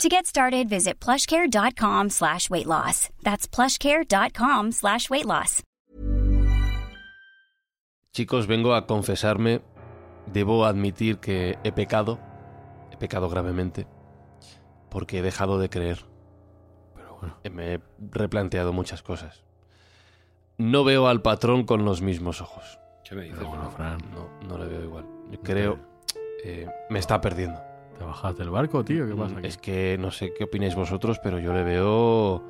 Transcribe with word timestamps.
To 0.00 0.08
get 0.08 0.26
started, 0.26 0.68
visit 0.68 0.98
plushcare.com 1.00 2.10
slash 2.10 2.48
weight 2.50 2.66
loss. 2.66 3.08
That's 3.22 3.46
plushcare.com 3.46 4.72
slash 4.72 5.08
weight 5.10 5.26
loss. 5.26 5.62
Chicos, 8.12 8.46
vengo 8.46 8.74
a 8.74 8.86
confesarme. 8.86 9.60
Debo 10.26 10.64
admitir 10.64 11.18
que 11.18 11.58
he 11.62 11.72
pecado. 11.72 12.18
He 12.90 12.96
pecado 12.96 13.28
gravemente. 13.28 13.86
Porque 14.90 15.18
he 15.18 15.22
dejado 15.22 15.58
de 15.58 15.68
creer. 15.68 16.04
Pero 16.94 17.16
bueno, 17.20 17.36
Me 17.52 17.74
he 17.74 17.80
replanteado 18.10 18.72
muchas 18.72 19.02
cosas. 19.02 19.44
No 20.58 20.84
veo 20.84 21.06
al 21.06 21.22
patrón 21.22 21.64
con 21.64 21.84
los 21.84 22.02
mismos 22.02 22.40
ojos. 22.40 22.78
¿Qué 23.08 23.14
me 23.14 23.24
dices? 23.24 23.42
bueno, 23.44 23.70
Fran, 23.70 23.98
No, 24.14 24.28
no 24.48 24.58
le 24.58 24.66
veo 24.66 24.84
igual. 24.84 25.06
Yo 25.30 25.40
creo... 25.40 25.78
eh, 26.44 26.66
me 26.90 26.98
está 26.98 27.20
perdiendo. 27.20 27.60
¿Te 28.02 28.06
bajas 28.08 28.36
del 28.36 28.50
barco, 28.50 28.84
tío? 28.84 29.06
¿Qué 29.06 29.14
pasa 29.14 29.38
aquí? 29.38 29.46
Es 29.46 29.56
que 29.58 29.96
no 29.98 30.10
sé 30.10 30.32
qué 30.36 30.44
opináis 30.44 30.74
vosotros, 30.74 31.18
pero 31.22 31.38
yo 31.38 31.52
le 31.52 31.62
veo... 31.62 32.42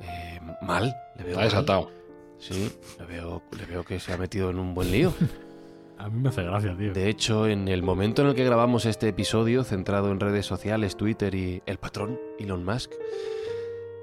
eh, 0.00 0.40
mal. 0.62 0.94
Le 1.16 1.24
veo 1.24 1.32
Está 1.32 1.40
mal. 1.40 1.44
desatado. 1.50 1.90
Sí, 2.38 2.70
le 2.98 3.06
veo, 3.06 3.42
le 3.58 3.66
veo 3.66 3.84
que 3.84 3.98
se 4.00 4.12
ha 4.12 4.16
metido 4.16 4.50
en 4.50 4.58
un 4.58 4.74
buen 4.74 4.90
lío. 4.90 5.12
A 5.98 6.08
mí 6.08 6.20
me 6.20 6.28
hace 6.28 6.42
gracia, 6.42 6.76
tío. 6.76 6.92
De 6.92 7.08
hecho, 7.08 7.46
en 7.46 7.68
el 7.68 7.82
momento 7.82 8.22
en 8.22 8.28
el 8.28 8.34
que 8.34 8.44
grabamos 8.44 8.84
este 8.84 9.08
episodio, 9.08 9.62
centrado 9.64 10.10
en 10.10 10.20
redes 10.20 10.44
sociales, 10.44 10.96
Twitter 10.96 11.34
y 11.34 11.62
el 11.66 11.78
patrón, 11.78 12.18
Elon 12.38 12.64
Musk, 12.64 12.90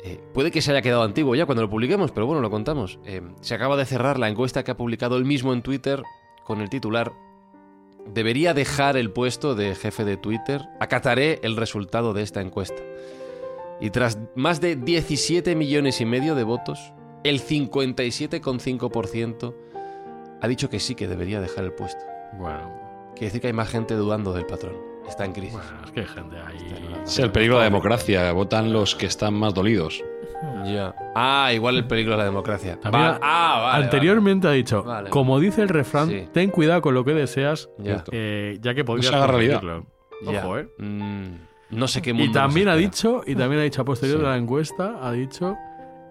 eh, 0.04 0.20
puede 0.34 0.50
que 0.52 0.62
se 0.62 0.72
haya 0.72 0.82
quedado 0.82 1.04
antiguo 1.04 1.36
ya 1.36 1.46
cuando 1.46 1.62
lo 1.62 1.70
publiquemos, 1.70 2.12
pero 2.12 2.26
bueno, 2.26 2.42
lo 2.42 2.50
contamos. 2.50 2.98
Eh, 3.06 3.22
se 3.42 3.54
acaba 3.56 3.76
de 3.78 3.86
cerrar 3.86 4.18
la 4.18 4.30
encuesta 4.30 4.64
que 4.64 4.72
ha 4.72 4.78
publicado 4.78 5.18
él 5.18 5.26
mismo 5.26 5.54
en 5.54 5.62
Twitter 5.62 6.02
con 6.44 6.62
el 6.62 6.70
titular 6.70 7.12
Debería 8.08 8.54
dejar 8.54 8.98
el 8.98 9.12
puesto 9.12 9.56
de 9.56 9.74
jefe 9.76 10.06
de 10.06 10.18
Twitter. 10.18 10.62
Acataré 10.80 11.40
el 11.44 11.56
resultado 11.58 12.14
de 12.14 12.24
esta 12.24 12.42
encuesta. 12.42 12.82
Y 13.80 13.90
tras 13.90 14.20
más 14.36 14.62
de 14.62 14.76
17 14.76 15.56
millones 15.56 16.02
y 16.02 16.06
medio 16.06 16.36
de 16.36 16.44
votos, 16.44 16.94
el 17.24 17.42
57,5% 17.42 19.56
ha 20.42 20.48
dicho 20.48 20.70
que 20.70 20.80
sí 20.80 20.94
que 20.96 21.08
debería 21.08 21.42
dejar 21.42 21.64
el 21.64 21.74
puesto. 21.74 22.04
Bueno, 22.38 22.80
Quiere 23.14 23.28
decir 23.28 23.42
que 23.42 23.48
hay 23.48 23.54
más 23.54 23.70
gente 23.70 23.96
dudando 23.96 24.34
del 24.34 24.46
patrón. 24.46 24.76
Está 25.08 25.26
en 25.26 25.34
crisis. 25.34 25.54
bueno, 25.54 25.70
es 25.86 25.92
que 25.92 26.00
hay 26.00 26.06
gente 26.08 26.38
ahí... 26.38 26.58
Es 27.04 27.20
el 27.20 27.32
peligro 27.32 27.58
de 27.58 27.60
la 27.60 27.66
democracia. 27.66 28.32
Votan 28.32 28.74
los 28.74 28.96
que 28.96 29.06
están 29.06 29.34
más 29.34 29.54
dolidos. 29.54 30.04
Ya. 30.66 30.96
Ah, 31.16 31.52
igual 31.54 31.78
el 31.78 31.86
peligro 31.88 32.14
de 32.14 32.18
la 32.20 32.26
democracia. 32.26 32.80
Va- 32.86 33.20
ah, 33.22 33.60
vale, 33.72 33.84
Anteriormente 33.86 34.48
ha 34.48 34.52
dicho, 34.52 34.84
Vale. 34.84 35.10
como 35.10 35.40
dice 35.40 35.62
el 35.62 35.70
refrán, 35.70 36.10
Sí. 36.10 36.28
ten 36.32 36.50
cuidado 36.50 36.82
con 36.82 36.94
lo 36.94 37.04
que 37.06 37.14
deseas, 37.14 37.70
Ya. 37.78 38.04
eh, 38.12 38.58
ya 38.62 38.74
que 38.74 38.84
podrías 38.84 39.10
se 39.12 39.16
haga 39.16 39.28
realidad. 39.28 39.60
conseguirlo. 39.62 39.86
vale. 40.26 40.38
Ya. 40.38 40.46
Ojo, 40.46 40.58
¿eh? 40.60 40.68
Mm, 40.78 41.78
no 41.78 41.88
sé 41.88 42.02
qué 42.02 42.14
mundo 42.14 42.26
Y 42.26 42.28
nos 42.28 42.36
también 42.36 42.68
ha 42.68 42.72
espera. 42.74 42.90
dicho, 42.90 43.22
y 43.26 43.36
también 43.36 43.62
ha 43.62 43.64
dicho 43.64 43.82
a 43.82 43.86
posterior 43.86 44.18
Sí. 44.20 44.24
de 44.24 44.30
la 44.30 44.38
encuesta, 44.38 45.00
ha 45.02 45.12
dicho, 45.12 45.56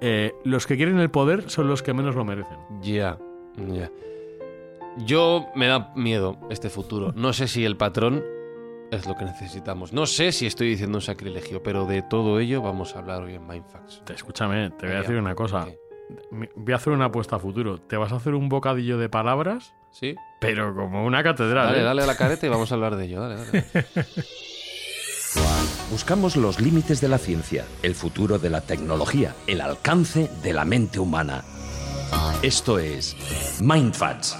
eh, 0.01 0.33
los 0.45 0.67
que 0.67 0.77
quieren 0.77 0.99
el 0.99 1.11
poder 1.11 1.49
son 1.51 1.69
los 1.69 1.83
que 1.83 1.93
menos 1.95 2.15
lo 2.17 2.25
merecen. 2.25 2.57
Ya, 2.83 3.19
ya. 3.57 3.91
Yo 5.07 5.47
me 5.55 5.67
da 5.69 5.93
miedo 5.95 6.37
este 6.51 6.69
futuro. 6.71 7.13
No 7.15 7.33
sé 7.33 7.47
si 7.49 7.65
el 7.65 7.77
patrón 7.77 8.23
es 8.91 9.07
lo 9.07 9.17
que 9.17 9.25
necesitamos. 9.25 9.93
No 9.93 10.07
sé 10.07 10.33
si 10.33 10.47
estoy 10.47 10.69
diciendo 10.69 10.99
un 10.99 11.03
sacrilegio, 11.03 11.63
pero 11.63 11.87
de 11.87 12.03
todo 12.03 12.41
ello 12.41 12.63
vamos 12.63 12.95
a 12.95 13.01
hablar 13.01 13.23
hoy 13.23 13.35
en 13.35 13.47
Mindfax. 13.47 14.03
Escúchame, 14.15 14.71
te 14.71 14.87
voy 14.87 14.97
a 14.97 15.01
decir 15.01 15.17
una 15.17 15.35
cosa. 15.35 15.69
Voy 16.31 16.73
a 16.73 16.77
hacer 16.77 16.93
una 16.93 17.07
apuesta 17.07 17.37
a 17.37 17.39
futuro. 17.39 17.79
Te 17.81 17.97
vas 17.97 18.13
a 18.13 18.17
hacer 18.17 18.35
un 18.35 18.49
bocadillo 18.49 18.99
de 18.99 19.09
palabras, 19.09 19.75
¿Sí? 19.93 20.15
pero 20.41 20.75
como 20.75 21.05
una 21.05 21.23
catedral. 21.23 21.67
Dale, 21.69 21.81
¿eh? 21.81 21.85
dale 21.85 22.03
a 22.03 22.07
la 22.07 22.17
careta 22.17 22.47
y 22.47 22.49
vamos 22.49 22.73
a 22.73 22.75
hablar 22.75 22.97
de 22.97 23.05
ello. 23.05 23.21
Dale, 23.21 23.37
dale. 23.37 23.65
Buscamos 25.91 26.37
los 26.37 26.61
límites 26.61 27.01
de 27.01 27.09
la 27.09 27.19
ciencia, 27.19 27.65
el 27.83 27.95
futuro 27.95 28.39
de 28.39 28.51
la 28.51 28.61
tecnología, 28.61 29.35
el 29.47 29.61
alcance 29.61 30.31
de 30.43 30.53
la 30.53 30.65
mente 30.65 30.99
humana. 30.99 31.45
Esto 32.43 32.79
es 32.79 33.17
Mindfacts. 33.61 34.37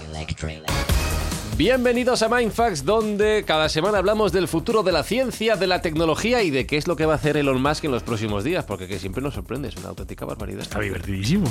Bienvenidos 1.61 2.23
a 2.23 2.31
Mindfax, 2.31 2.87
donde 2.87 3.45
cada 3.47 3.69
semana 3.69 3.99
hablamos 3.99 4.33
del 4.33 4.49
futuro 4.49 4.83
de 4.83 4.93
la 4.93 5.03
ciencia, 5.03 5.57
de 5.57 5.67
la 5.67 5.83
tecnología 5.83 6.43
y 6.43 6.49
de 6.49 6.67
qué 6.67 6.79
es 6.79 6.89
lo 6.89 6.97
que 6.97 7.05
va 7.05 7.13
a 7.13 7.17
hacer 7.17 7.37
Elon 7.37 7.61
Musk 7.61 7.85
en 7.85 7.91
los 7.91 8.03
próximos 8.03 8.45
días, 8.45 8.65
porque 8.65 8.89
que 8.89 8.99
siempre 8.99 9.23
nos 9.23 9.35
sorprende, 9.35 9.69
es 9.69 9.77
una 9.77 9.91
auténtica 9.91 10.25
barbaridad. 10.25 10.63
Está 10.63 10.81
divertidísimo. 10.81 11.47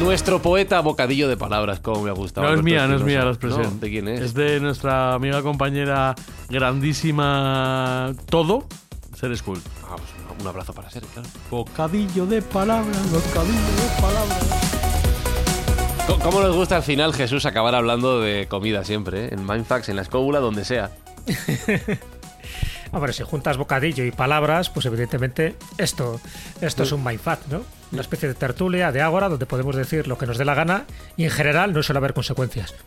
Nuestro 0.00 0.40
poeta 0.40 0.78
bocadillo 0.78 1.28
de 1.28 1.36
palabras, 1.36 1.80
como 1.80 2.02
me 2.02 2.10
ha 2.10 2.12
gustado. 2.12 2.46
No 2.46 2.54
es 2.54 2.62
mía, 2.62 2.86
no 2.86 2.94
es 2.94 3.02
mía 3.02 3.24
la 3.24 3.30
expresión. 3.30 3.64
No, 3.64 3.80
¿De 3.80 3.90
quién 3.90 4.06
es? 4.06 4.20
Es 4.20 4.34
de 4.34 4.60
nuestra 4.60 5.14
amiga 5.14 5.42
compañera 5.42 6.14
grandísima 6.50 8.14
Todo, 8.26 8.68
Ser 9.18 9.36
School. 9.36 9.58
Ah, 9.90 9.96
pues 9.96 10.40
un- 10.40 10.46
abrazo 10.46 10.72
para 10.72 10.88
ser, 10.88 11.02
claro. 11.06 11.28
Bocadillo 11.50 12.26
de 12.26 12.42
palabras, 12.42 13.10
bocadillo 13.10 13.54
de 13.58 14.00
palabras. 14.00 14.91
¿Cómo 16.06 16.40
nos 16.40 16.54
gusta 16.54 16.76
al 16.76 16.82
final, 16.82 17.14
Jesús, 17.14 17.46
acabar 17.46 17.74
hablando 17.74 18.20
de 18.20 18.46
comida 18.48 18.84
siempre, 18.84 19.26
eh? 19.26 19.28
En 19.32 19.46
Mindfax, 19.46 19.88
en 19.88 19.96
la 19.96 20.02
escóbula, 20.02 20.40
donde 20.40 20.64
sea. 20.64 20.90
Hombre, 22.92 23.12
si 23.12 23.22
juntas 23.22 23.56
bocadillo 23.56 24.04
y 24.04 24.10
palabras, 24.10 24.68
pues 24.70 24.86
evidentemente 24.86 25.56
esto, 25.78 26.20
esto 26.60 26.82
es 26.82 26.92
un 26.92 27.02
mindfuck, 27.04 27.46
¿no? 27.48 27.62
Una 27.92 28.00
especie 28.00 28.26
de 28.26 28.34
tertulia, 28.34 28.90
de 28.90 29.02
ágora, 29.02 29.28
donde 29.28 29.44
podemos 29.44 29.76
decir 29.76 30.08
lo 30.08 30.16
que 30.16 30.26
nos 30.26 30.38
dé 30.38 30.46
la 30.46 30.54
gana 30.54 30.86
y 31.16 31.24
en 31.24 31.30
general 31.30 31.74
no 31.74 31.82
suele 31.82 31.98
haber 31.98 32.14
consecuencias. 32.14 32.74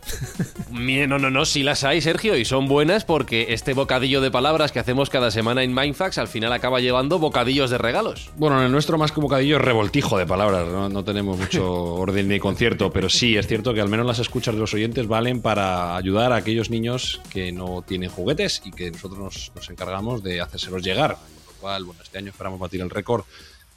No, 0.75 1.19
no, 1.19 1.29
no, 1.29 1.45
sí 1.45 1.63
las 1.63 1.83
hay, 1.83 2.01
Sergio, 2.01 2.37
y 2.37 2.45
son 2.45 2.67
buenas 2.67 3.05
porque 3.05 3.53
este 3.53 3.73
bocadillo 3.73 4.21
de 4.21 4.29
palabras 4.31 4.71
que 4.71 4.79
hacemos 4.79 5.09
cada 5.09 5.31
semana 5.31 5.63
en 5.63 5.73
Mindfax 5.73 6.17
al 6.17 6.27
final 6.27 6.51
acaba 6.53 6.79
llevando 6.79 7.17
bocadillos 7.19 7.69
de 7.69 7.77
regalos. 7.77 8.29
Bueno, 8.37 8.59
en 8.59 8.65
el 8.65 8.71
nuestro 8.71 8.97
más 8.97 9.11
que 9.11 9.21
bocadillo 9.21 9.57
es 9.57 9.61
revoltijo 9.61 10.17
de 10.17 10.25
palabras, 10.25 10.67
no, 10.67 10.89
no 10.89 11.03
tenemos 11.03 11.37
mucho 11.37 11.65
orden 11.95 12.27
ni 12.27 12.39
concierto, 12.39 12.91
pero 12.91 13.09
sí 13.09 13.37
es 13.37 13.47
cierto 13.47 13.73
que 13.73 13.81
al 13.81 13.89
menos 13.89 14.05
las 14.05 14.19
escuchas 14.19 14.53
de 14.55 14.59
los 14.59 14.73
oyentes 14.73 15.07
valen 15.07 15.41
para 15.41 15.95
ayudar 15.95 16.31
a 16.31 16.37
aquellos 16.37 16.69
niños 16.69 17.21
que 17.29 17.51
no 17.51 17.81
tienen 17.81 18.09
juguetes 18.09 18.61
y 18.65 18.71
que 18.71 18.91
nosotros 18.91 19.19
nos, 19.19 19.51
nos 19.55 19.69
encargamos 19.69 20.23
de 20.23 20.41
hacérselos 20.41 20.83
llegar. 20.83 21.15
Con 21.15 21.45
lo 21.47 21.61
cual, 21.61 21.83
bueno, 21.85 22.01
este 22.03 22.17
año 22.17 22.31
esperamos 22.31 22.59
batir 22.59 22.81
el 22.81 22.89
récord 22.89 23.23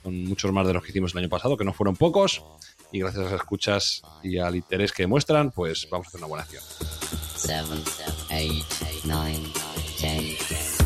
con 0.08 0.24
muchos 0.24 0.50
más 0.52 0.66
de 0.66 0.72
los 0.72 0.82
que 0.82 0.88
hicimos 0.88 1.12
el 1.12 1.18
año 1.18 1.28
pasado, 1.28 1.58
que 1.58 1.64
no 1.64 1.74
fueron 1.74 1.94
pocos, 1.94 2.42
y 2.90 3.00
gracias 3.00 3.26
a 3.26 3.30
las 3.30 3.34
escuchas 3.34 4.00
y 4.22 4.38
al 4.38 4.56
interés 4.56 4.90
que 4.92 5.06
muestran, 5.06 5.50
pues 5.50 5.86
vamos 5.90 6.06
a 6.06 6.08
hacer 6.08 6.20
una 6.20 6.28
buena 6.28 6.44
acción. 6.44 6.62
seven, 7.36 7.82
eight, 8.30 8.64
nine, 9.04 9.52
ten. 10.00 10.34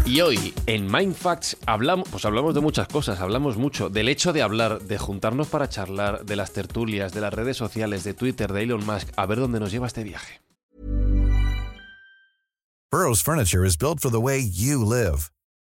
Y 0.04 0.20
hoy 0.22 0.52
en 0.66 0.90
Mindfacts 0.90 1.56
hablamos, 1.66 2.08
pues 2.08 2.24
hablamos 2.24 2.52
de 2.56 2.60
muchas 2.60 2.88
cosas, 2.88 3.20
hablamos 3.20 3.56
mucho 3.56 3.88
del 3.90 4.08
hecho 4.08 4.32
de 4.32 4.42
hablar, 4.42 4.82
de 4.82 4.98
juntarnos 4.98 5.46
para 5.46 5.68
charlar, 5.68 6.24
de 6.24 6.34
las 6.34 6.52
tertulias, 6.52 7.12
de 7.12 7.20
las 7.20 7.32
redes 7.32 7.56
sociales, 7.56 8.02
de 8.02 8.14
Twitter, 8.14 8.52
de 8.52 8.64
Elon 8.64 8.84
Musk, 8.84 9.08
a 9.14 9.24
ver 9.26 9.38
dónde 9.38 9.60
nos 9.60 9.70
lleva 9.70 9.86
este 9.86 10.02
viaje. 10.02 10.40
Burrow's 12.90 13.22
furniture 13.22 13.64
is 13.64 13.78
built 13.78 14.00
for 14.00 14.10
the 14.10 14.18
way 14.18 14.42
you 14.42 14.84
live. 14.84 15.30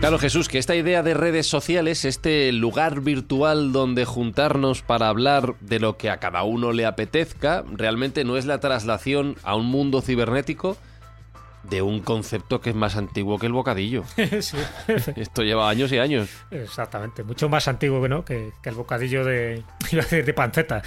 Claro, 0.00 0.18
Jesús, 0.18 0.48
que 0.48 0.56
esta 0.56 0.74
idea 0.74 1.02
de 1.02 1.12
redes 1.12 1.46
sociales, 1.46 2.06
este 2.06 2.50
lugar 2.52 3.02
virtual 3.02 3.70
donde 3.70 4.06
juntarnos 4.06 4.80
para 4.80 5.08
hablar 5.08 5.56
de 5.60 5.78
lo 5.78 5.98
que 5.98 6.08
a 6.08 6.16
cada 6.16 6.42
uno 6.42 6.72
le 6.72 6.86
apetezca, 6.86 7.64
realmente 7.70 8.24
no 8.24 8.38
es 8.38 8.46
la 8.46 8.60
traslación 8.60 9.36
a 9.42 9.56
un 9.56 9.66
mundo 9.66 10.00
cibernético 10.00 10.78
de 11.64 11.82
un 11.82 12.00
concepto 12.00 12.62
que 12.62 12.70
es 12.70 12.76
más 12.76 12.96
antiguo 12.96 13.38
que 13.38 13.44
el 13.44 13.52
bocadillo. 13.52 14.04
Sí, 14.40 14.56
Esto 15.16 15.42
lleva 15.42 15.68
años 15.68 15.92
y 15.92 15.98
años. 15.98 16.30
exactamente. 16.50 17.22
Mucho 17.22 17.50
más 17.50 17.68
antiguo 17.68 18.08
¿no? 18.08 18.24
que, 18.24 18.52
que 18.62 18.70
el 18.70 18.76
bocadillo 18.76 19.22
de, 19.22 19.62
de 20.10 20.32
panceta. 20.32 20.80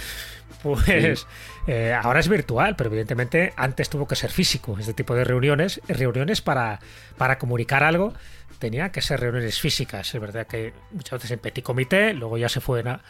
Pues 0.64 1.26
eh, 1.66 1.92
ahora 1.92 2.20
es 2.20 2.28
virtual, 2.28 2.74
pero 2.74 2.88
evidentemente 2.88 3.52
antes 3.54 3.90
tuvo 3.90 4.08
que 4.08 4.16
ser 4.16 4.30
físico. 4.30 4.76
Este 4.78 4.94
tipo 4.94 5.14
de 5.14 5.22
reuniones, 5.22 5.80
reuniones 5.86 6.40
para, 6.40 6.80
para 7.18 7.38
comunicar 7.38 7.84
algo, 7.84 8.14
tenía 8.58 8.90
que 8.90 9.02
ser 9.02 9.20
reuniones 9.20 9.60
físicas. 9.60 10.14
Es 10.14 10.20
verdad 10.20 10.46
que 10.46 10.72
muchas 10.90 11.12
veces 11.12 11.30
en 11.32 11.38
petit 11.38 11.64
comité, 11.64 12.12
luego 12.12 12.38
ya 12.38 12.48
se 12.48 12.60
fueron, 12.60 13.00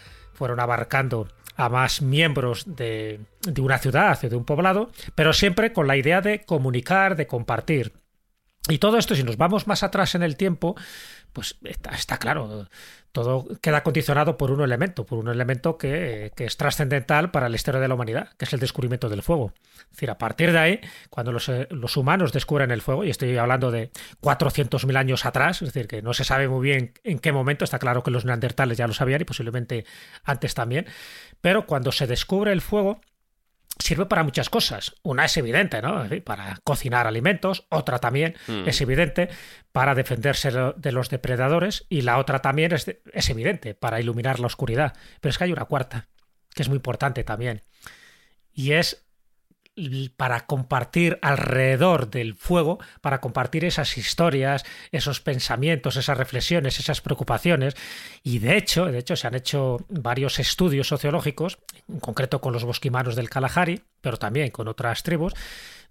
abarcando 0.58 1.28
a 1.56 1.68
más 1.68 2.02
miembros 2.02 2.64
de, 2.76 3.20
una 3.58 3.78
ciudad 3.78 4.18
o 4.24 4.28
de 4.28 4.36
un 4.36 4.44
poblado, 4.44 4.90
pero 5.14 5.32
siempre 5.32 5.72
con 5.72 5.86
la 5.86 5.96
idea 5.96 6.20
de 6.20 6.44
comunicar, 6.44 7.16
de 7.16 7.26
compartir. 7.26 7.92
Y 8.68 8.78
todo 8.78 8.96
esto, 8.96 9.14
si 9.14 9.22
nos 9.22 9.36
vamos 9.36 9.66
más 9.66 9.82
atrás 9.82 10.14
en 10.14 10.22
el 10.22 10.36
tiempo, 10.36 10.74
pues 11.32 11.56
está 11.62 12.18
claro, 12.18 12.68
todo 13.14 13.46
queda 13.62 13.84
condicionado 13.84 14.36
por 14.36 14.50
un 14.50 14.60
elemento, 14.60 15.06
por 15.06 15.20
un 15.20 15.28
elemento 15.28 15.78
que, 15.78 16.32
es 16.36 16.56
trascendental 16.56 17.30
para 17.30 17.48
la 17.48 17.54
historia 17.54 17.80
de 17.80 17.86
la 17.86 17.94
humanidad, 17.94 18.30
que 18.36 18.44
es 18.44 18.52
el 18.52 18.58
descubrimiento 18.58 19.08
del 19.08 19.22
fuego. 19.22 19.52
Es 19.76 19.90
decir, 19.92 20.10
a 20.10 20.18
partir 20.18 20.50
de 20.50 20.58
ahí, 20.58 20.80
cuando 21.10 21.30
los, 21.30 21.48
eh, 21.48 21.68
los 21.70 21.96
humanos 21.96 22.32
descubren 22.32 22.72
el 22.72 22.82
fuego, 22.82 23.04
y 23.04 23.10
estoy 23.10 23.36
hablando 23.36 23.70
de 23.70 23.92
400.000 24.20 24.96
años 24.96 25.26
atrás, 25.26 25.62
es 25.62 25.72
decir, 25.72 25.86
que 25.86 26.02
no 26.02 26.12
se 26.12 26.24
sabe 26.24 26.48
muy 26.48 26.60
bien 26.60 26.92
en 27.04 27.20
qué 27.20 27.30
momento, 27.30 27.64
está 27.64 27.78
claro 27.78 28.02
que 28.02 28.10
los 28.10 28.24
neandertales 28.24 28.76
ya 28.78 28.88
lo 28.88 28.94
sabían 28.94 29.20
y 29.20 29.24
posiblemente 29.24 29.84
antes 30.24 30.54
también, 30.54 30.86
pero 31.40 31.66
cuando 31.66 31.92
se 31.92 32.08
descubre 32.08 32.50
el 32.50 32.62
fuego, 32.62 33.00
sirve 33.78 34.06
para 34.06 34.22
muchas 34.22 34.48
cosas. 34.50 34.94
Una 35.02 35.24
es 35.24 35.36
evidente, 35.36 35.82
¿no? 35.82 36.04
Para 36.24 36.58
cocinar 36.64 37.06
alimentos, 37.06 37.66
otra 37.70 37.98
también 37.98 38.34
Mm. 38.46 38.68
es 38.68 38.80
evidente 38.80 39.28
para 39.72 39.94
defenderse 39.94 40.50
de 40.76 40.92
los 40.92 41.08
depredadores 41.10 41.86
y 41.88 42.02
la 42.02 42.18
otra 42.18 42.40
también 42.40 42.72
es, 42.72 42.86
de- 42.86 43.02
es 43.12 43.28
evidente 43.30 43.74
para 43.74 44.00
iluminar 44.00 44.38
la 44.40 44.46
oscuridad. 44.46 44.94
Pero 45.20 45.30
es 45.30 45.38
que 45.38 45.44
hay 45.44 45.52
una 45.52 45.64
cuarta, 45.64 46.08
que 46.54 46.62
es 46.62 46.68
muy 46.68 46.76
importante 46.76 47.24
también, 47.24 47.62
y 48.52 48.72
es 48.72 49.03
para 50.16 50.46
compartir 50.46 51.18
alrededor 51.20 52.10
del 52.10 52.34
fuego, 52.34 52.78
para 53.00 53.20
compartir 53.20 53.64
esas 53.64 53.98
historias, 53.98 54.64
esos 54.92 55.20
pensamientos, 55.20 55.96
esas 55.96 56.16
reflexiones, 56.16 56.78
esas 56.78 57.00
preocupaciones. 57.00 57.74
Y 58.22 58.38
de 58.38 58.56
hecho, 58.56 58.86
de 58.86 58.98
hecho, 58.98 59.16
se 59.16 59.26
han 59.26 59.34
hecho 59.34 59.78
varios 59.88 60.38
estudios 60.38 60.88
sociológicos, 60.88 61.58
en 61.88 62.00
concreto 62.00 62.40
con 62.40 62.52
los 62.52 62.64
bosquimanos 62.64 63.16
del 63.16 63.30
Kalahari, 63.30 63.82
pero 64.00 64.16
también 64.16 64.50
con 64.50 64.68
otras 64.68 65.02
tribus, 65.02 65.34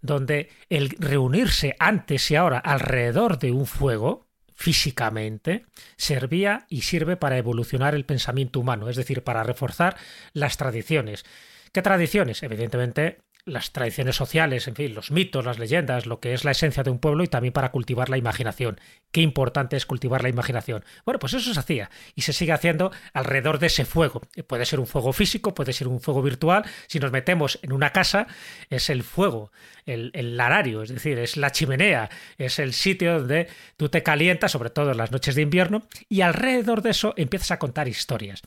donde 0.01 0.49
el 0.69 0.89
reunirse 0.99 1.75
antes 1.79 2.31
y 2.31 2.35
ahora 2.35 2.59
alrededor 2.59 3.37
de 3.39 3.51
un 3.51 3.65
fuego 3.65 4.27
físicamente 4.55 5.65
servía 5.97 6.65
y 6.69 6.81
sirve 6.81 7.17
para 7.17 7.37
evolucionar 7.37 7.95
el 7.95 8.05
pensamiento 8.05 8.59
humano, 8.59 8.89
es 8.89 8.95
decir, 8.95 9.23
para 9.23 9.43
reforzar 9.43 9.97
las 10.31 10.57
tradiciones. 10.57 11.25
¿Qué 11.71 11.81
tradiciones? 11.81 12.43
Evidentemente 12.43 13.19
las 13.45 13.71
tradiciones 13.71 14.15
sociales, 14.15 14.67
en 14.67 14.75
fin, 14.75 14.93
los 14.93 15.11
mitos, 15.11 15.43
las 15.43 15.59
leyendas, 15.59 16.05
lo 16.05 16.19
que 16.19 16.33
es 16.33 16.45
la 16.45 16.51
esencia 16.51 16.83
de 16.83 16.89
un 16.89 16.99
pueblo 16.99 17.23
y 17.23 17.27
también 17.27 17.53
para 17.53 17.71
cultivar 17.71 18.09
la 18.09 18.17
imaginación. 18.17 18.79
Qué 19.11 19.21
importante 19.21 19.75
es 19.75 19.85
cultivar 19.85 20.23
la 20.23 20.29
imaginación. 20.29 20.85
Bueno, 21.05 21.19
pues 21.19 21.33
eso 21.33 21.53
se 21.53 21.59
hacía 21.59 21.89
y 22.15 22.21
se 22.21 22.31
sigue 22.31 22.53
haciendo 22.53 22.91
alrededor 23.13 23.59
de 23.59 23.67
ese 23.67 23.85
fuego. 23.85 24.21
Puede 24.47 24.65
ser 24.65 24.79
un 24.79 24.87
fuego 24.87 25.11
físico, 25.11 25.53
puede 25.53 25.73
ser 25.73 25.87
un 25.87 25.99
fuego 25.99 26.21
virtual. 26.21 26.63
Si 26.87 26.99
nos 26.99 27.11
metemos 27.11 27.59
en 27.61 27.73
una 27.73 27.91
casa, 27.91 28.27
es 28.69 28.89
el 28.89 29.03
fuego, 29.03 29.51
el, 29.85 30.11
el 30.13 30.39
es 30.81 30.89
decir, 30.89 31.19
es 31.19 31.37
la 31.37 31.51
chimenea, 31.51 32.09
es 32.37 32.59
el 32.59 32.73
sitio 32.73 33.19
donde 33.19 33.47
tú 33.77 33.89
te 33.89 34.03
calientas, 34.03 34.51
sobre 34.51 34.69
todo 34.69 34.91
en 34.91 34.97
las 34.97 35.11
noches 35.11 35.35
de 35.35 35.41
invierno, 35.41 35.83
y 36.09 36.21
alrededor 36.21 36.81
de 36.81 36.91
eso 36.91 37.13
empiezas 37.17 37.51
a 37.51 37.59
contar 37.59 37.87
historias. 37.87 38.41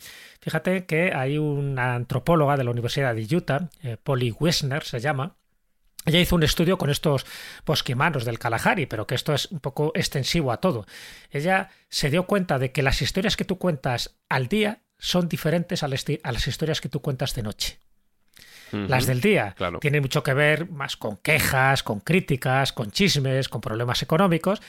Fíjate 0.47 0.87
que 0.87 1.13
hay 1.13 1.39
una 1.39 1.97
antropóloga 1.97 2.57
de 2.57 2.63
la 2.63 2.71
Universidad 2.71 3.17
de 3.17 3.27
Utah, 3.35 3.69
eh, 3.83 3.97
Polly 4.01 4.33
Wisner 4.39 4.85
se 4.85 5.01
llama, 5.01 5.35
ella 6.05 6.21
hizo 6.21 6.37
un 6.37 6.45
estudio 6.45 6.79
con 6.79 6.89
estos 6.89 7.27
bosquimanos 7.67 8.25
del 8.25 8.39
Kalahari, 8.39 8.87
pero 8.87 9.09
que 9.09 9.17
esto 9.17 9.35
es 9.35 9.47
un 9.51 9.59
poco 9.59 9.91
extensivo 9.97 10.53
a 10.53 10.59
todo. 10.59 10.87
Ella 11.33 11.71
se 11.89 12.11
dio 12.11 12.27
cuenta 12.27 12.61
de 12.61 12.71
que 12.71 12.85
las 12.85 13.03
historias 13.03 13.37
que 13.37 13.45
tú 13.45 13.59
cuentas 13.59 14.15
al 14.29 14.47
día 14.47 14.83
son 14.99 15.29
diferentes 15.29 15.83
a 15.83 15.89
las, 15.89 16.47
historias 16.47 16.81
que 16.81 16.89
tú 16.89 17.03
cuentas 17.03 17.35
de 17.35 17.43
noche. 17.43 17.81
Las 18.71 19.07
del 19.07 19.21
día 19.21 19.53
Claro. 19.57 19.81
tienen 19.81 20.03
mucho 20.03 20.23
que 20.23 20.33
ver 20.33 20.71
más 20.71 20.97
con 20.97 21.17
quejas, 21.17 21.83
con 21.83 21.99
críticas, 21.99 22.73
con 22.73 22.93
chismes, 22.93 23.49
con 23.49 23.61
problemas 23.61 24.01
económicos. 24.01 24.63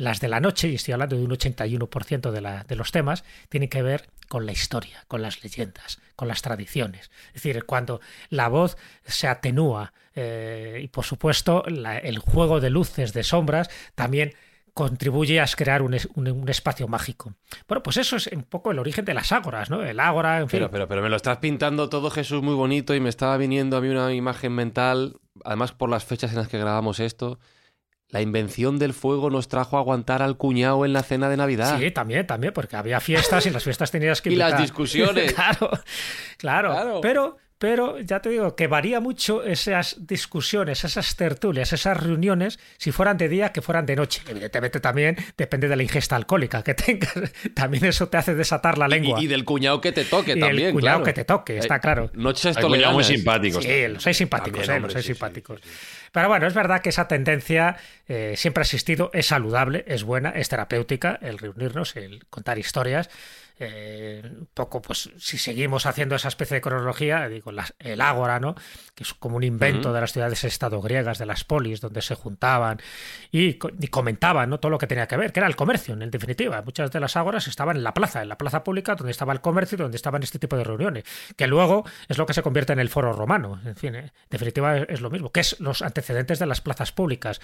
Las 0.00 0.18
de 0.20 0.28
la 0.28 0.40
noche, 0.40 0.68
y 0.68 0.76
estoy 0.76 0.92
hablando 0.92 1.16
de 1.16 1.22
un 1.24 1.30
81% 1.30 2.30
de, 2.30 2.40
la- 2.40 2.64
de 2.64 2.74
los 2.74 2.90
temas, 2.90 3.22
tienen 3.50 3.68
que 3.68 3.82
ver 3.82 4.08
con 4.28 4.46
la 4.46 4.52
historia, 4.52 5.04
con 5.08 5.20
las 5.20 5.42
leyendas, 5.44 6.00
con 6.16 6.26
las 6.28 6.40
tradiciones. 6.40 7.10
Es 7.28 7.34
decir, 7.42 7.64
cuando 7.66 8.00
la 8.30 8.48
voz 8.48 8.78
se 9.04 9.28
atenúa 9.28 9.92
eh, 10.14 10.80
y, 10.82 10.88
por 10.88 11.04
supuesto, 11.04 11.64
la- 11.66 11.98
el 11.98 12.18
juego 12.18 12.60
de 12.60 12.70
luces, 12.70 13.12
de 13.12 13.22
sombras, 13.24 13.68
también 13.94 14.32
contribuye 14.72 15.40
a 15.40 15.46
crear 15.46 15.82
un, 15.82 15.94
un- 16.14 16.28
un 16.28 16.48
espacio 16.48 16.88
mágico. 16.88 17.34
Bueno, 17.68 17.82
pues 17.82 17.96
eso 17.98 18.16
es 18.16 18.28
un 18.28 18.44
poco 18.44 18.70
el 18.70 18.78
origen 18.78 19.04
de 19.04 19.12
las 19.14 19.32
ágoras, 19.32 19.68
¿no? 19.68 19.82
El 19.84 20.00
ágora, 20.00 20.38
en 20.40 20.48
fin. 20.48 20.60
Pero, 20.60 20.70
pero, 20.70 20.88
pero 20.88 21.02
me 21.02 21.10
lo 21.10 21.16
estás 21.16 21.38
pintando 21.38 21.88
todo, 21.90 22.10
Jesús, 22.10 22.42
muy 22.42 22.54
bonito 22.54 22.94
y 22.94 23.00
me 23.00 23.08
estaba 23.10 23.36
viniendo 23.36 23.76
a 23.76 23.80
mí 23.82 23.88
una 23.88 24.14
imagen 24.14 24.52
mental, 24.54 25.16
además 25.44 25.72
por 25.72 25.90
las 25.90 26.04
fechas 26.04 26.30
en 26.30 26.38
las 26.38 26.48
que 26.48 26.58
grabamos 26.58 27.00
esto. 27.00 27.38
La 28.10 28.20
invención 28.20 28.78
del 28.78 28.92
fuego 28.92 29.30
nos 29.30 29.46
trajo 29.48 29.76
a 29.76 29.80
aguantar 29.80 30.20
al 30.22 30.36
cuñado 30.36 30.84
en 30.84 30.92
la 30.92 31.02
cena 31.02 31.28
de 31.28 31.36
Navidad. 31.36 31.78
Sí, 31.78 31.90
también, 31.92 32.26
también, 32.26 32.52
porque 32.52 32.74
había 32.76 32.98
fiestas 33.00 33.46
y 33.46 33.50
las 33.50 33.62
fiestas 33.62 33.90
tenías 33.92 34.20
que 34.20 34.30
Y 34.32 34.36
las 34.36 34.50
invitar. 34.50 34.62
discusiones. 34.62 35.32
claro, 35.34 35.70
claro, 36.36 36.70
Claro. 36.70 37.00
Pero, 37.00 37.36
pero 37.60 38.00
ya 38.00 38.20
te 38.22 38.30
digo 38.30 38.56
que 38.56 38.68
varía 38.68 39.00
mucho 39.00 39.44
esas 39.44 40.06
discusiones, 40.06 40.82
esas 40.82 41.14
tertulias, 41.14 41.74
esas 41.74 42.02
reuniones, 42.02 42.58
si 42.78 42.90
fueran 42.90 43.18
de 43.18 43.28
día 43.28 43.52
que 43.52 43.60
fueran 43.60 43.84
de 43.84 43.96
noche. 43.96 44.22
Evidentemente 44.26 44.80
también 44.80 45.18
depende 45.36 45.68
de 45.68 45.76
la 45.76 45.82
ingesta 45.82 46.16
alcohólica 46.16 46.62
que 46.62 46.72
tengas. 46.72 47.12
También 47.54 47.84
eso 47.84 48.08
te 48.08 48.16
hace 48.16 48.34
desatar 48.34 48.78
la 48.78 48.88
lengua. 48.88 49.20
Y, 49.20 49.24
y 49.24 49.26
del 49.26 49.44
cuñado 49.44 49.78
que 49.82 49.92
te 49.92 50.06
toque 50.06 50.30
Y 50.30 50.34
el 50.34 50.40
también. 50.40 50.72
cuñado 50.72 51.00
claro. 51.00 51.04
que 51.04 51.12
te 51.12 51.24
toque, 51.26 51.58
está 51.58 51.76
Eh, 51.76 51.80
claro. 51.80 52.10
Noches 52.14 52.56
Hay 52.56 52.62
cuñados 52.64 52.94
muy 52.94 53.04
simpáticos. 53.04 53.62
Sí, 53.62 53.88
los 53.88 54.02
sois 54.02 54.16
simpáticos, 54.16 54.60
También, 54.60 54.70
eh, 54.72 54.76
hombre, 54.78 54.94
los 54.94 55.04
sí, 55.04 55.12
simpáticos. 55.12 55.60
sí, 55.62 55.68
sí. 55.68 56.08
Pero 56.12 56.28
bueno, 56.28 56.46
es 56.46 56.54
verdad 56.54 56.80
que 56.80 56.88
esa 56.88 57.08
tendencia 57.08 57.76
eh, 58.08 58.34
siempre 58.36 58.62
ha 58.62 58.64
existido, 58.64 59.10
es 59.12 59.26
saludable, 59.26 59.84
es 59.86 60.02
buena, 60.02 60.30
es 60.30 60.48
terapéutica, 60.48 61.18
el 61.20 61.36
reunirnos, 61.36 61.94
el 61.96 62.24
contar 62.30 62.58
historias. 62.58 63.10
Eh, 63.62 64.22
un 64.24 64.48
poco, 64.54 64.80
pues, 64.80 65.10
si 65.18 65.36
seguimos 65.36 65.84
haciendo 65.84 66.14
esa 66.16 66.28
especie 66.28 66.54
de 66.56 66.60
cronología, 66.62 67.28
digo, 67.28 67.52
las- 67.52 67.74
el 67.78 68.00
ágora, 68.00 68.40
¿no? 68.40 68.54
Que 68.94 69.04
es 69.04 69.12
como 69.14 69.36
un 69.36 69.44
invento 69.44 69.92
de 69.92 70.00
las 70.00 70.12
ciudades-estado 70.12 70.80
griegas, 70.80 71.18
de 71.18 71.26
las 71.26 71.44
polis, 71.44 71.80
donde 71.82 72.00
se 72.00 72.14
juntaban 72.14 72.80
y 73.30 73.54
comentaban, 73.90 74.48
¿no? 74.48 74.58
Todo 74.60 74.70
lo 74.70 74.78
que 74.78 74.86
tenía 74.86 75.06
que 75.06 75.16
ver, 75.18 75.32
que 75.32 75.40
era 75.40 75.46
el 75.46 75.56
comercio, 75.56 75.92
en 75.94 76.10
definitiva. 76.10 76.62
Muchas 76.62 76.90
de 76.90 77.00
las 77.00 77.16
ágoras 77.16 77.46
estaban 77.48 77.76
en 77.76 77.84
la 77.84 77.92
plaza, 77.94 78.22
en 78.22 78.30
la 78.30 78.38
plaza 78.38 78.64
pública, 78.64 78.94
donde 78.94 79.10
estaba 79.12 79.32
el 79.34 79.42
comercio 79.42 79.76
y 79.76 79.82
donde 79.82 79.96
estaban 79.96 80.22
este 80.22 80.38
tipo 80.38 80.56
de 80.56 80.64
reuniones, 80.64 81.04
que 81.36 81.46
luego 81.46 81.84
es 82.08 82.16
lo 82.16 82.24
que 82.24 82.32
se 82.34 82.42
convierte 82.42 82.72
en 82.72 82.80
el 82.80 82.88
foro 82.88 83.12
romano. 83.12 83.60
En 83.66 83.76
fin, 83.76 83.94
eh, 83.94 83.98
en 83.98 84.10
definitiva 84.30 84.78
es, 84.78 84.86
es 84.88 85.00
lo 85.02 85.10
mismo, 85.10 85.30
que 85.32 85.40
es 85.40 85.60
los 85.60 85.82
antecedentes 85.82 86.38
de 86.38 86.46
las 86.46 86.62
plazas 86.62 86.92
públicas. 86.92 87.40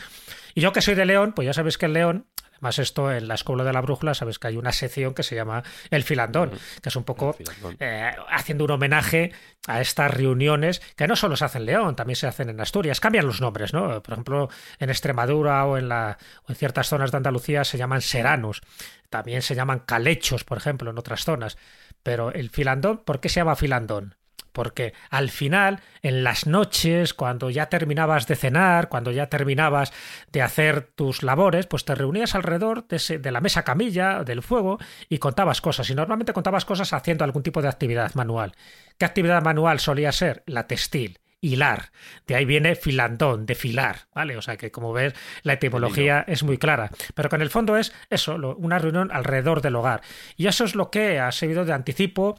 Y 0.55 0.63
yo 0.63 0.73
que 0.73 0.81
soy 0.81 0.95
de 0.95 1.05
León, 1.05 1.35
pues 1.35 1.45
ya 1.45 1.53
sabéis 1.53 1.77
que 1.77 1.87
en 1.87 1.93
León 1.93 2.27
Además, 2.57 2.79
esto 2.79 3.13
en 3.13 3.29
la 3.29 3.35
Escuela 3.35 3.65
de 3.65 3.73
la 3.73 3.81
Brújula, 3.81 4.15
sabes 4.15 4.39
que 4.39 4.49
hay 4.49 4.57
una 4.57 4.73
sección 4.73 5.15
que 5.15 5.23
se 5.23 5.35
llama 5.35 5.63
El 5.91 6.03
Filandón, 6.03 6.51
que 6.83 6.89
es 6.89 6.97
un 6.97 7.05
poco 7.05 7.37
eh, 7.81 8.11
haciendo 8.31 8.65
un 8.65 8.71
homenaje 8.71 9.33
a 9.67 9.81
estas 9.81 10.11
reuniones 10.11 10.81
que 10.97 11.07
no 11.07 11.17
solo 11.17 11.37
se 11.37 11.45
hacen 11.45 11.63
en 11.63 11.67
León, 11.67 11.97
también 11.97 12.17
se 12.17 12.27
hacen 12.27 12.49
en 12.49 12.61
Asturias. 12.61 13.01
Cambian 13.01 13.27
los 13.27 13.41
nombres, 13.41 13.73
¿no? 13.73 14.03
Por 14.03 14.13
ejemplo, 14.13 14.49
en 14.79 14.91
Extremadura 14.91 15.65
o 15.67 15.77
en, 15.77 15.89
la, 15.89 16.19
o 16.45 16.53
en 16.53 16.57
ciertas 16.57 16.89
zonas 16.89 17.11
de 17.11 17.17
Andalucía 17.19 17.65
se 17.65 17.79
llaman 17.79 18.01
seranos. 18.01 18.63
También 19.11 19.43
se 19.43 19.55
llaman 19.55 19.81
calechos, 19.81 20.45
por 20.45 20.59
ejemplo, 20.59 20.91
en 20.91 20.99
otras 20.99 21.25
zonas. 21.25 21.57
Pero 22.03 22.33
el 22.33 22.51
filandón, 22.51 22.99
¿por 22.99 23.21
qué 23.21 23.29
se 23.29 23.41
llama 23.41 23.57
filandón? 23.57 24.15
Porque 24.57 24.95
al 25.11 25.29
final, 25.29 25.81
en 26.01 26.25
las 26.25 26.47
noches, 26.47 27.13
cuando 27.13 27.51
ya 27.51 27.67
terminabas 27.67 28.27
de 28.27 28.37
cenar, 28.37 28.89
cuando 28.89 29.11
ya 29.11 29.27
terminabas 29.27 29.93
de 30.33 30.41
hacer 30.41 30.81
tus 30.95 31.23
labores, 31.23 31.67
pues 31.67 31.85
te 31.85 31.95
reunías 31.95 32.35
alrededor 32.35 32.89
de, 32.89 32.97
ese- 32.97 33.19
de 33.19 33.31
la 33.33 33.43
mesa 33.43 33.65
camilla, 33.65 34.25
del 34.25 34.41
fuego, 34.41 34.79
y 35.11 35.19
contabas 35.19 35.61
cosas. 35.61 35.91
Y 35.91 35.95
normalmente 35.95 36.33
contabas 36.33 36.65
cosas 36.65 36.95
haciendo 36.95 37.23
algún 37.25 37.43
tipo 37.43 37.61
de 37.61 37.69
actividad 37.69 38.15
manual. 38.15 38.55
¿Qué 38.97 39.05
actividad 39.05 39.43
manual 39.43 39.79
solía 39.79 40.11
ser? 40.11 40.43
La 40.47 40.67
textil. 40.67 41.19
hilar. 41.43 41.93
De 42.27 42.35
ahí 42.35 42.45
viene 42.47 42.75
filandón, 42.75 43.45
de 43.47 43.55
filar, 43.55 44.09
¿vale? 44.15 44.37
O 44.39 44.43
sea 44.43 44.57
que 44.57 44.73
como 44.73 44.93
ves, 44.93 45.13
la 45.43 45.53
etimología 45.53 46.25
es 46.27 46.43
muy 46.43 46.57
clara. 46.59 46.91
Pero 47.15 47.29
que 47.29 47.37
en 47.37 47.43
el 47.43 47.51
fondo 47.51 47.77
es 47.77 47.93
eso, 48.11 48.35
una 48.57 48.79
reunión 48.81 49.11
alrededor 49.13 49.61
del 49.61 49.77
hogar. 49.77 50.01
Y 50.37 50.47
eso 50.49 50.65
es 50.65 50.75
lo 50.75 50.91
que 50.91 51.21
ha 51.21 51.31
servido 51.31 51.65
de 51.65 51.75
anticipo 51.75 52.37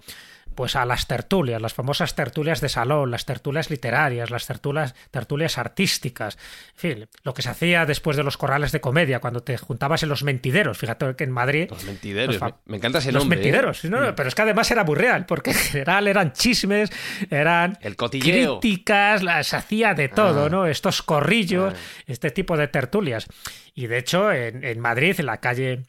pues 0.58 0.76
a 0.76 0.84
las 0.86 1.08
tertulias, 1.08 1.62
las 1.62 1.74
famosas 1.74 2.16
tertulias 2.16 2.60
de 2.60 2.68
salón, 2.68 3.12
las 3.12 3.26
tertulias 3.26 3.70
literarias, 3.70 4.30
las 4.32 4.46
tertulias, 4.48 4.94
tertulias 5.12 5.58
artísticas, 5.58 6.38
en 6.74 6.78
fin, 6.80 7.10
lo 7.24 7.34
que 7.34 7.44
se 7.44 7.50
hacía 7.50 7.86
después 7.86 8.18
de 8.18 8.24
los 8.24 8.36
corrales 8.38 8.72
de 8.74 8.82
comedia, 8.82 9.20
cuando 9.20 9.42
te 9.42 9.56
juntabas 9.58 10.04
en 10.04 10.10
los 10.10 10.24
mentideros, 10.24 10.78
fíjate 10.78 11.16
que 11.16 11.24
en 11.24 11.32
Madrid... 11.32 11.68
Los 11.70 11.86
mentideros. 11.86 12.42
Los 12.42 12.54
me, 12.66 12.78
encanta 12.78 12.98
ese 12.98 13.12
los 13.14 13.22
nombre. 13.24 13.38
¿eh? 13.40 13.42
mentideros, 13.44 13.86
no, 13.86 14.16
pero 14.16 14.28
es 14.28 14.36
que 14.36 14.42
además 14.42 14.70
era 14.72 14.84
muy 14.84 14.96
real, 14.96 15.26
porque 15.28 15.52
en 15.52 15.56
general 15.58 16.08
eran 16.08 16.34
chismes, 16.34 16.90
eran 17.30 17.78
El 17.82 17.96
cotilleo. 17.96 18.60
críticas, 18.60 19.22
las 19.24 19.54
hacía 19.54 19.94
de 19.94 20.10
todo, 20.10 20.48
Ah. 20.48 20.50
¿no? 20.50 20.66
Estos 20.66 21.04
corrillos, 21.04 21.76
este 22.08 22.32
tipo 22.32 22.58
de 22.58 22.68
tertulias. 22.68 23.28
Y 23.76 23.86
de 23.86 24.00
hecho, 24.00 24.32
en, 24.32 24.64
en 24.64 24.80
Madrid, 24.80 25.16
en 25.20 25.28
la 25.28 25.38
calle. 25.40 25.84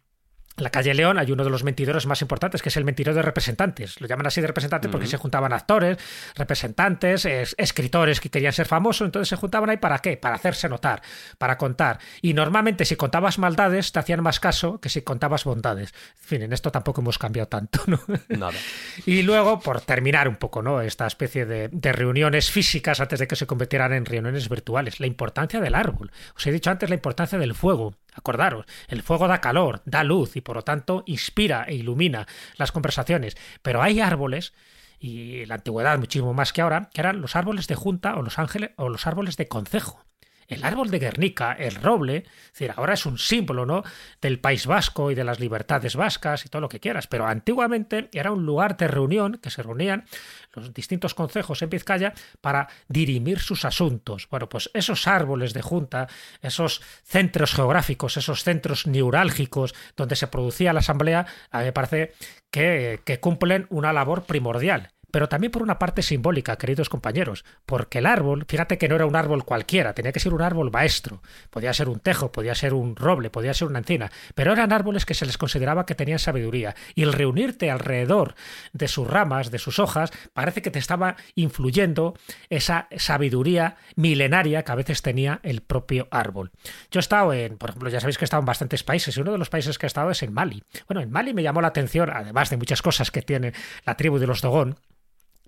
En 0.58 0.64
La 0.64 0.70
calle 0.70 0.92
León 0.94 1.18
hay 1.18 1.32
uno 1.32 1.44
de 1.44 1.50
los 1.50 1.64
mentideros 1.64 2.06
más 2.06 2.20
importantes, 2.22 2.62
que 2.62 2.68
es 2.68 2.76
el 2.76 2.84
mentidero 2.84 3.14
de 3.14 3.22
representantes. 3.22 4.00
Lo 4.00 4.06
llaman 4.06 4.26
así 4.26 4.40
de 4.40 4.46
representantes 4.46 4.90
porque 4.90 5.06
se 5.06 5.16
juntaban 5.16 5.52
actores, 5.52 5.98
representantes, 6.34 7.24
es- 7.24 7.54
escritores 7.58 8.20
que 8.20 8.30
querían 8.30 8.52
ser 8.52 8.66
famosos, 8.66 9.06
entonces 9.06 9.28
se 9.28 9.36
juntaban 9.36 9.70
ahí 9.70 9.76
para 9.76 9.98
qué? 9.98 10.16
Para 10.16 10.34
hacerse 10.36 10.68
notar, 10.68 11.02
para 11.38 11.58
contar. 11.58 11.98
Y 12.22 12.34
normalmente 12.34 12.84
si 12.84 12.96
contabas 12.96 13.38
maldades 13.38 13.92
te 13.92 13.98
hacían 13.98 14.22
más 14.22 14.40
caso 14.40 14.80
que 14.80 14.88
si 14.88 15.02
contabas 15.02 15.44
bondades. 15.44 15.92
En 16.22 16.24
fin, 16.26 16.42
en 16.42 16.52
esto 16.52 16.70
tampoco 16.72 17.00
hemos 17.00 17.18
cambiado 17.18 17.48
tanto, 17.48 17.80
¿no? 17.86 18.00
Nada. 18.28 18.52
Y 19.06 19.22
luego, 19.22 19.60
por 19.60 19.80
terminar 19.80 20.28
un 20.28 20.36
poco, 20.36 20.62
¿no? 20.62 20.80
Esta 20.80 21.06
especie 21.06 21.46
de, 21.46 21.68
de 21.68 21.92
reuniones 21.92 22.50
físicas 22.50 23.00
antes 23.00 23.18
de 23.18 23.26
que 23.26 23.36
se 23.36 23.46
convirtieran 23.46 23.92
en 23.92 24.04
reuniones 24.04 24.48
virtuales. 24.48 25.00
La 25.00 25.06
importancia 25.06 25.60
del 25.60 25.74
árbol. 25.74 26.10
Os 26.36 26.46
he 26.46 26.52
dicho 26.52 26.70
antes 26.70 26.88
la 26.88 26.94
importancia 26.96 27.38
del 27.38 27.54
fuego. 27.54 27.94
Acordaros, 28.18 28.66
el 28.88 29.02
fuego 29.02 29.28
da 29.28 29.40
calor, 29.40 29.82
da 29.84 30.04
luz 30.04 30.36
y 30.36 30.40
por 30.40 30.56
lo 30.56 30.62
tanto 30.62 31.04
inspira 31.06 31.64
e 31.66 31.74
ilumina 31.74 32.26
las 32.56 32.72
conversaciones. 32.72 33.36
Pero 33.62 33.82
hay 33.82 34.00
árboles, 34.00 34.52
y 34.98 35.42
en 35.42 35.48
la 35.48 35.56
antigüedad 35.56 35.98
muchísimo 35.98 36.34
más 36.34 36.52
que 36.52 36.60
ahora, 36.60 36.90
que 36.92 37.00
eran 37.00 37.20
los 37.20 37.36
árboles 37.36 37.68
de 37.68 37.76
junta 37.76 38.16
o 38.16 38.22
los 38.22 38.38
ángeles 38.38 38.70
o 38.76 38.88
los 38.88 39.06
árboles 39.06 39.36
de 39.36 39.48
concejo. 39.48 40.07
El 40.48 40.64
árbol 40.64 40.90
de 40.90 40.98
Guernica, 40.98 41.52
el 41.52 41.74
roble, 41.74 42.16
es 42.16 42.52
decir, 42.52 42.72
ahora 42.74 42.94
es 42.94 43.04
un 43.04 43.18
símbolo 43.18 43.66
¿no? 43.66 43.84
del 44.22 44.40
País 44.40 44.66
Vasco 44.66 45.10
y 45.10 45.14
de 45.14 45.22
las 45.22 45.40
libertades 45.40 45.94
vascas 45.94 46.46
y 46.46 46.48
todo 46.48 46.62
lo 46.62 46.70
que 46.70 46.80
quieras, 46.80 47.06
pero 47.06 47.26
antiguamente 47.26 48.08
era 48.14 48.32
un 48.32 48.46
lugar 48.46 48.78
de 48.78 48.88
reunión 48.88 49.38
que 49.42 49.50
se 49.50 49.62
reunían 49.62 50.06
los 50.54 50.72
distintos 50.72 51.12
concejos 51.14 51.60
en 51.60 51.68
Vizcaya 51.68 52.14
para 52.40 52.68
dirimir 52.88 53.40
sus 53.40 53.66
asuntos. 53.66 54.26
Bueno, 54.30 54.48
pues 54.48 54.70
esos 54.72 55.06
árboles 55.06 55.52
de 55.52 55.60
junta, 55.60 56.08
esos 56.40 56.80
centros 57.04 57.52
geográficos, 57.52 58.16
esos 58.16 58.42
centros 58.42 58.86
neurálgicos 58.86 59.74
donde 59.96 60.16
se 60.16 60.28
producía 60.28 60.72
la 60.72 60.80
asamblea, 60.80 61.26
a 61.50 61.58
mí 61.58 61.64
me 61.66 61.72
parece 61.72 62.14
que, 62.50 63.02
que 63.04 63.20
cumplen 63.20 63.66
una 63.68 63.92
labor 63.92 64.24
primordial 64.24 64.92
pero 65.10 65.28
también 65.28 65.50
por 65.50 65.62
una 65.62 65.78
parte 65.78 66.02
simbólica, 66.02 66.56
queridos 66.56 66.88
compañeros, 66.88 67.44
porque 67.66 67.98
el 67.98 68.06
árbol, 68.06 68.44
fíjate 68.48 68.78
que 68.78 68.88
no 68.88 68.96
era 68.96 69.06
un 69.06 69.16
árbol 69.16 69.44
cualquiera, 69.44 69.94
tenía 69.94 70.12
que 70.12 70.20
ser 70.20 70.34
un 70.34 70.42
árbol 70.42 70.70
maestro, 70.70 71.22
podía 71.50 71.72
ser 71.72 71.88
un 71.88 72.00
tejo, 72.00 72.32
podía 72.32 72.54
ser 72.54 72.74
un 72.74 72.96
roble, 72.96 73.30
podía 73.30 73.54
ser 73.54 73.68
una 73.68 73.78
encina, 73.78 74.10
pero 74.34 74.52
eran 74.52 74.72
árboles 74.72 75.06
que 75.06 75.14
se 75.14 75.26
les 75.26 75.38
consideraba 75.38 75.86
que 75.86 75.94
tenían 75.94 76.18
sabiduría, 76.18 76.74
y 76.94 77.02
el 77.02 77.12
reunirte 77.12 77.70
alrededor 77.70 78.34
de 78.72 78.88
sus 78.88 79.06
ramas, 79.06 79.50
de 79.50 79.58
sus 79.58 79.78
hojas, 79.78 80.10
parece 80.32 80.62
que 80.62 80.70
te 80.70 80.78
estaba 80.78 81.16
influyendo 81.34 82.14
esa 82.50 82.88
sabiduría 82.96 83.76
milenaria 83.96 84.62
que 84.62 84.72
a 84.72 84.76
veces 84.76 85.02
tenía 85.02 85.40
el 85.42 85.62
propio 85.62 86.08
árbol. 86.10 86.50
Yo 86.90 86.98
he 86.98 87.00
estado 87.00 87.32
en, 87.32 87.56
por 87.56 87.70
ejemplo, 87.70 87.88
ya 87.88 88.00
sabéis 88.00 88.18
que 88.18 88.24
he 88.24 88.26
estado 88.26 88.40
en 88.40 88.46
bastantes 88.46 88.84
países, 88.84 89.16
y 89.16 89.20
uno 89.20 89.32
de 89.32 89.38
los 89.38 89.48
países 89.50 89.78
que 89.78 89.86
he 89.86 89.88
estado 89.88 90.10
es 90.10 90.22
en 90.22 90.32
Mali. 90.32 90.62
Bueno, 90.86 91.00
en 91.00 91.10
Mali 91.10 91.34
me 91.34 91.42
llamó 91.42 91.60
la 91.60 91.68
atención, 91.68 92.10
además 92.10 92.50
de 92.50 92.56
muchas 92.56 92.82
cosas 92.82 93.10
que 93.10 93.22
tiene 93.22 93.52
la 93.84 93.96
tribu 93.96 94.18
de 94.18 94.26
los 94.26 94.40
Dogón, 94.40 94.76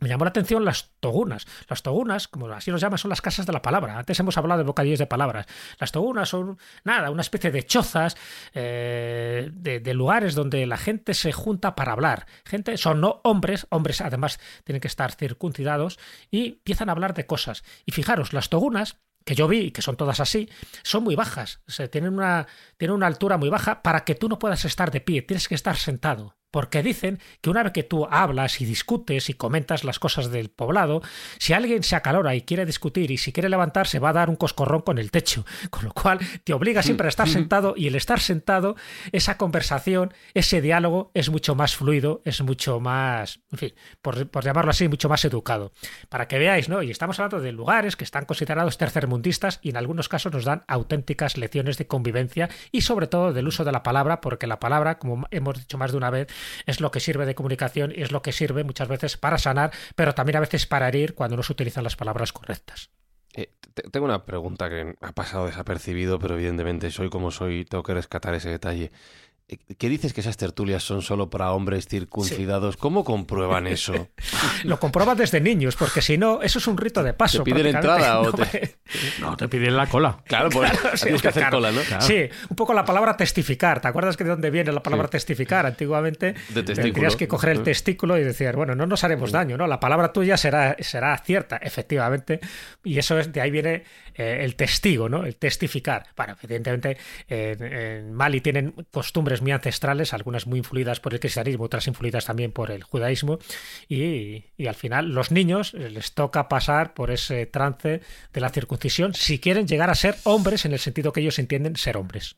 me 0.01 0.09
llamó 0.09 0.25
la 0.25 0.31
atención 0.31 0.65
las 0.65 0.91
togunas. 1.01 1.47
Las 1.69 1.83
togunas, 1.83 2.27
como 2.27 2.49
así 2.49 2.71
los 2.71 2.81
llaman, 2.81 2.99
son 2.99 3.11
las 3.11 3.21
casas 3.21 3.47
de 3.47 3.53
la 3.53 3.63
palabra. 3.63 3.99
Antes 3.99 4.19
hemos 4.19 4.37
hablado 4.37 4.59
de 4.59 4.65
bocadillos 4.65 4.99
de 4.99 5.07
palabras. 5.07 5.47
Las 5.79 5.93
togunas 5.93 6.29
son, 6.29 6.59
nada, 6.85 7.11
una 7.11 7.23
especie 7.23 7.51
de 7.51 7.65
chozas, 7.65 8.17
eh, 8.55 9.51
de, 9.53 9.95
lugares 9.95 10.35
donde 10.35 10.67
la 10.67 10.79
gente 10.79 11.15
se 11.15 11.33
junta 11.33 11.77
para 11.77 11.93
hablar. 11.93 12.27
Gente, 12.45 12.77
son 12.79 13.01
no 13.01 13.21
hombres, 13.25 13.67
hombres 13.71 14.01
además 14.01 14.41
tienen 14.65 14.81
que 14.81 14.89
estar 14.89 15.13
circuncidados 15.13 15.99
y 16.31 16.47
empiezan 16.47 16.89
a 16.89 16.93
hablar 16.93 17.15
de 17.15 17.27
cosas. 17.27 17.63
Y 17.85 17.93
fijaros, 17.93 18.33
las 18.33 18.49
togunas 18.49 18.99
que 19.25 19.35
yo 19.35 19.49
vi, 19.49 19.59
y 19.59 19.71
que 19.71 19.83
son 19.83 19.97
todas 19.97 20.21
así, 20.21 20.49
son 20.83 21.05
muy 21.05 21.15
bajas. 21.15 21.61
O 21.69 21.73
sea, 21.73 21.89
tienen, 21.89 22.15
una, 22.15 22.47
tienen 22.79 22.97
una 22.97 23.07
altura 23.07 23.37
muy 23.37 23.51
baja 23.51 23.83
para 23.83 24.05
que 24.05 24.15
tú 24.15 24.29
no 24.29 24.39
puedas 24.39 24.65
estar 24.65 24.91
de 24.91 25.03
pie, 25.03 25.23
tienes 25.23 25.47
que 25.47 25.55
estar 25.55 25.77
sentado. 25.77 26.40
Porque 26.51 26.83
dicen 26.83 27.21
que 27.41 27.51
una 27.51 27.63
vez 27.63 27.73
que 27.73 27.83
tú 27.83 28.07
hablas 28.11 28.61
y 28.61 28.65
discutes 28.65 29.31
y 29.31 29.35
comentas 29.35 29.85
las 29.85 29.99
cosas 29.99 30.31
del 30.31 30.51
poblado, 30.51 31.03
si 31.39 31.53
alguien 31.53 31.83
se 31.83 31.97
acalora 31.97 32.35
y 32.35 32.43
quiere 32.43 32.67
discutir 32.67 33.11
y 33.11 33.19
si 33.19 33.33
quiere 33.33 33.49
levantarse 33.49 33.99
va 33.99 34.11
a 34.11 34.15
dar 34.15 34.31
un 34.31 34.37
coscorrón 34.37 34.83
con 34.83 34.99
el 34.99 35.11
techo. 35.11 35.45
Con 35.71 35.85
lo 35.85 35.93
cual 35.93 36.19
te 36.45 36.53
obliga 36.53 36.83
siempre 36.83 37.07
a 37.07 37.09
estar 37.09 37.29
sentado 37.29 37.75
y 37.77 37.87
el 37.87 37.95
estar 37.95 38.21
sentado, 38.21 38.77
esa 39.13 39.37
conversación, 39.37 40.13
ese 40.35 40.61
diálogo 40.61 41.11
es 41.15 41.31
mucho 41.31 41.55
más 41.55 41.77
fluido, 41.77 42.23
es 42.25 42.41
mucho 42.43 42.81
más, 42.81 43.41
en 43.53 43.59
fin, 43.59 43.75
por, 44.03 44.29
por 44.29 44.45
llamarlo 44.45 44.71
así, 44.71 44.89
mucho 44.89 45.09
más 45.09 45.25
educado. 45.25 45.73
Para 46.09 46.29
que 46.29 46.39
veáis, 46.39 46.69
¿no? 46.69 46.83
Y 46.83 46.91
estamos 46.91 47.19
hablando 47.19 47.41
de 47.41 47.53
lugares 47.53 47.97
que 47.97 48.05
están 48.05 48.25
considerados 48.25 48.79
tercermundistas 48.79 49.61
y 49.63 49.71
en 49.71 49.77
algunos 49.77 50.09
casos 50.09 50.33
nos 50.33 50.45
dan 50.45 50.65
auténticas 50.67 51.37
lecciones 51.37 51.79
de 51.79 51.87
convivencia 51.87 52.49
y 52.73 52.83
sobre 52.83 53.07
todo 53.07 53.33
del 53.33 53.49
uso 53.49 53.65
de 53.65 53.73
la 53.73 53.83
palabra, 53.83 54.21
porque 54.21 54.47
la 54.47 54.61
palabra, 54.61 54.99
como 54.99 55.27
hemos 55.31 55.59
dicho 55.59 55.79
más 55.79 55.93
de 55.93 55.97
una 55.97 56.11
vez, 56.11 56.29
es 56.67 56.81
lo 56.81 56.91
que 56.91 57.01
sirve 57.01 57.27
de 57.27 57.35
comunicación 57.35 57.93
y 57.95 58.03
es 58.03 58.13
lo 58.13 58.23
que 58.23 58.33
sirve 58.33 58.65
muchas 58.65 58.89
veces 58.89 59.17
para 59.17 59.39
sanar, 59.39 59.71
pero 59.95 60.15
también 60.15 60.37
a 60.37 60.41
veces 60.41 60.67
para 60.67 60.89
herir 60.89 61.15
cuando 61.15 61.37
no 61.37 61.43
se 61.43 61.53
utilizan 61.53 61.85
las 61.85 61.97
palabras 61.97 62.33
correctas. 62.33 62.91
Eh, 63.35 63.53
te- 63.75 63.83
tengo 63.91 64.07
una 64.07 64.25
pregunta 64.25 64.69
que 64.69 64.95
ha 65.01 65.13
pasado 65.13 65.47
desapercibido, 65.47 66.19
pero 66.19 66.35
evidentemente 66.35 66.91
soy 66.91 67.11
como 67.11 67.31
soy, 67.31 67.65
tengo 67.65 67.85
que 67.85 67.95
rescatar 67.95 68.35
ese 68.35 68.49
detalle. 68.51 68.91
Eh, 69.53 69.59
¿Qué 69.79 69.89
dices 69.89 70.13
que 70.13 70.21
esas 70.21 70.37
tertulias 70.37 70.83
son 70.85 71.03
solo 71.03 71.29
para 71.29 71.51
hombres 71.53 71.89
circuncidados? 71.89 72.77
¿Cómo 72.77 73.03
comprueban 73.05 73.67
eso? 73.67 74.09
Lo 74.65 74.79
compruebas 74.79 75.19
desde 75.19 75.41
niños, 75.41 75.75
porque 75.77 76.01
si 76.03 76.17
no, 76.17 76.41
eso 76.43 76.59
es 76.61 76.67
un 76.69 76.77
rito 76.77 77.03
de 77.03 77.15
paso. 77.15 77.43
¿Te 77.43 77.51
piden 77.53 77.67
entrada 77.75 78.21
o 78.21 78.33
te- 78.33 78.77
No, 79.21 79.37
te 79.37 79.49
piden 79.49 79.77
la 79.77 79.87
cola. 79.89 80.19
Claro, 80.25 80.51
pues 80.51 80.71
sí, 80.95 81.05
tienes 81.05 81.23
que 81.23 81.29
hacer 81.29 81.43
claro. 81.43 81.57
cola, 81.57 81.73
¿no? 81.73 81.81
Sí, 82.01 82.29
un 82.49 82.57
poco 82.57 82.73
la 82.75 82.85
palabra 82.85 83.17
testificar. 83.17 83.81
¿Te 83.81 83.89
acuerdas 83.89 84.17
que 84.17 84.25
de 84.25 84.31
dónde 84.31 84.51
viene 84.51 84.71
la 84.73 84.83
palabra 84.83 85.09
Sí. 85.09 85.13
testificar? 85.13 85.67
Antiguamente 85.67 86.35
De 86.51 86.63
testículo. 86.63 86.83
tendrías 86.83 87.17
que 87.17 87.27
coger 87.27 87.51
el 87.51 87.57
Sí. 87.59 87.65
testículo 87.65 88.19
y 88.19 88.23
decir, 88.23 88.55
bueno, 88.55 88.75
no 88.77 88.87
nos 88.87 89.03
haremos 89.03 89.33
daño, 89.33 89.57
¿no? 89.57 89.67
La 89.67 89.81
palabra 89.81 90.13
tuya 90.13 90.37
será, 90.37 90.77
será 90.79 91.17
cierta, 91.19 91.57
efectivamente. 91.57 92.41
Y 92.85 92.99
eso 92.99 93.19
es, 93.19 93.33
de 93.33 93.41
ahí 93.41 93.51
viene 93.51 93.83
eh, 94.15 94.41
el 94.45 94.55
testigo, 94.57 95.09
¿no? 95.09 95.25
El 95.25 95.37
testificar. 95.37 96.05
Bueno, 96.17 96.37
evidentemente 96.43 96.99
en, 97.29 97.63
en 97.63 98.13
Mali 98.13 98.41
tienen 98.41 98.75
costumbres 98.91 99.40
muy 99.41 99.53
ancestrales, 99.53 100.13
algunas 100.13 100.47
muy 100.47 100.59
influidas 100.59 101.01
por 101.01 101.15
el 101.15 101.21
cristianismo, 101.21 101.65
otras 101.65 101.87
influidas 101.87 102.25
también 102.27 102.53
por 102.53 102.71
el 102.71 102.83
judaísmo. 102.83 103.39
Y, 103.89 104.45
y 104.57 104.67
al 104.67 104.75
final 104.75 105.09
los 105.09 105.31
niños 105.31 105.75
les 105.75 106.13
toca 106.13 106.49
pasar 106.49 106.95
por 106.95 107.11
ese 107.11 107.47
trance 107.47 108.01
de 108.33 108.41
la 108.41 108.51
circuncisión 108.51 109.15
si 109.15 109.39
quieren 109.39 109.67
llegar 109.67 109.91
a 109.91 109.95
ser 109.95 110.17
hombres 110.25 110.65
en 110.65 110.73
el 110.73 110.79
sentido 110.79 111.13
que 111.13 111.21
ellos 111.21 111.39
entienden 111.39 111.77
ser 111.77 111.97
hombres. 111.97 112.37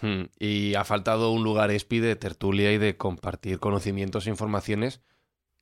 Hmm, 0.00 0.24
Y 0.38 0.74
ha 0.74 0.84
faltado 0.84 1.32
un 1.32 1.42
lugar 1.42 1.70
espi 1.70 2.00
de 2.00 2.16
tertulia 2.16 2.72
y 2.72 2.78
de 2.78 2.96
compartir 2.96 3.58
conocimientos 3.58 4.26
e 4.26 4.30
informaciones, 4.30 5.00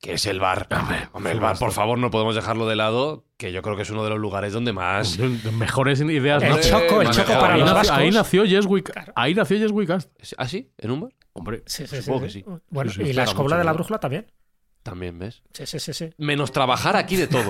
que 0.05 0.13
es 0.13 0.25
el 0.27 0.39
bar. 0.39 0.67
Hombre, 1.13 1.31
el 1.31 1.39
bar, 1.39 1.57
por 1.57 1.71
favor, 1.71 1.97
no 1.97 2.11
podemos 2.11 2.35
dejarlo 2.35 2.67
de 2.67 2.75
lado, 2.75 3.25
que 3.37 3.51
yo 3.51 3.63
creo 3.63 3.75
que 3.75 3.81
es 3.81 3.89
uno 3.89 4.03
de 4.03 4.11
los 4.11 4.19
lugares 4.19 4.53
donde 4.53 4.71
más... 4.71 5.17
De 5.17 5.27
Mejores 5.51 5.99
ideas. 5.99 6.43
El 6.43 6.49
¿no? 6.51 6.61
choco, 6.61 7.01
el 7.01 7.09
choco 7.09 7.33
para 7.39 7.55
ahí, 7.55 7.61
los 7.61 7.73
vascos. 7.73 7.97
ahí 7.97 8.11
nació 8.11 8.45
Yes 8.45 8.67
We, 8.67 8.83
ahí 9.15 9.33
nació 9.33 9.57
Yes 9.57 9.71
We 9.71 9.87
Cast. 9.87 10.11
¿Ah, 10.37 10.47
sí? 10.47 10.71
¿En 10.77 10.91
un 10.91 11.01
bar? 11.01 11.11
Hombre, 11.33 11.63
Sí, 11.65 11.87
sí, 11.87 12.03
Supongo 12.03 12.19
sí. 12.29 12.43
que 12.43 12.49
sí. 12.51 12.59
Bueno, 12.69 12.91
Sí, 12.91 13.03
sí, 13.03 13.09
y 13.09 13.13
la 13.13 13.23
escobla 13.23 13.57
de 13.57 13.63
la 13.63 13.73
brújula 13.73 13.99
también. 13.99 14.31
También, 14.83 15.17
¿ves? 15.17 15.41
Sí, 15.53 15.65
sí, 15.65 15.79
sí, 15.79 15.91
sí. 15.91 16.11
Menos 16.19 16.51
trabajar 16.51 16.95
aquí 16.95 17.15
de 17.15 17.25
todo. 17.25 17.49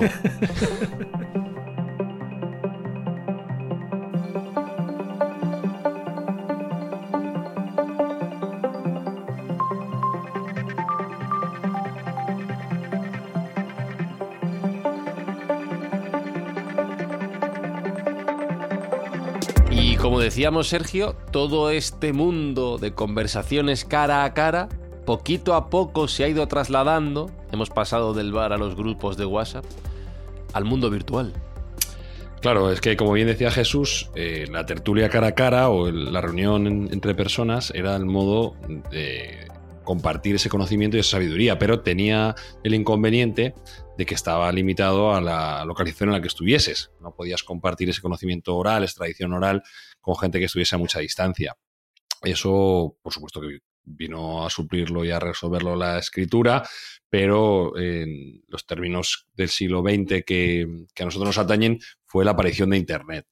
decíamos, 20.26 20.66
Sergio, 20.68 21.14
todo 21.30 21.70
este 21.70 22.12
mundo 22.12 22.78
de 22.78 22.92
conversaciones 22.92 23.84
cara 23.84 24.24
a 24.24 24.34
cara, 24.34 24.68
poquito 25.04 25.54
a 25.54 25.70
poco 25.70 26.08
se 26.08 26.24
ha 26.24 26.28
ido 26.28 26.48
trasladando. 26.48 27.30
Hemos 27.52 27.70
pasado 27.70 28.12
del 28.12 28.32
bar 28.32 28.52
a 28.52 28.56
los 28.58 28.74
grupos 28.74 29.16
de 29.16 29.24
WhatsApp, 29.24 29.64
al 30.52 30.64
mundo 30.64 30.90
virtual. 30.90 31.32
Claro, 32.40 32.72
es 32.72 32.80
que 32.80 32.96
como 32.96 33.12
bien 33.12 33.28
decía 33.28 33.52
Jesús, 33.52 34.10
eh, 34.16 34.46
la 34.50 34.66
tertulia 34.66 35.08
cara 35.08 35.28
a 35.28 35.34
cara 35.36 35.68
o 35.68 35.90
la 35.92 36.20
reunión 36.20 36.66
en- 36.66 36.88
entre 36.92 37.14
personas 37.14 37.70
era 37.74 37.94
el 37.94 38.04
modo 38.04 38.56
de 38.90 39.46
compartir 39.84 40.34
ese 40.34 40.48
conocimiento 40.48 40.96
y 40.96 41.00
esa 41.00 41.12
sabiduría, 41.12 41.58
pero 41.60 41.80
tenía 41.82 42.34
el 42.64 42.74
inconveniente 42.74 43.54
de 43.96 44.04
que 44.04 44.14
estaba 44.14 44.50
limitado 44.50 45.14
a 45.14 45.20
la 45.20 45.64
localización 45.64 46.08
en 46.08 46.14
la 46.14 46.20
que 46.20 46.26
estuvieses. 46.26 46.90
No 47.00 47.12
podías 47.14 47.44
compartir 47.44 47.88
ese 47.88 48.02
conocimiento 48.02 48.56
oral, 48.56 48.82
esa 48.82 48.96
tradición 48.98 49.32
oral, 49.32 49.62
con 50.06 50.16
gente 50.16 50.38
que 50.38 50.44
estuviese 50.44 50.76
a 50.76 50.78
mucha 50.78 51.00
distancia. 51.00 51.56
Eso, 52.22 52.96
por 53.02 53.12
supuesto 53.12 53.40
que 53.40 53.58
vino 53.82 54.46
a 54.46 54.50
suplirlo 54.50 55.04
y 55.04 55.10
a 55.10 55.18
resolverlo 55.18 55.74
la 55.74 55.98
escritura, 55.98 56.62
pero 57.10 57.76
en 57.76 58.40
los 58.46 58.64
términos 58.66 59.26
del 59.34 59.48
siglo 59.48 59.82
XX 59.82 60.22
que, 60.24 60.86
a 60.96 61.04
nosotros 61.04 61.30
nos 61.30 61.38
atañen 61.38 61.80
fue 62.04 62.24
la 62.24 62.30
aparición 62.30 62.70
de 62.70 62.76
Internet. 62.76 63.26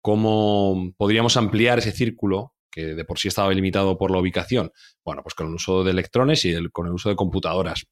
¿Cómo 0.00 0.92
podríamos 0.96 1.36
ampliar 1.36 1.78
ese 1.78 1.92
círculo 1.92 2.54
que 2.72 2.96
de 2.96 3.04
por 3.04 3.20
sí 3.20 3.28
estaba 3.28 3.54
limitado 3.54 3.96
por 3.96 4.10
la 4.10 4.18
ubicación? 4.18 4.72
Bueno, 5.04 5.22
pues 5.22 5.36
con 5.36 5.46
el 5.46 5.54
uso 5.54 5.84
de 5.84 5.92
electrones 5.92 6.44
y 6.44 6.56
con 6.70 6.88
el 6.88 6.92
uso 6.92 7.08
de 7.08 7.14
computadoras. 7.14 7.86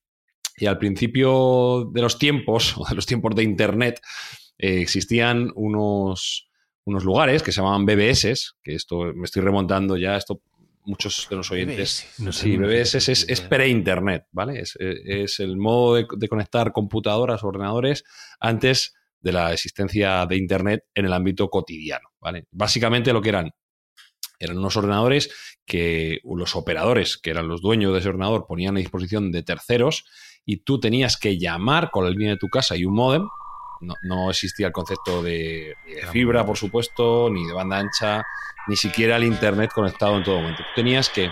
Y 0.56 0.66
al 0.66 0.78
principio 0.78 1.88
de 1.92 2.02
los 2.02 2.18
tiempos, 2.18 2.76
o 2.76 2.84
de 2.88 2.96
los 2.96 3.06
tiempos 3.06 3.37
de 3.37 3.44
Internet, 3.44 4.00
eh, 4.58 4.80
existían 4.80 5.52
unos, 5.54 6.48
unos 6.88 7.04
lugares 7.04 7.42
que 7.42 7.52
se 7.52 7.61
llamaban 7.61 7.87
BBS, 7.87 8.54
que 8.62 8.75
esto 8.75 9.12
me 9.14 9.25
estoy 9.25 9.42
remontando 9.42 9.97
ya, 9.97 10.16
esto 10.16 10.40
muchos 10.85 11.26
de 11.28 11.37
los 11.37 11.50
oyentes 11.50 12.09
No 12.18 12.33
sé, 12.33 12.45
Sí. 12.45 12.57
BBS 12.57 12.95
es, 12.97 13.09
es, 13.11 13.28
es 13.28 13.40
pre-internet, 13.42 14.25
¿vale? 14.33 14.61
Es, 14.61 14.75
es 14.78 15.38
el 15.40 15.59
modo 15.59 15.97
de, 15.97 16.07
de 16.16 16.28
conectar 16.28 16.73
computadoras 16.73 17.45
o 17.45 17.49
ordenadores 17.49 18.04
antes 18.40 18.95
de 19.21 19.33
la 19.33 19.52
existencia 19.52 20.25
de 20.26 20.37
internet 20.37 20.85
en 20.95 21.04
el 21.04 21.12
ámbito 21.12 21.50
cotidiano, 21.50 22.09
¿vale? 22.21 22.47
Básicamente 22.50 23.12
lo 23.12 23.21
que 23.21 23.28
eran 23.28 23.50
eran 24.38 24.59
unos 24.59 24.76
ordenadores 24.76 25.30
que 25.66 26.21
los 26.25 26.54
operadores, 26.57 27.18
que 27.18 27.30
eran 27.30 27.49
los 27.49 27.61
dueños 27.61 27.92
de 27.92 27.99
ese 27.99 28.09
ordenador, 28.09 28.47
ponían 28.47 28.76
a 28.76 28.80
disposición 28.80 29.33
de 29.33 29.42
terceros 29.42 30.04
y 30.45 30.59
tú 30.59 30.80
tenías 30.80 31.16
que 31.16 31.38
llamar 31.38 31.90
con 31.90 32.04
la 32.04 32.11
línea 32.11 32.30
de 32.30 32.37
tu 32.37 32.49
casa 32.49 32.76
y 32.76 32.85
un 32.85 32.95
módem. 32.95 33.26
No, 33.80 33.94
no 34.02 34.30
existía 34.30 34.66
el 34.66 34.73
concepto 34.73 35.23
de, 35.23 35.75
fibra, 36.12 36.44
por 36.44 36.56
supuesto, 36.56 37.28
ni 37.30 37.47
de 37.47 37.52
banda 37.52 37.78
ancha, 37.78 38.25
ni 38.66 38.76
siquiera 38.76 39.16
el 39.16 39.25
internet 39.25 39.70
conectado 39.73 40.16
en 40.16 40.25
todo 40.25 40.37
momento. 40.37 40.62
Tú 40.62 40.68
tenías 40.76 41.08
que, 41.08 41.30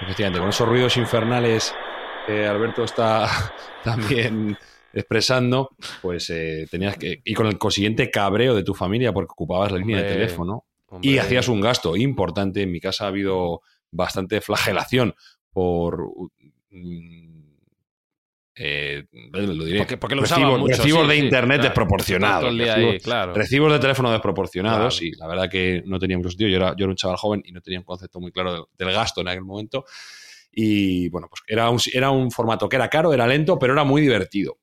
efectivamente, 0.00 0.40
con 0.40 0.48
esos 0.48 0.68
ruidos 0.68 0.96
infernales 0.96 1.74
que 2.26 2.46
Alberto 2.46 2.84
está 2.84 3.28
también 3.84 4.56
expresando, 4.92 5.70
pues 6.00 6.30
eh, 6.30 6.66
tenías 6.70 6.96
que. 6.96 7.20
Y 7.24 7.34
con 7.34 7.46
el 7.46 7.58
consiguiente 7.58 8.10
cabreo 8.10 8.54
de 8.54 8.62
tu 8.62 8.74
familia 8.74 9.12
porque 9.12 9.32
ocupabas 9.32 9.72
la 9.72 9.78
línea 9.78 10.02
de 10.02 10.12
teléfono 10.12 10.66
Hombre, 10.88 11.10
y 11.10 11.18
hacías 11.18 11.48
un 11.48 11.60
gasto 11.60 11.96
importante. 11.96 12.62
En 12.62 12.70
mi 12.70 12.80
casa 12.80 13.04
ha 13.04 13.08
habido 13.08 13.62
bastante 13.90 14.40
flagelación 14.40 15.14
por. 15.52 16.08
Eh, 18.54 19.04
lo 19.32 19.64
diré. 19.64 19.78
Porque- 19.78 19.96
porque 19.96 20.14
lo 20.14 20.22
recibos, 20.22 20.58
mucho, 20.60 20.76
recibos 20.76 21.02
sí, 21.02 21.08
de 21.08 21.14
sí, 21.14 21.24
internet 21.24 21.56
claro. 21.60 21.68
desproporcionados. 21.70 22.56
Recibos, 22.56 22.92
ahí, 22.92 23.00
claro. 23.00 23.34
recibos 23.34 23.72
de 23.72 23.78
teléfono 23.78 24.10
desproporcionados 24.12 24.98
Claro. 24.98 25.06
y 25.14 25.18
la 25.18 25.26
verdad 25.26 25.50
que 25.50 25.82
no 25.86 25.98
tenía 25.98 26.16
mucho 26.18 26.30
sentido. 26.30 26.50
Yo 26.50 26.56
era, 26.56 26.70
yo 26.76 26.84
era 26.84 26.90
un 26.90 26.96
chaval 26.96 27.16
joven 27.16 27.42
y 27.44 27.52
no 27.52 27.60
tenía 27.60 27.78
un 27.78 27.84
concepto 27.84 28.20
muy 28.20 28.30
claro 28.32 28.52
del, 28.52 28.62
del 28.76 28.92
gasto 28.94 29.20
en 29.22 29.28
aquel 29.28 29.44
momento. 29.44 29.84
Y 30.50 31.08
bueno, 31.08 31.28
pues 31.30 31.42
era 31.46 31.70
un, 31.70 31.80
era 31.94 32.10
un 32.10 32.30
formato 32.30 32.68
que 32.68 32.76
era 32.76 32.88
caro, 32.88 33.14
era 33.14 33.26
lento, 33.26 33.58
pero 33.58 33.72
era 33.72 33.84
muy 33.84 34.02
divertido. 34.02 34.58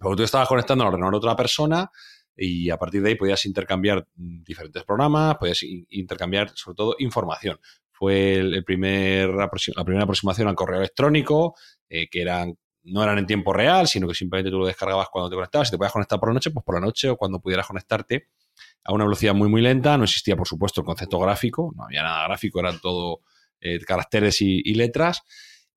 Porque 0.00 0.16
tú 0.16 0.22
estabas 0.22 0.48
conectando 0.48 0.84
al 0.84 0.88
ordenador 0.88 1.14
de 1.14 1.18
otra 1.18 1.36
persona 1.36 1.90
y 2.36 2.70
a 2.70 2.76
partir 2.78 3.02
de 3.02 3.10
ahí 3.10 3.14
podías 3.16 3.44
intercambiar 3.44 4.06
mm, 4.14 4.42
diferentes 4.44 4.84
programas, 4.84 5.36
podías 5.36 5.62
in- 5.64 5.86
intercambiar 5.90 6.50
sobre 6.54 6.76
todo 6.76 6.96
información. 7.00 7.58
Fue 7.90 8.36
el, 8.36 8.54
el 8.54 8.64
primer 8.64 9.28
la 9.30 9.50
primera 9.50 10.04
aproximación 10.04 10.46
al 10.48 10.54
correo 10.54 10.78
electrónico, 10.78 11.56
eh, 11.90 12.08
que 12.08 12.22
eran 12.22 12.56
no 12.84 13.02
eran 13.02 13.18
en 13.18 13.26
tiempo 13.26 13.52
real, 13.52 13.86
sino 13.86 14.08
que 14.08 14.14
simplemente 14.14 14.50
tú 14.50 14.58
lo 14.58 14.66
descargabas 14.66 15.08
cuando 15.10 15.30
te 15.30 15.36
conectabas. 15.36 15.68
Si 15.68 15.72
te 15.72 15.78
podías 15.78 15.92
conectar 15.92 16.18
por 16.18 16.30
la 16.30 16.34
noche, 16.34 16.50
pues 16.50 16.64
por 16.64 16.74
la 16.74 16.80
noche 16.80 17.10
o 17.10 17.16
cuando 17.16 17.40
pudieras 17.40 17.66
conectarte 17.66 18.28
a 18.84 18.92
una 18.92 19.04
velocidad 19.04 19.34
muy, 19.34 19.48
muy 19.48 19.60
lenta. 19.60 19.96
No 19.96 20.04
existía, 20.04 20.36
por 20.36 20.48
supuesto, 20.48 20.80
el 20.80 20.86
concepto 20.86 21.18
gráfico, 21.18 21.72
no 21.76 21.84
había 21.84 22.02
nada 22.02 22.24
gráfico, 22.24 22.60
eran 22.60 22.80
todo 22.80 23.20
eh, 23.60 23.78
caracteres 23.80 24.40
y, 24.40 24.74
letras. 24.74 25.22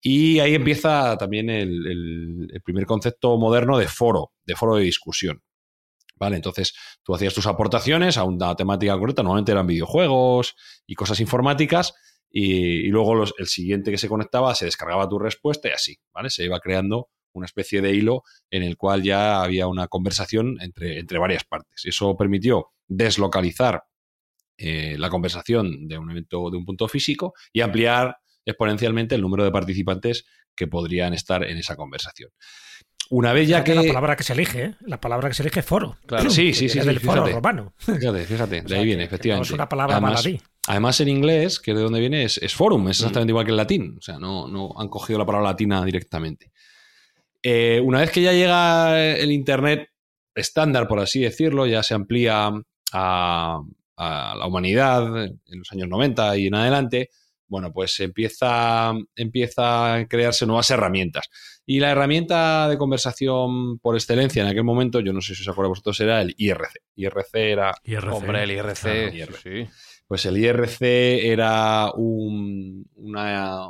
Y 0.01 0.39
ahí 0.41 0.55
empieza 0.55 1.17
también 1.17 1.51
el 1.51 2.61
primer 2.65 2.87
concepto 2.87 3.37
moderno 3.37 3.79
de 3.79 3.89
foro, 3.89 4.33
de 4.45 4.55
foro 4.55 4.77
de 4.77 4.85
discusión. 4.85 5.43
¿Vale? 6.19 6.37
Entonces, 6.37 6.75
tú 7.03 7.15
hacías 7.15 7.33
tus 7.33 7.47
aportaciones 7.47 8.17
a 8.17 8.25
una 8.25 8.55
temática 8.57 8.93
concreta, 8.95 9.23
normalmente 9.23 9.53
eran 9.53 9.67
videojuegos 9.67 10.57
y 10.87 10.95
cosas 10.95 11.21
informáticas, 11.21 11.95
y, 12.31 12.87
y 12.87 12.88
luego 12.88 13.14
los- 13.14 13.35
el 13.38 13.47
siguiente 13.47 13.91
que 13.91 13.99
se 13.99 14.09
conectaba 14.09 14.55
se 14.55 14.64
descargaba 14.67 15.09
tu 15.09 15.19
respuesta 15.19 15.69
y 15.69 15.73
así, 15.73 15.97
¿vale? 16.12 16.31
Se 16.31 16.45
iba 16.45 16.61
creando 16.61 17.09
una 17.33 17.47
especie 17.47 17.81
de 17.83 17.93
hilo 17.95 18.23
en 18.51 18.62
el 18.62 18.77
cual 18.77 19.03
ya 19.03 19.43
había 19.43 19.67
una 19.67 19.87
conversación 19.88 20.57
entre, 20.61 20.99
entre 20.99 21.19
varias 21.19 21.45
partes. 21.45 21.85
Y 21.85 21.91
eso 21.91 22.17
permitió 22.17 22.73
deslocalizar 22.88 23.85
eh, 24.57 24.97
la 24.99 25.09
conversación 25.09 25.87
de 25.87 25.99
un 25.99 26.11
evento 26.11 26.51
de 26.51 26.57
un 26.57 26.64
punto 26.64 26.88
físico 26.88 27.35
y 27.53 27.61
ampliar 27.61 28.17
exponencialmente 28.45 29.14
el 29.14 29.21
número 29.21 29.45
de 29.45 29.51
participantes 29.53 30.25
que 30.57 30.67
podrían 30.67 31.14
estar 31.14 31.45
en 31.45 31.59
esa 31.59 31.77
conversación. 31.77 32.31
Una 33.11 33.33
vez 33.33 33.49
ya 33.49 33.62
que... 33.62 33.75
La 33.75 33.83
palabra 33.83 34.17
que 34.17 34.25
se 34.25 34.33
elige, 34.33 34.64
¿eh? 34.64 34.75
la 34.81 35.01
palabra 35.01 35.29
que 35.29 35.35
se 35.35 35.43
elige 35.43 35.61
es 35.61 35.67
foro. 35.67 35.97
Claro. 36.07 36.29
Sí, 36.31 36.53
sí, 36.53 36.69
sí, 36.69 36.79
viene 36.79 36.83
sí, 36.83 36.88
del 36.88 37.01
foro 37.01 37.27
romano. 37.27 37.73
Fíjate, 37.77 38.25
fíjate, 38.25 38.59
O 38.61 38.62
de 38.64 38.69
sea, 38.69 38.79
ahí 38.81 38.85
viene, 38.85 39.05
efectivamente. 39.05 39.49
No 39.49 39.55
es 39.55 39.55
una 39.55 39.69
palabra 39.69 39.97
además, 39.97 40.25
baladí. 40.25 40.41
Además, 40.69 41.01
en 41.01 41.09
inglés, 41.09 41.59
que 41.59 41.73
es 41.73 41.77
de 41.77 41.83
donde 41.83 42.01
viene, 42.01 42.23
es, 42.25 42.39
es 42.39 42.55
forum, 42.55 42.85
Mm. 42.85 42.89
es 42.91 42.99
exactamente 43.01 43.31
igual 43.33 43.45
que 43.45 43.51
el 43.51 43.57
latín. 43.57 43.97
O 43.99 44.03
sea, 44.03 44.19
no, 44.19 44.47
no 44.49 44.73
han 44.79 44.89
cogido 44.89 45.19
la 45.19 45.27
palabra 45.27 45.51
latina 45.51 45.85
directamente. 45.85 46.53
Eh, 47.43 47.81
una 47.85 48.01
vez 48.01 48.11
que 48.11 48.23
ya 48.23 48.33
llega 48.33 49.01
el 49.17 49.31
Internet 49.33 49.89
estándar, 50.35 50.87
por 50.89 50.99
así 51.01 51.21
decirlo, 51.21 51.67
ya 51.67 51.83
se 51.83 51.95
amplía 51.95 52.51
a, 52.93 53.61
a 53.97 54.35
la 54.37 54.47
humanidad 54.47 55.25
en 55.25 55.59
los 55.59 55.73
años 55.73 55.89
90 55.89 56.37
y 56.37 56.47
en 56.49 56.55
adelante, 56.55 57.11
bueno, 57.47 57.73
pues 57.73 57.99
empieza, 58.01 58.93
empieza 59.17 59.95
a 59.95 60.07
crearse 60.07 60.47
nuevas 60.47 60.71
herramientas. 60.71 61.29
Y 61.65 61.81
la 61.81 61.91
herramienta 61.91 62.69
de 62.69 62.79
conversación 62.79 63.79
por 63.79 63.95
excelencia 63.95 64.43
en 64.43 64.49
aquel 64.49 64.65
momento, 64.65 65.01
yo 65.01 65.13
no 65.13 65.21
sé 65.21 65.35
si 65.35 65.43
os 65.43 65.49
acordáis 65.49 65.71
vosotros, 65.71 66.01
era 66.01 66.21
el 66.23 66.35
IRC. 66.37 66.83
IRC 66.97 67.35
era 67.35 67.75
IRC. 67.85 68.13
Hombre, 68.13 68.43
el 68.45 68.51
IRC. 68.53 68.77
Sí, 68.77 69.17
IRC. 69.17 69.37
sí. 69.43 69.69
Pues 70.09 70.25
el 70.27 70.37
IRC 70.38 70.81
era 71.31 71.92
un, 71.94 72.85
una- 72.97 73.68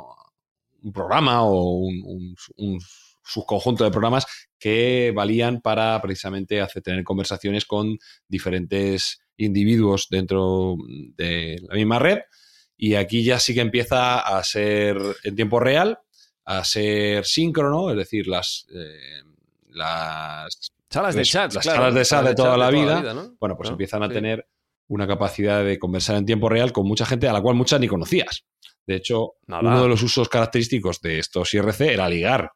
un 0.81 0.91
programa 0.93 1.43
o 1.43 1.71
un, 1.81 2.01
un- 2.05 2.35
un 2.57 2.79
subconjunto 3.23 3.83
de 3.83 3.91
programas 3.91 4.25
que 4.57 5.11
valían 5.15 5.61
para 5.61 6.01
precisamente 6.01 6.61
hacer, 6.61 6.81
tener 6.81 7.03
conversaciones 7.03 7.65
con 7.65 7.97
diferentes 8.27 9.19
individuos 9.37 10.07
dentro 10.09 10.75
de 11.15 11.57
la 11.67 11.75
misma 11.75 11.99
red. 11.99 12.19
Y 12.77 12.95
aquí 12.95 13.23
ya 13.23 13.39
sí 13.39 13.53
que 13.53 13.61
empieza 13.61 14.19
a 14.19 14.41
ser 14.43 14.97
en 15.23 15.35
tiempo 15.35 15.59
real, 15.59 15.99
a 16.45 16.63
ser 16.63 17.25
síncrono, 17.25 17.91
es 17.91 17.97
decir, 17.97 18.27
las, 18.27 18.65
eh, 18.73 19.21
las 19.71 20.71
Salas 20.89 21.13
de 21.13 21.21
chat, 21.23 21.53
las 21.53 21.63
claro, 21.63 21.79
salas 21.81 21.93
de 21.93 22.05
chat 22.05 22.25
de 22.25 22.35
toda 22.35 22.57
la 22.57 22.71
vida, 22.71 23.13
¿no? 23.13 23.35
bueno, 23.39 23.55
pues 23.55 23.69
empiezan 23.69 24.01
a 24.01 24.07
Sí. 24.07 24.13
tener 24.13 24.47
una 24.89 25.07
capacidad 25.07 25.63
de 25.63 25.79
conversar 25.79 26.17
en 26.17 26.25
tiempo 26.25 26.49
real 26.49 26.71
con 26.73 26.85
mucha 26.87 27.05
gente 27.05 27.27
a 27.27 27.33
la 27.33 27.41
cual 27.41 27.55
muchas 27.55 27.79
ni 27.79 27.87
conocías. 27.87 28.43
De 28.85 28.95
hecho, 28.95 29.33
Nada. 29.47 29.61
uno 29.61 29.83
de 29.83 29.87
los 29.89 30.01
usos 30.03 30.27
característicos 30.29 30.99
de 31.01 31.19
estos 31.19 31.53
IRC 31.53 31.81
era 31.93 32.09
ligar. 32.09 32.51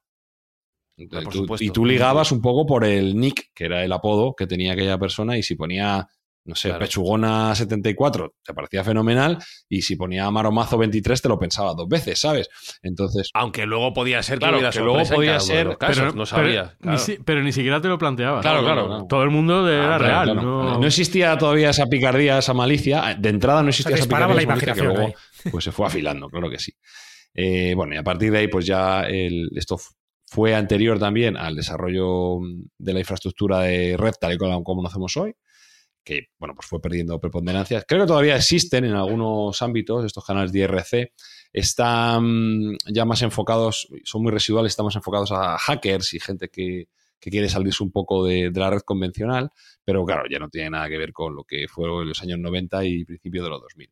Entonces, 0.97 1.25
por 1.25 1.33
tú- 1.33 1.39
supuesto. 1.39 1.63
y 1.63 1.69
tú 1.69 1.85
ligabas 1.85 2.31
un 2.31 2.41
poco 2.41 2.65
por 2.65 2.83
el 2.85 3.15
nick, 3.19 3.51
que 3.53 3.65
era 3.65 3.83
el 3.83 3.91
apodo 3.91 4.35
que 4.35 4.45
tenía 4.47 4.73
aquella 4.73 4.97
persona, 4.99 5.37
y 5.37 5.43
si 5.43 5.55
ponía, 5.55 6.07
no 6.45 6.55
sé, 6.55 6.69
Claro. 6.69 6.83
Pechugona 6.85 7.55
74, 7.55 8.35
te 8.43 8.53
parecía 8.53 8.83
fenomenal, 8.83 9.37
y 9.69 9.81
si 9.81 9.95
ponía 9.95 10.29
Maromazo 10.29 10.77
23, 10.77 11.21
te 11.21 11.29
lo 11.29 11.39
pensaba 11.39 11.73
dos 11.73 11.87
veces, 11.87 12.19
¿sabes? 12.19 12.49
Entonces, 12.81 13.29
Aunque 13.33 13.65
luego 13.65 13.93
podía 13.93 14.21
ser 14.23 14.39
Claro, 14.39 14.57
hubiera 14.57 14.71
que 14.71 14.79
luego 14.79 15.03
podía 15.09 15.39
ser- 15.39 15.77
casos, 15.77 15.97
pero, 15.99 16.11
no 16.13 16.25
sabía. 16.25 16.63
pero, 16.63 16.77
claro. 16.81 16.97
ni, 16.97 17.03
si- 17.03 17.17
pero 17.23 17.41
ni 17.43 17.51
siquiera 17.53 17.79
te 17.79 17.87
lo 17.87 17.97
planteabas. 17.97 18.41
Claro, 18.41 18.61
No, 18.61 18.65
claro. 18.65 19.05
Todo 19.07 19.23
el 19.23 19.29
mundo 19.29 19.63
de- 19.65 19.77
era 19.77 19.97
real. 19.97 20.31
claro, 20.33 20.41
no- 20.79 20.85
existía 20.85 21.37
todavía 21.37 21.69
esa 21.69 21.85
picardía, 21.87 22.37
esa 22.39 22.53
malicia. 22.53 23.15
De 23.17 23.29
entrada 23.29 23.63
no 23.63 23.69
existía 23.69 23.95
esa 23.95 24.05
picardía, 24.05 24.27
la 24.35 24.41
esa 24.41 24.47
malicia 24.49 24.73
que 24.73 24.79
imaginación 24.81 24.95
luego 25.07 25.19
pues, 25.51 25.63
se 25.63 25.71
fue 25.71 25.87
afilando, 25.87 26.29
claro 26.29 26.49
que 26.49 26.59
sí. 26.59 26.73
Eh, 27.33 27.73
bueno, 27.75 27.95
y 27.95 27.97
a 27.97 28.03
partir 28.03 28.31
de 28.31 28.39
ahí, 28.39 28.47
pues 28.47 28.65
ya 28.65 29.01
el- 29.03 29.49
esto 29.55 29.77
fue 30.27 30.55
anterior 30.55 30.99
también 30.99 31.37
al 31.37 31.55
desarrollo 31.55 32.39
de 32.77 32.93
la 32.93 32.99
infraestructura 32.99 33.59
de 33.61 33.95
red 33.97 34.13
tal 34.19 34.33
y 34.33 34.37
como 34.37 34.63
como 34.63 34.81
conocemos 34.81 35.15
hoy, 35.17 35.33
que 36.03 36.29
bueno, 36.37 36.55
pues 36.55 36.67
fue 36.67 36.81
perdiendo 36.81 37.19
preponderancia. 37.19 37.81
Creo 37.83 38.01
que 38.01 38.07
todavía 38.07 38.35
existen 38.35 38.85
en 38.85 38.93
algunos 38.93 39.61
ámbitos 39.61 40.05
estos 40.05 40.25
canales 40.25 40.51
de 40.51 40.59
IRC. 40.59 41.13
Están 41.51 42.77
ya 42.87 43.05
más 43.05 43.21
enfocados, 43.21 43.87
son 44.03 44.23
muy 44.23 44.31
residuales, 44.31 44.71
están 44.71 44.85
más 44.85 44.95
enfocados 44.95 45.31
a 45.31 45.57
hackers 45.57 46.13
y 46.13 46.19
gente 46.19 46.49
que, 46.49 46.87
que 47.19 47.29
quiere 47.29 47.47
salirse 47.47 47.83
un 47.83 47.91
poco 47.91 48.25
de, 48.25 48.49
de 48.51 48.59
la 48.59 48.69
red 48.69 48.81
convencional, 48.81 49.51
pero 49.83 50.03
claro, 50.03 50.23
ya 50.29 50.39
no 50.39 50.49
tiene 50.49 50.71
nada 50.71 50.89
que 50.89 50.97
ver 50.97 51.13
con 51.13 51.35
lo 51.35 51.43
que 51.43 51.67
fue 51.67 51.87
en 52.01 52.09
los 52.09 52.21
años 52.21 52.39
90 52.39 52.83
y 52.85 53.05
principios 53.05 53.45
de 53.45 53.49
los 53.49 53.61
2000. 53.61 53.89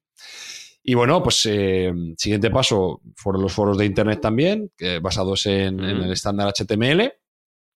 Y 0.84 0.96
bueno, 0.96 1.22
pues 1.22 1.46
eh, 1.46 1.94
siguiente 2.18 2.50
paso 2.50 3.02
fueron 3.16 3.44
los 3.44 3.54
foros 3.54 3.78
de 3.78 3.86
Internet 3.86 4.20
también, 4.20 4.72
basados 5.02 5.46
en, 5.46 5.80
en 5.80 6.02
el 6.02 6.12
estándar 6.12 6.52
HTML, 6.52 7.14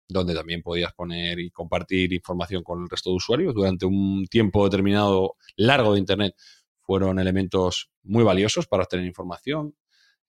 donde 0.07 0.33
también 0.33 0.61
podías 0.61 0.93
poner 0.93 1.39
y 1.39 1.49
compartir 1.51 2.13
información 2.13 2.63
con 2.63 2.83
el 2.83 2.89
resto 2.89 3.09
de 3.09 3.15
usuarios. 3.15 3.53
Durante 3.53 3.85
un 3.85 4.25
tiempo 4.27 4.63
determinado 4.63 5.35
largo 5.55 5.93
de 5.93 5.99
Internet 5.99 6.35
fueron 6.81 7.19
elementos 7.19 7.89
muy 8.03 8.23
valiosos 8.23 8.67
para 8.67 8.83
obtener 8.83 9.05
información 9.05 9.75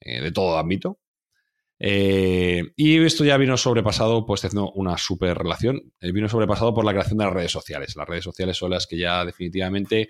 eh, 0.01 0.23
de 0.23 0.33
todo 0.33 0.59
ámbito. 0.59 0.99
Eh, 1.79 2.73
y 2.75 3.05
esto 3.05 3.25
ya 3.25 3.37
vino 3.37 3.57
sobrepasado, 3.59 4.25
pues 4.25 4.43
haciendo 4.45 4.73
una 4.73 4.97
super 4.97 5.37
relación, 5.37 5.93
eh, 6.01 6.11
vino 6.11 6.29
sobrepasado 6.29 6.73
por 6.73 6.87
la 6.87 6.93
creación 6.93 7.19
de 7.19 7.25
las 7.25 7.35
redes 7.35 7.53
sociales. 7.53 7.95
Las 7.97 8.09
redes 8.09 8.25
sociales 8.25 8.57
son 8.57 8.71
las 8.71 8.87
que 8.87 8.99
ya 8.99 9.25
definitivamente, 9.25 10.09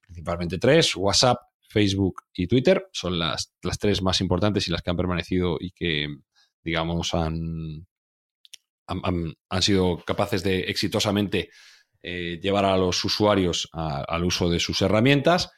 principalmente 0.00 0.58
tres, 0.58 0.96
WhatsApp, 0.96 1.36
Facebook 1.68 2.22
y 2.32 2.46
Twitter, 2.46 2.88
son 2.92 3.18
las, 3.18 3.52
las 3.62 3.78
tres 3.78 4.00
más 4.00 4.22
importantes 4.22 4.66
y 4.66 4.70
las 4.70 4.80
que 4.80 4.88
han 4.88 4.96
permanecido 4.96 5.58
y 5.60 5.72
que, 5.72 6.08
digamos, 6.64 7.12
han, 7.12 7.86
han, 8.86 9.62
sido 9.62 9.98
capaces 10.06 10.42
de 10.42 10.60
exitosamente 10.60 11.50
eh, 12.02 12.38
llevar 12.42 12.64
a 12.64 12.76
los 12.76 13.04
usuarios 13.04 13.68
a- 13.72 14.02
al 14.08 14.24
uso 14.24 14.48
de 14.48 14.60
sus 14.60 14.80
herramientas. 14.82 15.50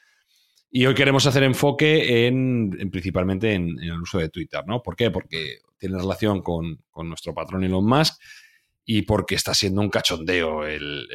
Y 0.70 0.86
hoy 0.86 0.94
queremos 0.94 1.26
hacer 1.26 1.42
enfoque 1.42 2.26
en, 2.26 2.76
en 2.78 2.90
principalmente 2.90 3.52
en, 3.54 3.78
el 3.80 4.00
uso 4.00 4.18
de 4.18 4.28
Twitter, 4.28 4.62
¿no? 4.66 4.82
¿Por 4.82 4.96
qué? 4.96 5.10
Porque 5.10 5.58
tiene 5.78 5.98
relación 5.98 6.42
con, 6.42 6.78
nuestro 7.04 7.32
patrón 7.34 7.64
Elon 7.64 7.86
Musk 7.86 8.20
y 8.84 9.02
porque 9.02 9.34
está 9.34 9.54
siendo 9.54 9.80
un 9.80 9.90
cachondeo 9.90 10.66
el- 10.66 11.08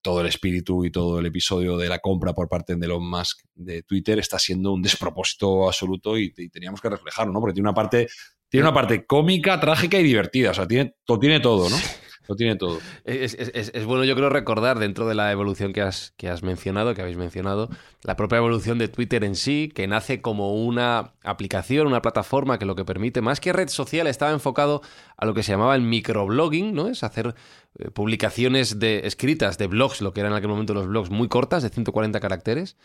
todo 0.00 0.20
el 0.20 0.28
espíritu 0.28 0.84
y 0.84 0.90
todo 0.90 1.18
el 1.18 1.26
episodio 1.26 1.76
de 1.76 1.88
la 1.88 1.98
compra 1.98 2.32
por 2.32 2.48
parte 2.48 2.74
de 2.76 2.86
Elon 2.86 3.08
Musk 3.10 3.40
de 3.54 3.82
Twitter 3.82 4.18
está 4.18 4.38
siendo 4.38 4.72
un 4.72 4.80
despropósito 4.80 5.66
absoluto 5.66 6.16
y, 6.16 6.32
y 6.36 6.48
teníamos 6.48 6.80
que 6.80 6.88
reflejarlo, 6.88 7.32
¿no? 7.32 7.40
Porque 7.40 7.54
tiene 7.54 7.68
una 7.68 7.74
parte, 7.74 8.08
tiene 8.48 8.66
una 8.66 8.74
parte 8.74 9.04
cómica, 9.06 9.60
trágica 9.60 9.98
y 9.98 10.02
divertida. 10.02 10.50
O 10.50 10.54
sea, 10.54 10.66
tiene, 10.66 10.94
lo 11.06 11.18
tiene 11.18 11.40
todo, 11.40 11.68
¿no? 11.68 11.76
Lo 12.28 12.36
tiene 12.36 12.56
todo. 12.56 12.78
Es, 13.06 13.32
es- 13.32 13.50
es- 13.54 13.70
es 13.74 13.84
bueno, 13.86 14.04
yo 14.04 14.14
creo, 14.14 14.28
recordar 14.28 14.78
dentro 14.78 15.08
de 15.08 15.14
la 15.14 15.32
evolución 15.32 15.72
que 15.72 15.80
has, 15.80 16.12
que 16.18 16.28
has 16.28 16.42
mencionado, 16.42 16.92
que 16.94 17.00
habéis 17.00 17.16
mencionado, 17.16 17.70
la 18.02 18.16
propia 18.16 18.36
evolución 18.36 18.76
de 18.76 18.88
Twitter 18.88 19.24
en 19.24 19.34
sí, 19.34 19.72
que 19.74 19.86
nace 19.86 20.20
como 20.20 20.52
una 20.62 21.14
aplicación, 21.24 21.86
una 21.86 22.02
plataforma 22.02 22.58
que 22.58 22.66
lo 22.66 22.74
que 22.76 22.84
permite, 22.84 23.22
más 23.22 23.40
que 23.40 23.54
red 23.54 23.68
social, 23.68 24.06
estaba 24.06 24.30
enfocado 24.32 24.82
a 25.16 25.24
lo 25.24 25.32
que 25.32 25.42
se 25.42 25.52
llamaba 25.52 25.74
el 25.74 25.80
microblogging, 25.80 26.74
¿no? 26.74 26.88
Es 26.88 27.02
hacer 27.02 27.34
eh, 27.78 27.90
publicaciones 27.92 28.78
de, 28.78 29.06
escritas 29.06 29.56
de 29.56 29.66
blogs, 29.66 30.02
lo 30.02 30.12
que 30.12 30.20
eran 30.20 30.32
en 30.32 30.36
aquel 30.36 30.50
momento 30.50 30.74
los 30.74 30.86
blogs 30.86 31.08
muy 31.08 31.28
cortas, 31.28 31.62
de 31.62 31.70
140 31.70 32.20
caracteres, 32.20 32.76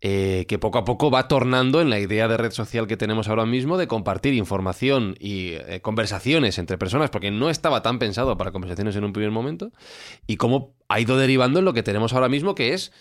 eh, 0.00 0.46
que 0.48 0.58
poco 0.58 0.78
a 0.78 0.84
poco 0.84 1.10
va 1.10 1.26
tornando 1.26 1.80
en 1.80 1.90
la 1.90 1.98
idea 1.98 2.28
de 2.28 2.36
red 2.36 2.52
social 2.52 2.86
que 2.86 2.96
tenemos 2.96 3.28
ahora 3.28 3.46
mismo 3.46 3.76
de 3.78 3.88
compartir 3.88 4.34
información 4.34 5.16
y 5.18 5.54
eh, 5.54 5.80
conversaciones 5.82 6.58
entre 6.58 6.78
personas, 6.78 7.10
porque 7.10 7.30
no 7.32 7.50
estaba 7.50 7.82
tan 7.82 7.98
pensado 7.98 8.36
para 8.36 8.52
conversaciones 8.52 8.94
en 8.94 9.04
un 9.04 9.12
primer 9.12 9.32
momento, 9.32 9.72
y 10.26 10.36
cómo 10.36 10.76
ha 10.88 11.00
ido 11.00 11.16
derivando 11.16 11.58
en 11.58 11.64
lo 11.64 11.72
que 11.72 11.82
tenemos 11.82 12.12
ahora 12.12 12.28
mismo, 12.28 12.54
que 12.54 12.74
es 12.74 12.92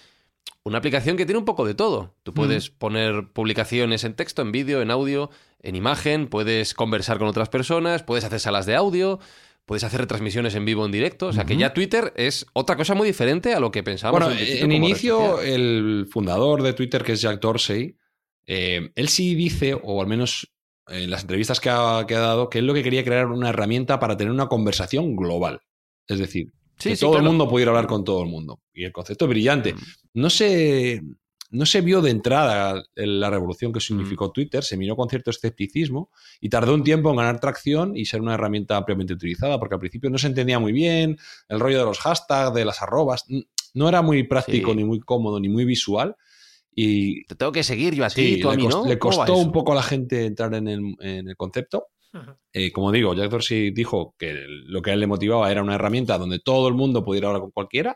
una 0.63 0.79
aplicación 0.79 1.17
que 1.17 1.25
tiene 1.25 1.39
un 1.39 1.45
poco 1.45 1.65
de 1.65 1.75
todo. 1.75 2.15
Tú 2.23 2.33
puedes 2.33 2.69
poner 2.69 3.29
publicaciones 3.31 4.03
en 4.03 4.15
texto, 4.15 4.41
en 4.41 4.51
vídeo, 4.51 4.81
en 4.81 4.91
audio, 4.91 5.29
en 5.61 5.75
imagen, 5.75 6.27
puedes 6.27 6.73
conversar 6.73 7.19
con 7.19 7.27
otras 7.27 7.49
personas, 7.49 8.03
puedes 8.03 8.25
hacer 8.25 8.39
salas 8.39 8.65
de 8.65 8.75
audio, 8.75 9.19
puedes 9.67 9.83
hacer 9.83 9.99
retransmisiones 9.99 10.55
en 10.55 10.63
vivo, 10.63 10.85
en 10.85 10.91
directo. 10.93 11.27
O 11.27 11.33
sea, 11.33 11.45
que 11.45 11.57
ya 11.57 11.73
Twitter 11.73 12.13
es 12.15 12.45
otra 12.53 12.77
cosa 12.77 12.95
muy 12.95 13.05
diferente 13.05 13.53
a 13.53 13.59
lo 13.59 13.69
que 13.69 13.83
pensábamos. 13.83 14.29
Bueno, 14.29 14.39
en, 14.39 14.47
principio 14.47 14.65
en 14.65 14.71
inicio, 14.71 15.41
el 15.41 16.07
fundador 16.09 16.63
de 16.63 16.71
Twitter, 16.71 17.03
que 17.03 17.11
es 17.11 17.21
Jack 17.21 17.41
Dorsey, 17.41 17.97
eh, 18.45 18.91
él 18.95 19.09
sí 19.09 19.35
dice, 19.35 19.77
o 19.83 20.01
al 20.01 20.07
menos 20.07 20.53
en 20.87 21.09
las 21.09 21.23
entrevistas 21.23 21.59
que 21.59 21.69
ha, 21.69 22.05
que 22.07 22.15
ha 22.15 22.19
dado, 22.19 22.49
que 22.49 22.59
él 22.59 22.65
lo 22.65 22.73
que 22.73 22.81
quería 22.81 23.03
crear 23.03 23.27
una 23.27 23.49
herramienta 23.49 23.99
para 23.99 24.15
tener 24.15 24.31
una 24.31 24.47
conversación 24.47 25.17
global. 25.17 25.59
Es 26.07 26.17
decir, 26.17 26.49
Sí, 26.79 26.89
que 26.89 26.95
sí, 26.95 27.05
todo 27.05 27.17
el 27.17 27.23
mundo 27.23 27.49
pudiera 27.49 27.71
hablar 27.71 27.87
con 27.87 28.03
todo 28.03 28.21
el 28.21 28.29
mundo. 28.29 28.61
Y 28.73 28.85
el 28.85 28.91
concepto 28.91 29.25
es 29.25 29.29
brillante. 29.29 29.73
Mm. 29.73 29.77
No 30.13 30.29
se, 30.29 31.01
no 31.49 31.65
se 31.65 31.81
vio 31.81 32.01
de 32.01 32.11
entrada 32.11 32.83
en 32.95 33.19
la 33.19 33.29
revolución 33.29 33.71
que 33.71 33.77
Mm. 33.77 33.81
significó 33.81 34.31
Twitter, 34.31 34.63
se 34.63 34.75
miró 34.77 34.95
con 34.95 35.07
cierto 35.09 35.31
escepticismo 35.31 36.09
y 36.41 36.49
tardó 36.49 36.73
un 36.73 36.83
tiempo 36.83 37.09
en 37.09 37.15
ganar 37.17 37.39
tracción 37.39 37.95
y 37.95 38.05
ser 38.05 38.21
una 38.21 38.33
herramienta 38.33 38.75
ampliamente 38.77 39.13
utilizada, 39.13 39.57
porque 39.59 39.75
al 39.75 39.79
principio 39.79 40.09
no 40.09 40.17
se 40.17 40.27
entendía 40.27 40.59
muy 40.59 40.73
bien 40.73 41.17
el 41.47 41.59
rollo 41.59 41.79
de 41.79 41.85
los 41.85 41.99
hashtags, 41.99 42.53
de 42.53 42.65
las 42.65 42.81
arrobas, 42.81 43.25
no 43.73 43.87
era 43.89 44.01
muy 44.01 44.23
práctico, 44.23 44.71
Sí. 44.71 44.77
ni 44.77 44.83
muy 44.83 44.99
cómodo, 44.99 45.39
ni 45.39 45.49
muy 45.49 45.63
visual. 45.65 46.15
Y 46.75 47.25
Te 47.25 47.35
tengo 47.35 47.51
que 47.51 47.63
seguir 47.63 47.95
yo 47.95 48.05
a 48.05 48.09
sí, 48.09 48.35
ti, 48.35 48.41
tú 48.41 48.49
a 48.49 48.51
le, 48.51 48.57
mí, 48.57 48.63
cos- 48.65 48.69
¿no? 48.83 48.85
le 48.87 48.99
¿Cómo 48.99 49.17
va 49.17 49.25
costó 49.25 49.37
un 49.41 49.51
poco 49.51 49.71
a 49.71 49.75
la 49.75 49.83
gente 49.83 50.25
entrar 50.25 50.53
en 50.53 50.67
el, 50.67 50.95
en 50.99 51.27
el 51.27 51.35
concepto. 51.35 51.87
Eh, 52.51 52.71
como 52.71 52.91
digo, 52.91 53.13
Jack 53.13 53.29
Dorsey 53.29 53.69
dijo 53.69 54.15
que 54.17 54.33
lo 54.47 54.81
que 54.81 54.89
a 54.89 54.93
él 54.95 54.99
le 54.99 55.05
motivaba 55.07 55.51
era 55.51 55.61
una 55.61 55.75
herramienta 55.75 56.17
donde 56.17 56.39
todo 56.39 56.67
el 56.67 56.73
mundo 56.73 57.03
pudiera 57.05 57.27
hablar 57.27 57.41
con 57.41 57.51
cualquiera. 57.51 57.95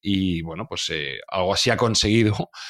Y 0.00 0.42
bueno, 0.42 0.66
pues 0.68 0.90
eh, 0.90 1.18
algo 1.28 1.54
así 1.54 1.70
ha 1.70 1.76
conseguido. 1.76 2.50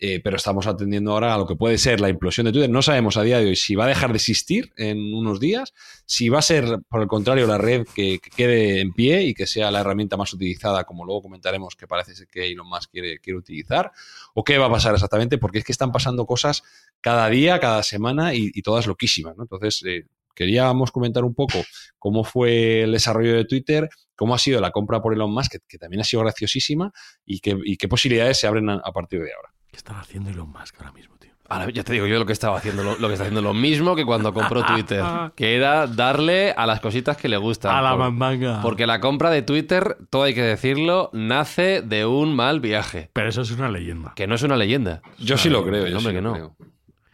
eh, 0.00 0.20
pero 0.22 0.36
estamos 0.36 0.66
atendiendo 0.66 1.12
ahora 1.12 1.34
a 1.34 1.38
lo 1.38 1.46
que 1.46 1.56
puede 1.56 1.76
ser 1.76 2.00
la 2.00 2.08
implosión 2.08 2.46
de 2.46 2.52
Twitter. 2.52 2.70
No 2.70 2.82
sabemos 2.82 3.16
a 3.16 3.22
día 3.22 3.38
de 3.38 3.46
hoy 3.46 3.56
si 3.56 3.74
va 3.74 3.84
a 3.84 3.88
dejar 3.88 4.10
de 4.10 4.16
existir 4.16 4.72
en 4.76 5.12
unos 5.12 5.40
días, 5.40 5.74
si 6.06 6.28
va 6.28 6.38
a 6.38 6.42
ser, 6.42 6.78
por 6.88 7.02
el 7.02 7.08
contrario, 7.08 7.46
la 7.46 7.58
red 7.58 7.84
que, 7.94 8.20
que 8.20 8.30
quede 8.30 8.80
en 8.80 8.92
pie 8.92 9.24
y 9.24 9.34
que 9.34 9.46
sea 9.46 9.70
la 9.72 9.80
herramienta 9.80 10.16
más 10.16 10.32
utilizada, 10.32 10.84
como 10.84 11.04
luego 11.04 11.22
comentaremos 11.22 11.74
que 11.74 11.88
parece 11.88 12.14
ser 12.14 12.28
que 12.28 12.46
Elon 12.46 12.68
Musk 12.68 12.90
quiere, 12.92 13.18
quiere 13.18 13.38
utilizar, 13.38 13.90
o 14.34 14.44
qué 14.44 14.56
va 14.58 14.66
a 14.66 14.70
pasar 14.70 14.94
exactamente, 14.94 15.36
porque 15.38 15.58
es 15.58 15.64
que 15.64 15.72
están 15.72 15.90
pasando 15.90 16.26
cosas 16.26 16.62
cada 17.00 17.28
día, 17.28 17.58
cada 17.58 17.82
semana 17.82 18.34
y, 18.34 18.50
y 18.54 18.62
todas 18.62 18.86
loquísimas. 18.86 19.36
¿no? 19.36 19.42
Entonces, 19.42 19.82
eh, 19.84 20.04
queríamos 20.38 20.90
comentar 20.92 21.24
un 21.24 21.34
poco 21.34 21.58
cómo 21.98 22.22
fue 22.24 22.82
el 22.84 22.92
desarrollo 22.92 23.34
de 23.34 23.44
Twitter, 23.44 23.88
cómo 24.16 24.34
ha 24.34 24.38
sido 24.38 24.60
la 24.60 24.70
compra 24.70 25.02
por 25.02 25.12
Elon 25.12 25.32
Musk, 25.32 25.52
que, 25.52 25.58
que 25.68 25.78
también 25.78 26.00
ha 26.00 26.04
sido 26.04 26.22
graciosísima, 26.22 26.92
y, 27.26 27.40
qué- 27.40 27.58
y 27.64 27.76
qué 27.76 27.88
posibilidades 27.88 28.38
se 28.38 28.46
abren 28.46 28.70
a, 28.70 28.74
a 28.84 28.92
partir 28.92 29.20
de 29.20 29.32
ahora. 29.34 29.48
¿Qué 29.70 29.76
estaba 29.76 30.00
haciendo 30.00 30.30
Elon 30.30 30.50
Musk 30.50 30.76
ahora 30.78 30.92
mismo, 30.92 31.16
tío? 31.18 31.28
Ahora, 31.50 31.70
ya 31.70 31.82
te 31.82 31.94
digo 31.94 32.06
yo 32.06 32.18
lo 32.18 32.26
que 32.26 32.34
estaba 32.34 32.58
haciendo, 32.58 32.82
lo, 32.84 32.98
lo 32.98 33.08
que 33.08 33.14
está 33.14 33.24
haciendo 33.24 33.40
lo 33.40 33.54
mismo 33.54 33.96
que 33.96 34.04
cuando 34.04 34.34
compró 34.34 34.62
Twitter, 34.66 35.02
que 35.34 35.56
era 35.56 35.86
darle 35.86 36.50
a 36.54 36.66
las 36.66 36.80
cositas 36.80 37.16
que 37.16 37.26
le 37.28 37.38
gustan. 37.38 37.74
A 37.74 37.80
la 37.80 37.90
Por- 37.92 38.00
mandanga. 38.00 38.60
Porque 38.60 38.86
la 38.86 39.00
compra 39.00 39.30
de 39.30 39.40
Twitter, 39.40 39.96
todo 40.10 40.24
hay 40.24 40.34
que 40.34 40.42
decirlo, 40.42 41.08
nace 41.14 41.80
de 41.80 42.04
un 42.04 42.36
mal 42.36 42.60
viaje. 42.60 43.08
Pero 43.14 43.30
eso 43.30 43.40
es 43.42 43.50
una 43.52 43.70
leyenda. 43.70 44.12
Que 44.14 44.26
no 44.26 44.34
es 44.34 44.42
una 44.42 44.56
leyenda. 44.56 45.00
Yo 45.18 45.38
sí 45.38 45.48
lo 45.48 45.64
creo. 45.64 45.84
que 45.84 45.90
yo 45.90 45.96
hombre, 45.96 46.12
sí 46.12 46.16
que 46.18 46.22
lo 46.22 46.28
no. 46.28 46.34
creo. 46.34 46.56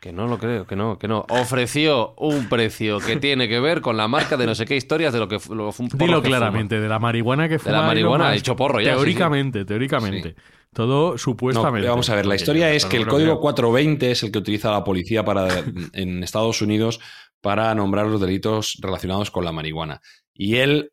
Que 0.05 0.13
no 0.13 0.27
lo 0.27 0.37
creo, 0.37 0.67
que 0.67 0.77
no, 0.77 0.99
que 0.99 1.09
no. 1.09 1.25
Ofreció 1.31 2.13
un 2.19 2.51
precio 2.51 2.99
que 3.01 3.17
tiene 3.17 3.49
que 3.49 3.59
ver 3.59 3.81
con 3.81 3.97
la 3.97 4.07
marca 4.07 4.37
de 4.37 4.45
no 4.45 4.55
sé 4.55 4.67
qué 4.67 4.77
historias 4.77 5.15
de 5.15 5.19
lo 5.19 5.29
que 5.29 5.39
lo 5.49 5.73
fue 5.73 5.85
un 5.85 5.89
porro 5.89 6.05
Dilo 6.05 6.21
que 6.21 6.27
fuma. 6.27 6.37
claramente, 6.37 6.79
de 6.79 6.89
la 6.91 6.99
marihuana 6.99 7.49
que 7.49 7.59
fue. 7.59 7.73
la 7.73 7.81
marihuana, 7.81 8.29
ha 8.29 8.37
hecho 8.37 8.55
porro 8.55 8.83
ya, 8.83 8.91
sí, 8.91 8.97
Teóricamente, 8.97 9.65
teóricamente. 9.65 10.35
Todo 10.75 11.13
No, 11.13 11.17
supuestamente. 11.17 11.89
vamos 11.89 12.11
a 12.11 12.17
ver, 12.17 12.27
la 12.27 12.35
historia 12.35 12.71
es 12.71 12.85
que 12.85 12.99
el 12.99 13.07
código 13.07 13.41
420 13.41 14.11
es 14.11 14.23
el 14.25 14.31
que 14.31 14.41
utiliza 14.41 14.71
la 14.71 14.85
policía 14.85 15.25
para, 15.25 15.65
en 15.95 16.23
Estados 16.23 16.61
Unidos 16.61 17.01
para 17.41 17.75
nombrar 17.75 18.07
los 18.07 18.21
delitos 18.21 18.77
relacionados 18.83 19.31
con 19.31 19.47
la 19.47 19.53
marihuana. 19.53 20.03
Y 20.35 20.57
él, 20.57 20.93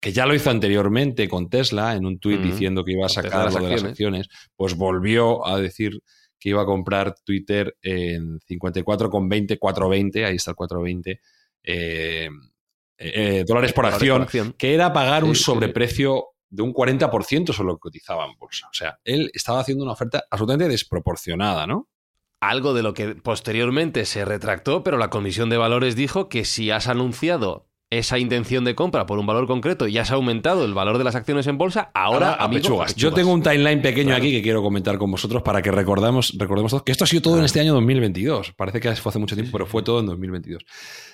que 0.00 0.10
ya 0.10 0.26
lo 0.26 0.34
hizo 0.34 0.50
anteriormente 0.50 1.28
con 1.28 1.48
Tesla, 1.48 1.94
en 1.94 2.04
un 2.04 2.18
tuit 2.18 2.40
diciendo 2.40 2.82
que 2.82 2.94
iba 2.94 3.06
a 3.06 3.08
sacar 3.08 3.44
las 3.44 3.54
lo 3.54 3.62
de 3.62 3.70
las 3.70 3.84
acciones, 3.84 4.26
pues 4.56 4.74
volvió 4.74 5.46
a 5.46 5.60
decir 5.60 6.00
que 6.38 6.50
iba 6.50 6.62
a 6.62 6.66
comprar 6.66 7.14
Twitter 7.24 7.76
en 7.82 8.38
54,20, 8.40 9.58
420, 9.58 10.24
ahí 10.24 10.36
está 10.36 10.52
el 10.52 10.56
420, 10.56 11.20
eh, 11.64 12.28
eh, 12.98 13.44
dólares 13.46 13.72
por 13.72 13.86
acción, 13.86 14.18
por 14.18 14.22
acción. 14.22 14.54
que 14.58 14.74
era 14.74 14.92
pagar 14.92 15.24
un 15.24 15.34
sí, 15.34 15.44
sobreprecio 15.44 16.26
de 16.50 16.62
un 16.62 16.72
40% 16.72 17.52
sobre 17.52 17.66
lo 17.66 17.76
que 17.76 17.80
cotizaba 17.80 18.26
en 18.26 18.36
bolsa. 18.38 18.66
O 18.68 18.74
sea, 18.74 18.98
él 19.04 19.30
estaba 19.34 19.60
haciendo 19.60 19.84
una 19.84 19.92
oferta 19.92 20.24
absolutamente 20.30 20.70
desproporcionada, 20.70 21.66
¿no? 21.66 21.88
Algo 22.40 22.72
de 22.72 22.82
lo 22.82 22.94
que 22.94 23.16
posteriormente 23.16 24.04
se 24.04 24.24
retractó, 24.24 24.82
pero 24.82 24.96
la 24.96 25.10
Comisión 25.10 25.50
de 25.50 25.56
Valores 25.56 25.96
dijo 25.96 26.28
que 26.28 26.44
si 26.44 26.70
has 26.70 26.86
anunciado 26.86 27.67
esa 27.90 28.18
intención 28.18 28.64
de 28.64 28.74
compra 28.74 29.06
por 29.06 29.18
un 29.18 29.26
valor 29.26 29.46
concreto 29.46 29.88
y 29.88 29.96
has 29.96 30.10
aumentado 30.10 30.64
el 30.64 30.74
valor 30.74 30.98
de 30.98 31.04
las 31.04 31.14
acciones 31.14 31.46
en 31.46 31.56
bolsa, 31.56 31.90
ahora, 31.94 32.34
a 32.34 32.44
amigo, 32.44 32.62
pechugas. 32.62 32.92
a 32.92 32.96
Yo 32.96 33.12
tengo 33.12 33.32
un 33.32 33.42
timeline 33.42 33.80
pequeño 33.80 34.08
Claro. 34.08 34.22
aquí 34.22 34.30
que 34.32 34.42
quiero 34.42 34.62
comentar 34.62 34.98
con 34.98 35.10
vosotros 35.10 35.42
para 35.42 35.62
que 35.62 35.70
recordamos, 35.70 36.34
recordemos 36.38 36.70
todos 36.70 36.82
que 36.82 36.92
esto 36.92 37.04
ha 37.04 37.06
sido 37.06 37.22
todo 37.22 37.38
en 37.38 37.44
este 37.44 37.60
año 37.60 37.72
2022. 37.74 38.52
Parece 38.56 38.80
que 38.80 38.94
fue 38.96 39.10
hace 39.10 39.18
mucho 39.18 39.34
tiempo, 39.36 39.52
pero 39.52 39.66
fue 39.66 39.82
todo 39.82 40.00
en 40.00 40.06
2022. 40.06 40.64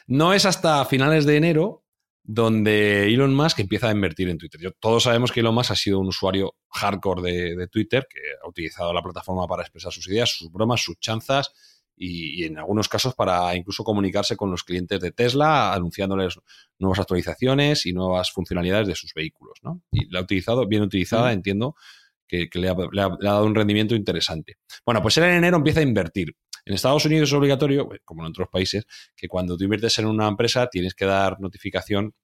No 0.08 0.32
es 0.32 0.46
hasta 0.46 0.84
finales 0.87 1.26
de 1.26 1.37
enero 1.37 1.82
donde 2.26 3.04
Elon 3.12 3.34
Musk 3.34 3.60
empieza 3.60 3.88
a 3.88 3.92
invertir 3.92 4.28
en 4.30 4.38
Twitter. 4.38 4.60
Yo- 4.60 4.72
todos 4.72 5.02
sabemos 5.04 5.30
que 5.30 5.40
Elon 5.40 5.54
Musk 5.54 5.72
ha 5.72 5.76
sido 5.76 6.00
un 6.00 6.08
usuario 6.08 6.54
hardcore 6.70 7.22
de, 7.22 7.54
de 7.54 7.68
Twitter, 7.68 8.06
que 8.10 8.18
ha 8.42 8.48
utilizado 8.48 8.92
la 8.94 9.02
plataforma 9.02 9.46
para 9.46 9.62
expresar 9.62 9.92
sus 9.92 10.08
ideas, 10.08 10.30
sus 10.30 10.50
bromas, 10.50 10.80
sus 10.82 10.98
chanzas 10.98 11.52
y, 11.96 12.42
y 12.42 12.44
en 12.46 12.59
algunos 12.59 12.88
casos 12.88 13.14
para 13.14 13.54
incluso 13.54 13.85
comunicarse 13.85 14.37
con 14.37 14.50
los 14.50 14.64
clientes 14.64 15.00
de 15.00 15.12
Tesla, 15.12 15.72
anunciándoles 15.72 16.38
nuevas 16.78 16.98
actualizaciones 17.00 17.87
y 17.87 17.92
nuevas 17.92 18.30
funcionalidades 18.33 18.88
de 18.88 18.94
sus 18.94 19.12
vehículos. 19.14 19.59
¿no? 19.62 19.83
Y 19.92 20.11
la 20.12 20.20
ha 20.20 20.22
utilizado, 20.22 20.66
bien 20.66 20.83
utilizada, 20.83 21.30
Mm. 21.30 21.35
entiendo 21.35 21.74
que, 22.26 22.48
que 22.48 22.59
le, 22.59 22.68
ha, 22.68 22.74
le 22.92 23.02
ha- 23.02 23.16
le 23.20 23.28
ha 23.28 23.33
dado 23.33 23.44
un 23.46 23.54
rendimiento 23.54 23.94
interesante. 23.94 24.57
Bueno, 24.85 25.02
pues 25.02 25.16
él 25.18 25.24
en 25.24 25.35
enero 25.37 25.57
empieza 25.59 25.80
a 25.80 25.85
invertir. 25.85 26.35
En 26.64 26.74
Estados 26.74 27.04
Unidos 27.04 27.28
es 27.28 27.33
obligatorio, 27.35 27.92
eh, 27.94 28.00
como 28.04 28.22
en 28.22 28.28
otros 28.30 28.48
países, 28.50 28.87
que 29.14 29.28
cuando 29.28 29.57
tú 29.57 29.64
inviertes 29.64 29.98
en 29.98 30.07
una 30.07 30.26
empresa 30.28 30.66
tienes 30.68 30.94
que 30.94 31.04
dar 31.04 31.38
notificación 31.40 32.14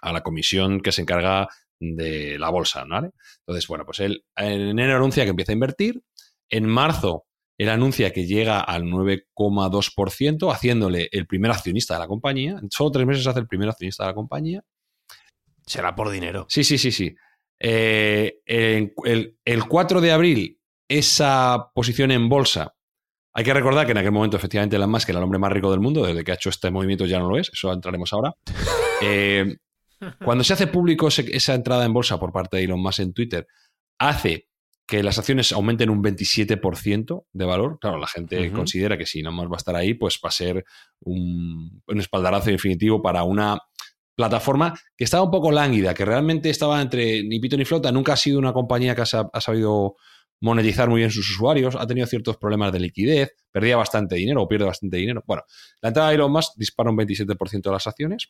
a 0.00 0.12
la 0.12 0.22
comisión 0.22 0.80
que 0.80 0.90
se 0.92 1.02
encarga 1.02 1.48
de 1.78 2.38
la 2.38 2.48
bolsa, 2.50 2.84
¿vale? 2.88 3.10
Entonces, 3.40 3.66
bueno, 3.68 3.84
pues 3.84 4.00
él 4.00 4.24
en 4.36 4.62
enero 4.78 4.96
anuncia 4.96 5.24
que 5.24 5.30
empieza 5.30 5.52
a 5.52 5.54
invertir. 5.54 6.02
En 6.48 6.66
marzo, 6.66 7.24
él 7.58 7.68
anuncia 7.68 8.12
que 8.12 8.26
llega 8.26 8.60
al 8.60 8.84
9,2%, 8.84 10.52
haciéndole 10.52 11.08
el 11.12 11.26
primer 11.26 11.50
accionista 11.50 11.94
de 11.94 12.00
la 12.00 12.08
compañía. 12.08 12.58
En 12.60 12.70
solo 12.70 12.90
tres 12.90 13.06
meses 13.06 13.26
hace 13.26 13.40
el 13.40 13.46
primer 13.46 13.68
accionista 13.68 14.04
de 14.04 14.10
la 14.10 14.14
compañía. 14.14 14.64
Será 15.64 15.94
por 15.94 16.10
dinero. 16.10 16.46
Sí, 16.48 16.64
sí, 16.64 16.78
sí, 16.78 16.90
sí. 16.90 17.14
Eh, 17.60 18.40
el, 18.44 19.38
el 19.44 19.64
4 19.66 20.00
de 20.00 20.12
abril, 20.12 20.60
esa 20.88 21.70
posición 21.74 22.10
en 22.10 22.28
bolsa. 22.28 22.74
Hay 23.32 23.44
que 23.44 23.54
recordar 23.54 23.86
que 23.86 23.92
en 23.92 23.98
aquel 23.98 24.12
momento, 24.12 24.36
efectivamente, 24.36 24.76
Elon 24.76 24.90
Musk 24.90 25.08
era 25.08 25.18
el 25.18 25.24
hombre 25.24 25.38
más 25.38 25.52
rico 25.52 25.70
del 25.70 25.80
mundo. 25.80 26.04
Desde 26.04 26.22
que 26.22 26.32
ha 26.32 26.34
hecho 26.34 26.50
este 26.50 26.70
movimiento 26.70 27.06
ya 27.06 27.18
no 27.18 27.28
lo 27.28 27.38
es. 27.38 27.50
Eso 27.52 27.72
entraremos 27.72 28.12
ahora. 28.12 28.34
Eh, 29.02 29.56
cuando 30.24 30.44
se 30.44 30.52
hace 30.52 30.68
público 30.68 31.08
esa 31.08 31.54
entrada 31.54 31.84
en 31.84 31.92
bolsa 31.92 32.18
por 32.18 32.32
parte 32.32 32.56
de 32.56 32.62
Elon 32.62 32.80
Musk 32.80 33.00
en 33.00 33.12
Twitter, 33.12 33.46
hace 33.98 34.48
que 34.86 35.02
las 35.02 35.18
acciones 35.18 35.50
aumenten 35.52 35.88
un 35.90 36.02
27% 36.02 37.24
de 37.32 37.44
valor. 37.44 37.78
Claro, 37.80 37.98
la 37.98 38.06
gente 38.06 38.36
considera 38.52 38.98
que 38.98 39.06
si 39.06 39.20
Elon 39.20 39.34
Musk 39.34 39.50
va 39.52 39.56
a 39.56 39.58
estar 39.58 39.76
ahí, 39.76 39.94
pues 39.94 40.18
va 40.24 40.28
a 40.28 40.32
ser 40.32 40.64
un, 41.00 41.82
un 41.86 42.00
espaldarazo 42.00 42.50
definitivo 42.50 43.00
para 43.02 43.22
una 43.24 43.58
plataforma 44.16 44.78
que 44.96 45.04
estaba 45.04 45.22
un 45.24 45.30
poco 45.30 45.50
lánguida, 45.50 45.94
que 45.94 46.04
realmente 46.04 46.50
estaba 46.50 46.80
entre 46.80 47.22
ni 47.24 47.40
pito 47.40 47.56
ni 47.56 47.64
flota. 47.64 47.90
Nunca 47.90 48.12
ha 48.12 48.16
sido 48.16 48.38
una 48.38 48.52
compañía 48.52 48.94
que 48.94 49.02
ha, 49.02 49.30
ha 49.32 49.40
sabido 49.40 49.96
monetizar 50.40 50.88
muy 50.90 50.98
bien 51.00 51.10
sus 51.10 51.30
usuarios, 51.30 51.74
ha 51.76 51.86
tenido 51.86 52.06
ciertos 52.06 52.36
problemas 52.36 52.70
de 52.72 52.80
liquidez, 52.80 53.30
perdía 53.50 53.76
bastante 53.76 54.16
dinero 54.16 54.42
o 54.42 54.48
pierde 54.48 54.66
bastante 54.66 54.98
dinero. 54.98 55.24
Bueno, 55.26 55.42
la 55.80 55.88
entrada 55.88 56.10
de 56.10 56.16
Elon 56.16 56.30
Musk 56.30 56.52
dispara 56.56 56.90
un 56.90 56.98
27% 56.98 57.62
de 57.62 57.70
las 57.70 57.86
acciones. 57.86 58.28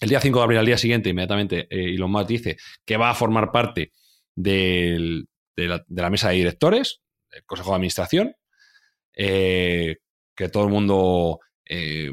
El 0.00 0.08
día 0.08 0.20
5 0.20 0.38
de 0.38 0.42
abril, 0.44 0.58
al 0.58 0.66
día 0.66 0.76
siguiente, 0.78 1.10
inmediatamente 1.10 1.68
eh, 1.70 1.94
Elon 1.94 2.10
Musk 2.10 2.26
dice 2.26 2.56
que 2.84 2.96
va 2.96 3.10
a 3.10 3.14
formar 3.14 3.52
parte 3.52 3.92
del- 4.34 5.28
de, 5.56 5.82
la, 5.88 6.10
mesa 6.10 6.30
de 6.30 6.36
directores, 6.36 7.00
del 7.30 7.44
Consejo 7.44 7.70
de 7.70 7.76
Administración, 7.76 8.36
eh, 9.14 9.96
que 10.34 10.48
todo 10.48 10.64
el 10.64 10.70
mundo 10.70 11.40
eh, 11.64 12.12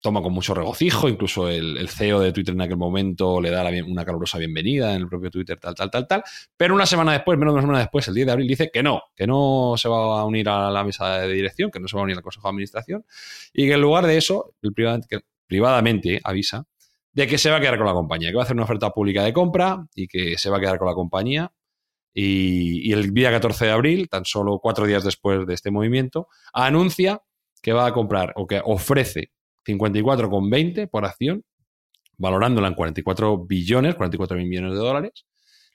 toma 0.00 0.22
con 0.22 0.32
mucho 0.32 0.54
regocijo, 0.54 1.08
incluso 1.08 1.48
el, 1.48 1.88
CEO 1.88 2.20
de 2.20 2.32
Twitter 2.32 2.54
en 2.54 2.62
aquel 2.62 2.76
momento 2.76 3.40
le 3.40 3.50
da 3.50 3.68
una 3.86 4.04
calurosa 4.04 4.38
bienvenida 4.38 4.94
en 4.94 5.02
el 5.02 5.08
propio 5.08 5.30
Twitter, 5.30 5.58
tal, 5.58 5.74
tal, 5.74 5.90
tal, 5.90 6.06
tal. 6.06 6.24
Pero 6.56 6.74
una 6.74 6.86
semana 6.86 7.12
después, 7.12 7.38
menos 7.38 7.52
de 7.52 7.58
una 7.58 7.62
semana 7.62 7.78
después, 7.80 8.08
el 8.08 8.14
10 8.14 8.26
de 8.26 8.32
abril, 8.32 8.48
dice 8.48 8.70
que 8.72 8.82
no, 8.82 9.02
que 9.14 9.26
no 9.26 9.74
se 9.76 9.88
va 9.88 10.20
a 10.20 10.24
unir 10.24 10.48
a 10.48 10.70
la 10.70 10.84
mesa 10.84 11.20
de 11.20 11.32
dirección, 11.32 11.70
que 11.70 11.80
no 11.80 11.88
se 11.88 11.96
va 11.96 12.02
a 12.02 12.04
unir 12.04 12.16
al 12.16 12.22
Consejo 12.22 12.48
de 12.48 12.50
Administración, 12.50 13.04
y 13.52 13.66
que 13.66 13.74
en 13.74 13.80
lugar 13.80 14.06
de 14.06 14.16
eso, 14.16 14.54
el 14.62 14.74
que 14.74 15.20
privadamente 15.46 16.20
avisa 16.24 16.66
de 17.12 17.26
que 17.26 17.38
se 17.38 17.50
va 17.50 17.56
a 17.56 17.60
quedar 17.60 17.76
con 17.76 17.86
la 17.86 17.92
compañía, 17.92 18.30
que 18.30 18.36
va 18.36 18.42
a 18.42 18.44
hacer 18.44 18.54
una 18.54 18.64
oferta 18.64 18.90
pública 18.90 19.24
de 19.24 19.32
compra 19.32 19.86
y 19.94 20.06
que 20.06 20.38
se 20.38 20.48
va 20.48 20.58
a 20.58 20.60
quedar 20.60 20.78
con 20.78 20.86
la 20.86 20.94
compañía. 20.94 21.52
Y, 22.12 22.88
y 22.88 22.92
el 22.92 23.14
día 23.14 23.30
14 23.30 23.66
de 23.66 23.70
abril, 23.70 24.08
tan 24.08 24.24
solo 24.24 24.58
cuatro 24.58 24.86
días 24.86 25.04
después 25.04 25.46
de 25.46 25.54
este 25.54 25.70
movimiento, 25.70 26.28
anuncia 26.52 27.20
que 27.62 27.72
va 27.72 27.86
a 27.86 27.92
comprar 27.92 28.32
o 28.36 28.46
que 28.46 28.60
ofrece 28.64 29.30
54,20 29.66 30.88
por 30.88 31.04
acción, 31.04 31.44
valorándola 32.16 32.68
en 32.68 32.74
44 32.74 33.44
billones, 33.46 33.94
44 33.94 34.36
mil 34.36 34.48
millones 34.48 34.72
de 34.72 34.78
dólares, 34.78 35.26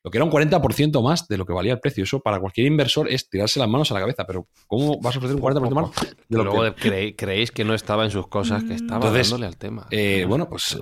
lo 0.06 0.12
que 0.12 0.20
era 0.20 0.26
un 0.26 0.32
40% 0.32 1.04
más 1.04 1.28
de 1.28 1.36
lo 1.36 1.48
que 1.48 1.54
valía 1.54 1.74
el 1.74 1.80
precio. 1.80 2.04
Eso 2.04 2.20
para 2.20 2.40
cualquier 2.40 2.68
inversor 2.68 3.10
es 3.10 3.28
tirarse 3.28 3.60
las 3.60 3.68
manos 3.68 3.90
a 3.90 3.96
la 3.96 4.02
cabeza, 4.02 4.24
pero 4.28 4.48
¿cómo 4.68 5.00
vas 5.02 5.16
a 5.16 5.18
ofrecer 5.18 5.36
un 5.36 5.42
40% 5.42 5.74
más 5.74 5.92
de 6.30 6.38
lo 6.38 6.44
Luego 6.44 6.76
que... 6.76 7.16
creéis 7.16 7.50
que 7.50 7.64
no 7.64 7.74
estaba 7.74 8.06
en 8.06 8.12
sus 8.12 8.28
cosas, 8.28 8.64
que 8.64 8.76
estaba 8.76 8.98
Entonces, 8.98 9.32
dándole 9.32 9.48
al 9.48 9.58
tema. 9.58 9.88
Eh, 9.90 10.26
bueno, 10.28 10.48
pues 10.48 10.78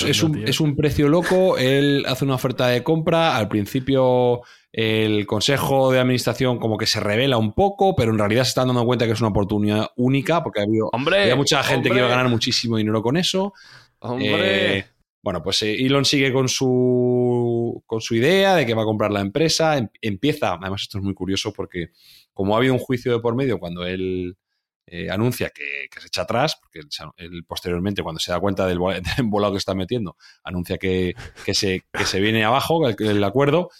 Es 0.00 0.24
un 0.24 0.38
eh, 0.38 0.44
es 0.48 0.60
un 0.60 0.74
precio 0.74 1.08
loco. 1.08 1.56
Él 1.56 2.04
hace 2.08 2.24
una 2.24 2.34
oferta 2.34 2.66
de 2.66 2.82
compra. 2.82 3.36
Al 3.36 3.46
principio 3.46 4.40
el 4.72 5.26
consejo 5.26 5.90
de 5.92 5.98
administración 6.00 6.58
como 6.58 6.76
que 6.76 6.86
se 6.86 7.00
revela 7.00 7.36
un 7.38 7.52
poco, 7.54 7.96
pero 7.96 8.12
en 8.12 8.18
realidad 8.18 8.44
se 8.44 8.50
están 8.50 8.68
dando 8.68 8.84
cuenta 8.84 9.06
que 9.06 9.12
es 9.12 9.20
una 9.20 9.30
oportunidad 9.30 9.88
única 9.96 10.42
porque 10.42 10.60
ha 10.60 10.64
habido, 10.64 10.90
¡Hombre! 10.92 11.22
había 11.22 11.36
mucha 11.36 11.62
gente 11.62 11.88
que 11.90 11.96
iba 11.96 12.06
a 12.06 12.10
ganar 12.10 12.28
muchísimo 12.28 12.76
dinero 12.76 13.02
con 13.02 13.16
eso. 13.16 13.54
¡Hombre! 14.00 14.78
Eh, 14.78 14.84
bueno, 15.22 15.42
pues 15.42 15.62
eh, 15.62 15.74
Elon 15.84 16.04
sigue 16.04 16.32
con 16.32 16.48
su, 16.48 17.82
con 17.86 18.00
su 18.00 18.14
idea 18.14 18.54
de 18.54 18.66
que 18.66 18.74
va 18.74 18.82
a 18.82 18.86
comprar 18.86 19.10
la 19.10 19.20
empresa. 19.20 19.76
Em- 19.76 19.88
empieza, 20.00 20.52
además 20.54 20.82
esto 20.82 20.98
es 20.98 21.04
muy 21.04 21.14
curioso 21.14 21.52
porque 21.52 21.88
como 22.32 22.54
ha 22.54 22.58
habido 22.58 22.74
un 22.74 22.78
juicio 22.78 23.12
de 23.12 23.20
por 23.20 23.34
medio 23.34 23.58
cuando 23.58 23.84
él 23.84 24.36
eh, 24.86 25.10
anuncia 25.10 25.50
que, 25.50 25.86
que 25.90 26.00
se 26.00 26.06
echa 26.06 26.22
atrás, 26.22 26.56
porque 26.60 26.80
él, 27.16 27.44
posteriormente 27.46 28.02
cuando 28.02 28.20
se 28.20 28.30
da 28.32 28.40
cuenta 28.40 28.66
del, 28.66 28.78
vo- 28.78 28.94
del 29.02 29.04
embolado 29.18 29.52
que 29.54 29.58
está 29.58 29.74
metiendo, 29.74 30.16
anuncia 30.44 30.78
que, 30.78 31.14
que 31.44 31.54
se, 31.54 31.84
que 31.92 32.04
se 32.04 32.20
viene 32.20 32.44
abajo 32.44 32.86
el, 32.88 32.96
el 33.00 33.24
acuerdo. 33.24 33.70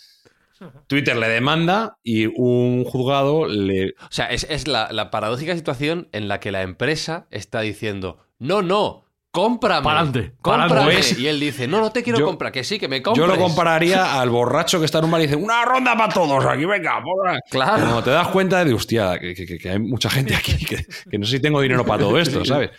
Twitter 0.87 1.17
le 1.17 1.29
demanda 1.29 1.99
y 2.03 2.27
un 2.27 2.85
juzgado 2.85 3.47
le... 3.47 3.91
O 4.01 4.11
sea, 4.11 4.27
es, 4.27 4.47
es 4.51 4.67
la, 4.69 4.89
la 4.93 5.11
paradójica 5.11 5.55
situación 5.55 6.09
en 6.13 6.29
la 6.29 6.41
que 6.41 6.51
la 6.53 6.63
empresa 6.63 7.27
está 7.31 7.61
diciendo, 7.61 8.19
no, 8.39 8.63
no, 8.63 9.05
cómprame. 9.31 9.85
Pa'lante, 9.85 10.33
cómprame. 10.41 10.69
pa'lante. 10.95 11.17
Y 11.21 11.27
él 11.27 11.39
dice, 11.39 11.69
no, 11.69 11.81
no 11.81 11.93
te 11.93 12.03
quiero 12.03 12.19
Yo- 12.19 12.27
comprar, 12.27 12.51
que 12.51 12.65
sí, 12.65 12.79
que 12.79 12.89
me 12.89 13.03
compres. 13.03 13.27
Yo 13.27 13.33
lo 13.33 13.39
compararía 13.41 14.21
al 14.21 14.31
borracho 14.31 14.79
que 14.81 14.87
está 14.87 14.99
en 14.99 15.05
un 15.05 15.11
bar 15.11 15.21
y 15.21 15.25
dice, 15.25 15.37
una 15.37 15.65
ronda 15.65 15.97
para 15.97 16.13
todos, 16.13 16.45
aquí 16.45 16.65
venga, 16.65 17.01
porra". 17.03 17.39
Claro. 17.51 17.83
Cuando 17.83 18.03
te 18.03 18.11
das 18.11 18.29
cuenta 18.29 18.65
de, 18.65 18.73
hostia, 18.75 19.19
que, 19.19 19.35
que- 19.35 19.47
que- 19.47 19.59
que 19.59 19.71
hay 19.71 19.79
mucha 19.79 20.11
gente 20.11 20.35
aquí 20.35 20.57
que, 20.65 20.85
que 21.11 21.19
no 21.19 21.27
sé 21.27 21.37
si 21.37 21.41
tengo 21.41 21.61
dinero 21.61 21.85
para 21.85 22.03
todo 22.03 22.19
esto, 22.19 22.45
¿sabes? 22.45 22.71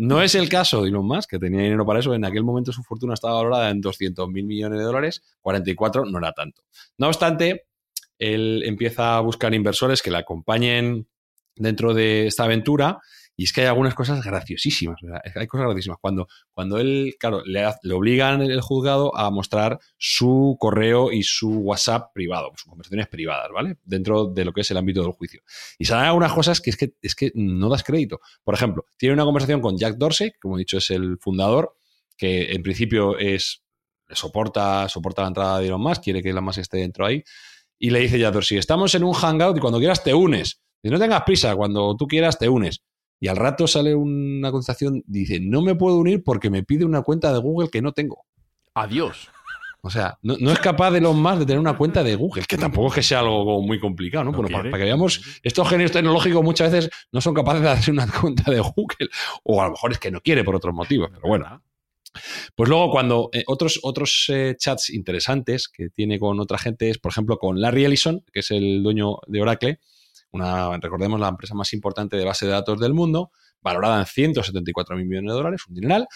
No 0.00 0.22
es 0.22 0.34
el 0.34 0.48
caso 0.48 0.82
de 0.82 0.88
Elon 0.88 1.10
que 1.28 1.38
tenía 1.38 1.60
dinero 1.60 1.84
para 1.84 2.00
eso. 2.00 2.14
En 2.14 2.24
aquel 2.24 2.42
momento 2.42 2.72
su 2.72 2.82
fortuna 2.82 3.12
estaba 3.12 3.34
valorada 3.34 3.68
en 3.68 3.82
200 3.82 4.30
mil 4.30 4.46
millones 4.46 4.78
de 4.78 4.84
dólares, 4.86 5.22
44 5.42 6.06
no 6.06 6.16
era 6.16 6.32
tanto. 6.32 6.62
No 6.96 7.08
obstante, 7.08 7.66
él 8.18 8.62
empieza 8.64 9.18
a 9.18 9.20
buscar 9.20 9.52
inversores 9.52 10.00
que 10.00 10.10
le 10.10 10.16
acompañen 10.16 11.06
dentro 11.54 11.92
de 11.92 12.28
esta 12.28 12.44
aventura 12.44 12.98
y 13.40 13.44
es 13.44 13.54
que 13.54 13.62
hay 13.62 13.68
algunas 13.68 13.94
cosas 13.94 14.22
graciosísimas. 14.22 15.00
¿verdad? 15.00 15.22
Hay 15.34 15.46
cosas 15.46 15.64
graciosísimas. 15.64 15.96
Cuando, 15.98 16.28
cuando 16.52 16.76
él, 16.76 17.14
claro, 17.18 17.42
le, 17.46 17.64
obligan 17.90 18.42
el 18.42 18.60
juzgado 18.60 19.16
a 19.16 19.30
mostrar 19.30 19.78
su 19.96 20.58
correo 20.60 21.10
y 21.10 21.22
su 21.22 21.48
WhatsApp 21.60 22.12
privado, 22.12 22.50
sus 22.54 22.68
conversaciones 22.68 23.08
privadas, 23.08 23.48
¿vale? 23.50 23.78
Dentro 23.82 24.26
de 24.26 24.44
lo 24.44 24.52
que 24.52 24.60
es 24.60 24.70
el 24.70 24.76
ámbito 24.76 25.02
del 25.02 25.12
juicio. 25.12 25.40
Y 25.78 25.86
salen 25.86 26.04
algunas 26.04 26.34
cosas 26.34 26.60
que 26.60 26.68
es 26.68 26.76
que, 26.76 26.92
es 27.00 27.14
que 27.14 27.32
no 27.34 27.70
das 27.70 27.82
crédito. 27.82 28.20
Por 28.44 28.52
ejemplo, 28.52 28.84
tiene 28.98 29.14
una 29.14 29.24
conversación 29.24 29.62
con 29.62 29.78
Jack 29.78 29.96
Dorsey, 29.96 30.32
que 30.32 30.38
como 30.38 30.58
he 30.58 30.58
dicho 30.58 30.76
es 30.76 30.90
el 30.90 31.16
fundador, 31.18 31.74
que 32.18 32.52
en 32.52 32.62
principio 32.62 33.16
es 33.16 33.62
soporta, 34.10 34.86
soporta 34.90 35.22
la 35.22 35.28
entrada 35.28 35.60
de 35.60 35.68
Elon 35.68 35.80
Musk, 35.80 36.02
quiere 36.02 36.22
que 36.22 36.28
Elon 36.28 36.44
Musk 36.44 36.58
esté 36.58 36.76
dentro 36.76 37.06
ahí, 37.06 37.24
y 37.78 37.88
le 37.88 38.00
dice 38.00 38.18
Jack 38.18 38.34
Dorsey, 38.34 38.58
estamos 38.58 38.94
en 38.94 39.02
un 39.02 39.14
hangout 39.14 39.56
y 39.56 39.60
cuando 39.60 39.78
quieras 39.78 40.04
te 40.04 40.12
unes. 40.12 40.60
Y 40.82 40.90
no 40.90 40.98
tengas 40.98 41.22
prisa, 41.22 41.56
cuando 41.56 41.96
tú 41.96 42.06
quieras 42.06 42.38
te 42.38 42.46
unes. 42.46 42.82
Y 43.20 43.28
al 43.28 43.36
rato 43.36 43.66
sale 43.66 43.94
una 43.94 44.50
contestación, 44.50 45.04
dice, 45.06 45.38
no 45.40 45.60
me 45.60 45.74
puedo 45.74 45.96
unir 45.96 46.24
porque 46.24 46.48
me 46.48 46.62
pide 46.62 46.86
una 46.86 47.02
cuenta 47.02 47.32
de 47.32 47.38
Google 47.38 47.68
que 47.68 47.82
no 47.82 47.92
tengo. 47.92 48.24
Adiós. 48.74 49.30
O 49.82 49.90
sea, 49.90 50.18
no, 50.22 50.36
no 50.38 50.52
es 50.52 50.58
capaz 50.58 50.90
de 50.90 50.98
Elon 50.98 51.20
Musk 51.20 51.38
de 51.38 51.46
tener 51.46 51.58
una 51.58 51.76
cuenta 51.76 52.02
de 52.02 52.14
Google, 52.14 52.44
que 52.46 52.58
tampoco 52.58 52.88
es 52.88 52.94
que 52.94 53.02
sea 53.02 53.20
algo 53.20 53.62
muy 53.62 53.80
complicado, 53.80 54.24
¿no? 54.24 54.32
No 54.32 54.38
Bueno, 54.38 54.58
para 54.58 54.78
que 54.78 54.84
veamos, 54.84 55.40
estos 55.42 55.68
genios 55.68 55.92
tecnológicos 55.92 56.42
muchas 56.42 56.70
veces 56.70 56.90
no 57.12 57.20
son 57.20 57.34
capaces 57.34 57.62
de 57.62 57.68
hacer 57.68 57.94
una 57.94 58.06
cuenta 58.20 58.50
de 58.50 58.60
Google, 58.60 59.08
o 59.44 59.60
a 59.60 59.66
lo 59.66 59.72
mejor 59.72 59.92
es 59.92 59.98
que 59.98 60.10
no 60.10 60.20
quiere 60.20 60.44
por 60.44 60.56
otros 60.56 60.74
motivos, 60.74 61.08
pero 61.12 61.26
bueno. 61.26 61.62
Pues 62.56 62.68
luego 62.68 62.90
cuando 62.90 63.30
eh, 63.32 63.44
otros, 63.46 63.78
otros 63.82 64.26
eh, 64.28 64.56
chats 64.58 64.90
interesantes 64.90 65.68
que 65.68 65.90
tiene 65.90 66.18
con 66.18 66.40
otra 66.40 66.58
gente 66.58 66.90
es, 66.90 66.98
por 66.98 67.12
ejemplo, 67.12 67.38
con 67.38 67.60
Larry 67.60 67.84
Ellison, 67.84 68.24
que 68.32 68.40
es 68.40 68.50
el 68.50 68.82
dueño 68.82 69.18
de 69.28 69.40
Oracle, 69.40 69.78
una, 70.32 70.76
recordemos, 70.78 71.18
la 71.20 71.28
empresa 71.28 71.54
más 71.54 71.72
importante 71.72 72.16
de 72.16 72.24
base 72.24 72.46
de 72.46 72.52
datos 72.52 72.78
del 72.80 72.94
mundo, 72.94 73.30
valorada 73.60 73.98
en 74.00 74.06
174 74.06 74.96
mil 74.96 75.06
millones 75.06 75.30
de 75.32 75.36
dólares, 75.36 75.62
un 75.68 75.74
dineral, 75.74 76.06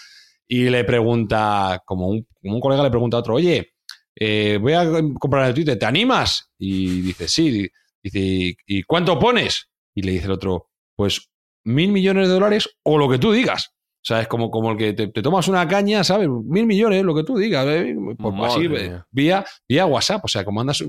y 0.47 0.69
le 0.69 0.83
pregunta, 0.83 1.81
como 1.85 2.07
un, 2.07 2.59
colega 2.61 2.83
le 2.83 2.89
pregunta 2.91 3.17
a 3.17 3.19
otro, 3.21 3.35
oye, 3.35 3.73
eh, 4.15 4.57
voy 4.61 4.73
a 4.73 4.85
comprar 5.19 5.47
el 5.47 5.53
Twitter, 5.53 5.77
¿te 5.77 5.85
animas? 5.85 6.51
Y 6.57 7.01
dice, 7.01 7.27
sí. 7.27 7.67
Dice, 8.01 8.19
"¿Y- 8.19 8.55
¿y 8.67 8.83
cuánto 8.83 9.17
pones? 9.19 9.69
Y 9.95 10.03
le 10.03 10.11
dice 10.13 10.25
el 10.25 10.31
otro, 10.33 10.69
pues 10.95 11.29
mil 11.63 11.91
millones 11.91 12.27
de 12.27 12.33
dólares 12.35 12.69
o 12.83 12.97
lo 12.99 13.09
que 13.09 13.17
tú 13.17 13.31
digas. 13.31 13.71
O 14.05 14.07
sea, 14.07 14.21
es 14.21 14.27
como, 14.27 14.51
como 14.51 14.69
el 14.71 14.77
que 14.77 14.93
te, 14.93 15.07
te 15.07 15.21
tomas 15.23 15.47
una 15.47 15.67
caña, 15.67 16.03
¿sabes? 16.03 16.29
Mil 16.29 16.67
millones, 16.67 17.03
lo 17.03 17.15
que 17.15 17.23
tú 17.23 17.35
digas. 17.39 17.65
¿eh? 17.67 17.95
Pues 18.19 18.53
así, 18.53 18.65
eh, 18.71 19.01
vía, 19.09 19.43
vía 19.67 19.87
WhatsApp. 19.87 20.23
O 20.23 20.27
sea, 20.27 20.45
como 20.45 20.61
andas 20.61 20.83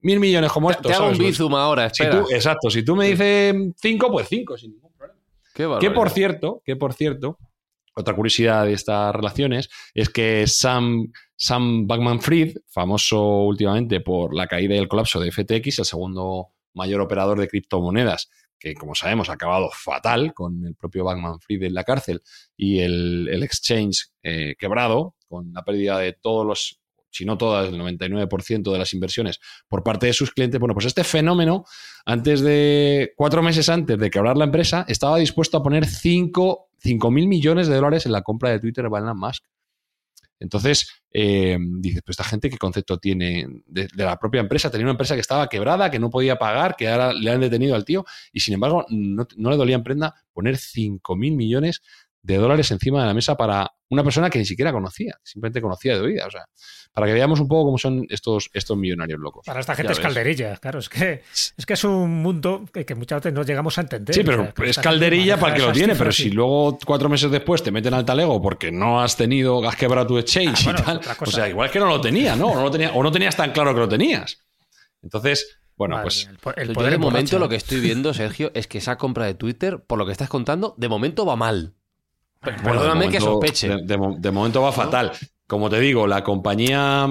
mil 0.00 0.20
millones 0.20 0.52
como 0.52 0.70
esto. 0.70 0.86
te 0.86 0.94
hago 0.94 1.08
un 1.08 1.16
¿sabes? 1.16 1.30
bizum 1.32 1.52
ahora, 1.56 1.90
Si 1.92 2.04
espera. 2.04 2.22
tú- 2.22 2.28
exacto, 2.32 2.70
si 2.70 2.84
tú 2.84 2.94
me 2.94 3.08
dices 3.08 3.56
cinco, 3.74 4.12
pues 4.12 4.28
cinco, 4.28 4.56
sin 4.56 4.70
ningún 4.70 4.92
problema. 4.96 5.18
Qué 5.52 5.68
Que 5.80 5.90
por 5.92 6.10
cierto, 6.10 6.62
que 6.64 6.76
por 6.76 6.92
cierto, 6.94 7.38
otra 7.96 8.14
curiosidad 8.14 8.64
de 8.66 8.74
estas 8.74 9.16
relaciones 9.16 9.68
es 9.92 10.08
que 10.08 10.46
Sam, 10.46 11.10
Sam 11.34 11.88
Bankman 11.88 12.20
Fried, 12.20 12.56
famoso 12.68 13.20
últimamente 13.46 14.00
por 14.00 14.32
la 14.32 14.46
caída 14.46 14.76
y 14.76 14.78
el 14.78 14.86
colapso 14.86 15.18
de 15.18 15.32
FTX, 15.32 15.80
el 15.80 15.84
segundo 15.86 16.50
mayor 16.74 17.00
operador 17.00 17.38
de 17.40 17.48
criptomonedas, 17.48 18.30
que 18.58 18.74
como 18.74 18.94
sabemos 18.94 19.30
ha 19.30 19.34
acabado 19.34 19.70
fatal 19.72 20.34
con 20.34 20.66
el 20.66 20.74
propio 20.74 21.04
Bankman 21.04 21.40
Fried 21.40 21.62
en 21.62 21.74
la 21.74 21.84
cárcel 21.84 22.22
y 22.56 22.80
el, 22.80 23.28
el 23.30 23.42
exchange 23.42 24.10
eh, 24.22 24.54
quebrado, 24.58 25.16
con 25.30 25.52
la 25.52 25.64
pérdida 25.64 25.98
de 25.98 26.12
todos 26.12 26.44
los, 26.44 26.80
si 27.10 27.24
no 27.24 27.38
todas, 27.38 27.68
el 27.72 27.80
99% 27.80 28.72
de 28.72 28.78
las 28.78 28.92
inversiones 28.92 29.38
por 29.68 29.82
parte 29.82 30.06
de 30.06 30.12
sus 30.12 30.32
clientes. 30.32 30.58
Bueno, 30.58 30.74
pues 30.74 30.86
este 30.86 31.04
fenómeno, 31.04 31.64
antes 32.04 32.40
de 32.40 33.12
cuatro 33.16 33.42
meses 33.42 33.68
antes 33.68 33.98
de 33.98 34.10
quebrar 34.10 34.36
la 34.36 34.44
empresa, 34.44 34.84
estaba 34.88 35.18
dispuesto 35.18 35.56
a 35.56 35.62
poner 35.62 35.86
5 35.86 36.68
mil 37.10 37.28
millones 37.28 37.68
de 37.68 37.76
dólares 37.76 38.06
en 38.06 38.12
la 38.12 38.22
compra 38.22 38.50
de 38.50 38.58
Twitter 38.58 38.88
de 38.88 38.98
Elon 38.98 39.18
Musk. 39.18 39.44
Entonces, 40.40 41.02
eh, 41.12 41.58
dices, 41.60 42.02
pues 42.04 42.14
esta 42.14 42.24
gente 42.24 42.48
qué 42.48 42.56
concepto 42.56 42.98
tiene 42.98 43.46
de, 43.66 43.88
la 43.94 44.18
propia 44.18 44.40
empresa. 44.40 44.70
Tenía 44.70 44.86
una 44.86 44.92
empresa 44.92 45.14
que 45.14 45.20
estaba 45.20 45.48
quebrada, 45.48 45.90
que 45.90 45.98
no 45.98 46.10
podía 46.10 46.38
pagar, 46.38 46.74
que 46.76 46.88
ahora 46.88 47.12
le 47.12 47.30
han 47.30 47.40
detenido 47.40 47.74
al 47.76 47.84
tío 47.84 48.04
y 48.32 48.40
sin 48.40 48.54
embargo 48.54 48.86
no, 48.88 49.26
le 49.36 49.56
dolía 49.56 49.76
en 49.76 49.82
prenda 49.84 50.14
poner 50.32 50.56
5 50.56 51.14
mil 51.14 51.36
millones 51.36 51.82
de 52.22 52.36
dólares 52.36 52.70
encima 52.70 53.00
de 53.00 53.06
la 53.06 53.14
mesa 53.14 53.36
para 53.36 53.70
una 53.88 54.04
persona 54.04 54.30
que 54.30 54.38
ni 54.38 54.44
siquiera 54.44 54.72
conocía, 54.72 55.14
simplemente 55.22 55.60
conocía 55.60 55.94
de 55.94 56.00
oída. 56.00 56.26
O 56.26 56.30
sea, 56.30 56.44
para 56.92 57.06
que 57.06 57.12
veamos 57.12 57.40
un 57.40 57.48
poco 57.48 57.64
cómo 57.66 57.78
son 57.78 58.06
estos, 58.08 58.50
estos 58.52 58.76
millonarios 58.76 59.18
locos. 59.18 59.44
Para 59.46 59.60
esta 59.60 59.74
gente 59.74 59.92
es 59.92 60.00
calderilla, 60.00 60.56
claro. 60.56 60.78
Es 60.80 60.88
que, 60.88 61.22
es 61.56 61.66
que 61.66 61.72
es 61.72 61.84
un 61.84 62.22
mundo 62.22 62.64
que, 62.72 62.84
que 62.84 62.94
muchas 62.94 63.20
veces 63.20 63.32
no 63.32 63.42
llegamos 63.42 63.78
a 63.78 63.82
entender. 63.82 64.14
Sí, 64.14 64.20
O 64.20 64.24
pero 64.24 64.44
sea, 64.44 64.52
que 64.52 64.70
es 64.70 64.78
calderilla 64.78 65.38
para 65.38 65.54
el 65.54 65.60
que 65.60 65.66
lo 65.66 65.72
tiene, 65.72 65.94
pero 65.94 66.12
si 66.12 66.30
luego 66.30 66.78
cuatro 66.84 67.08
meses 67.08 67.30
después 67.30 67.62
te 67.62 67.70
meten 67.70 67.94
al 67.94 68.04
talego 68.04 68.40
porque 68.42 68.70
no 68.70 69.00
has 69.00 69.16
tenido, 69.16 69.66
has 69.68 69.76
quebrado 69.76 70.06
tu 70.06 70.18
exchange 70.18 70.66
Ah, 70.66 70.72
bueno, 70.72 70.78
y 70.78 70.82
tal, 70.82 71.16
o 71.20 71.26
sea, 71.26 71.48
igual 71.48 71.66
es 71.66 71.72
que 71.72 71.78
no 71.78 71.86
lo 71.86 72.00
tenía, 72.00 72.36
¿no? 72.36 72.48
O 72.48 72.54
no, 72.54 72.62
lo 72.62 72.70
tenía, 72.70 72.92
o 72.92 73.02
no 73.02 73.10
tenías 73.10 73.36
tan 73.36 73.52
claro 73.52 73.72
que 73.74 73.80
lo 73.80 73.88
tenías. 73.88 74.38
Entonces, 75.02 75.60
bueno, 75.76 75.96
Madre 75.96 76.04
pues 76.04 76.28
mía, 76.28 76.54
el 76.56 76.74
Yo 76.74 76.82
de 76.82 76.98
momento 76.98 77.38
lo 77.38 77.48
que 77.48 77.56
estoy 77.56 77.80
viendo, 77.80 78.12
Sergio, 78.12 78.50
es 78.54 78.66
que 78.66 78.78
esa 78.78 78.98
compra 78.98 79.24
de 79.26 79.34
Twitter, 79.34 79.82
por 79.86 79.98
lo 79.98 80.06
que 80.06 80.12
estás 80.12 80.28
contando, 80.28 80.74
de 80.76 80.88
momento 80.88 81.24
va 81.24 81.36
mal. 81.36 81.74
Bueno, 82.42 82.62
Perdóname 82.62 83.08
que 83.10 83.20
momento- 83.20 83.24
sospeche. 83.40 83.68
De, 83.68 83.82
de 83.82 83.96
mo- 83.98 84.16
de 84.18 84.30
momento 84.30 84.62
va 84.62 84.72
fatal. 84.72 85.12
Como 85.46 85.68
te 85.68 85.78
digo, 85.80 86.06
la 86.06 86.22
compañía, 86.24 87.06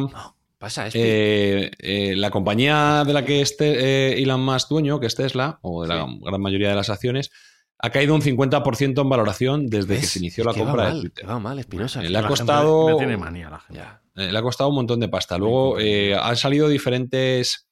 Pasa, 0.57 0.87
es 0.87 0.95
eh, 0.95 1.71
eh, 1.79 2.15
la 2.15 2.31
compañía 2.31 3.03
de 3.05 3.13
la 3.13 3.23
que 3.25 3.41
esté 3.41 4.13
eh, 4.13 4.21
Elon 4.23 4.43
Musk 4.43 4.69
dueño, 4.69 4.99
que 4.99 5.07
es 5.07 5.15
Tesla, 5.15 5.59
o 5.61 5.83
de 5.83 5.89
la 5.89 6.07
gran 6.21 6.41
mayoría 6.41 6.69
de 6.69 6.75
las 6.75 6.89
acciones, 6.89 7.31
ha 7.77 7.89
caído 7.91 8.15
un 8.15 8.21
50% 8.21 9.01
en 9.01 9.09
valoración 9.09 9.67
desde 9.67 9.97
que 9.97 10.03
se 10.05 10.19
inició 10.19 10.41
Es 10.41 10.45
la 10.45 10.51
va 10.51 10.57
compra 10.67 10.93
de 10.93 11.01
Twitter. 11.01 11.29
Va 11.29 11.39
mal, 11.39 11.59
Espinosa. 11.59 12.01
Le 12.01 12.07
ha 12.07 12.11
gente 12.21 12.27
costado- 12.27 12.89
Le 12.89 12.95
tiene 12.97 13.17
manía 13.17 13.49
la 13.49 13.59
gente. 13.59 13.83
Eh, 14.15 14.31
le 14.31 14.37
ha 14.37 14.41
costado 14.41 14.69
un 14.69 14.75
montón 14.75 14.99
de 14.99 15.07
pasta. 15.09 15.37
Luego 15.37 15.79
eh, 15.79 16.15
han 16.15 16.35
salido 16.35 16.67
diferentes 16.67 17.67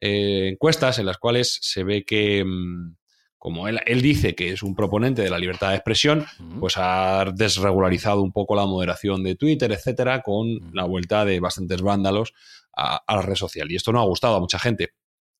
encuestas 0.00 0.98
en 0.98 1.06
las 1.06 1.18
cuales 1.18 1.58
se 1.62 1.82
ve 1.84 2.04
que, 2.04 2.44
mm, 2.44 2.94
como 3.38 3.68
él, 3.68 3.80
él 3.86 4.02
dice 4.02 4.34
que 4.34 4.50
es 4.50 4.62
un 4.62 4.74
proponente 4.74 5.22
de 5.22 5.30
la 5.30 5.38
libertad 5.38 5.70
de 5.70 5.76
expresión, 5.76 6.26
pues 6.58 6.74
ha 6.76 7.24
desregularizado 7.34 8.20
un 8.20 8.32
poco 8.32 8.56
la 8.56 8.66
moderación 8.66 9.22
de 9.22 9.36
Twitter, 9.36 9.70
etcétera, 9.70 10.22
con 10.22 10.46
la 10.72 10.84
vuelta 10.84 11.24
de 11.24 11.38
bastantes 11.38 11.80
vándalos 11.80 12.34
a, 12.76 13.00
a 13.06 13.16
la 13.16 13.22
red 13.22 13.36
social. 13.36 13.70
Y 13.70 13.76
esto 13.76 13.92
no 13.92 14.00
ha 14.00 14.06
gustado 14.06 14.36
a 14.36 14.40
mucha 14.40 14.58
gente. 14.58 14.90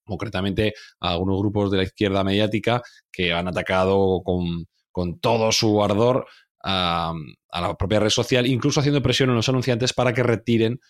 Concretamente 0.04 0.74
a 1.00 1.10
algunos 1.10 1.38
grupos 1.40 1.70
de 1.70 1.76
la 1.78 1.82
izquierda 1.82 2.24
mediática 2.24 2.82
que 3.12 3.32
han 3.32 3.48
atacado 3.48 4.22
con, 4.24 4.66
con 4.92 5.18
todo 5.20 5.52
su 5.52 5.82
ardor 5.82 6.26
a, 6.62 7.12
a 7.50 7.60
la 7.60 7.74
propia 7.74 8.00
red 8.00 8.10
social, 8.10 8.46
incluso 8.46 8.80
haciendo 8.80 9.02
presión 9.02 9.28
en 9.30 9.36
los 9.36 9.48
anunciantes 9.48 9.92
para 9.92 10.14
que 10.14 10.22
retiren 10.22 10.80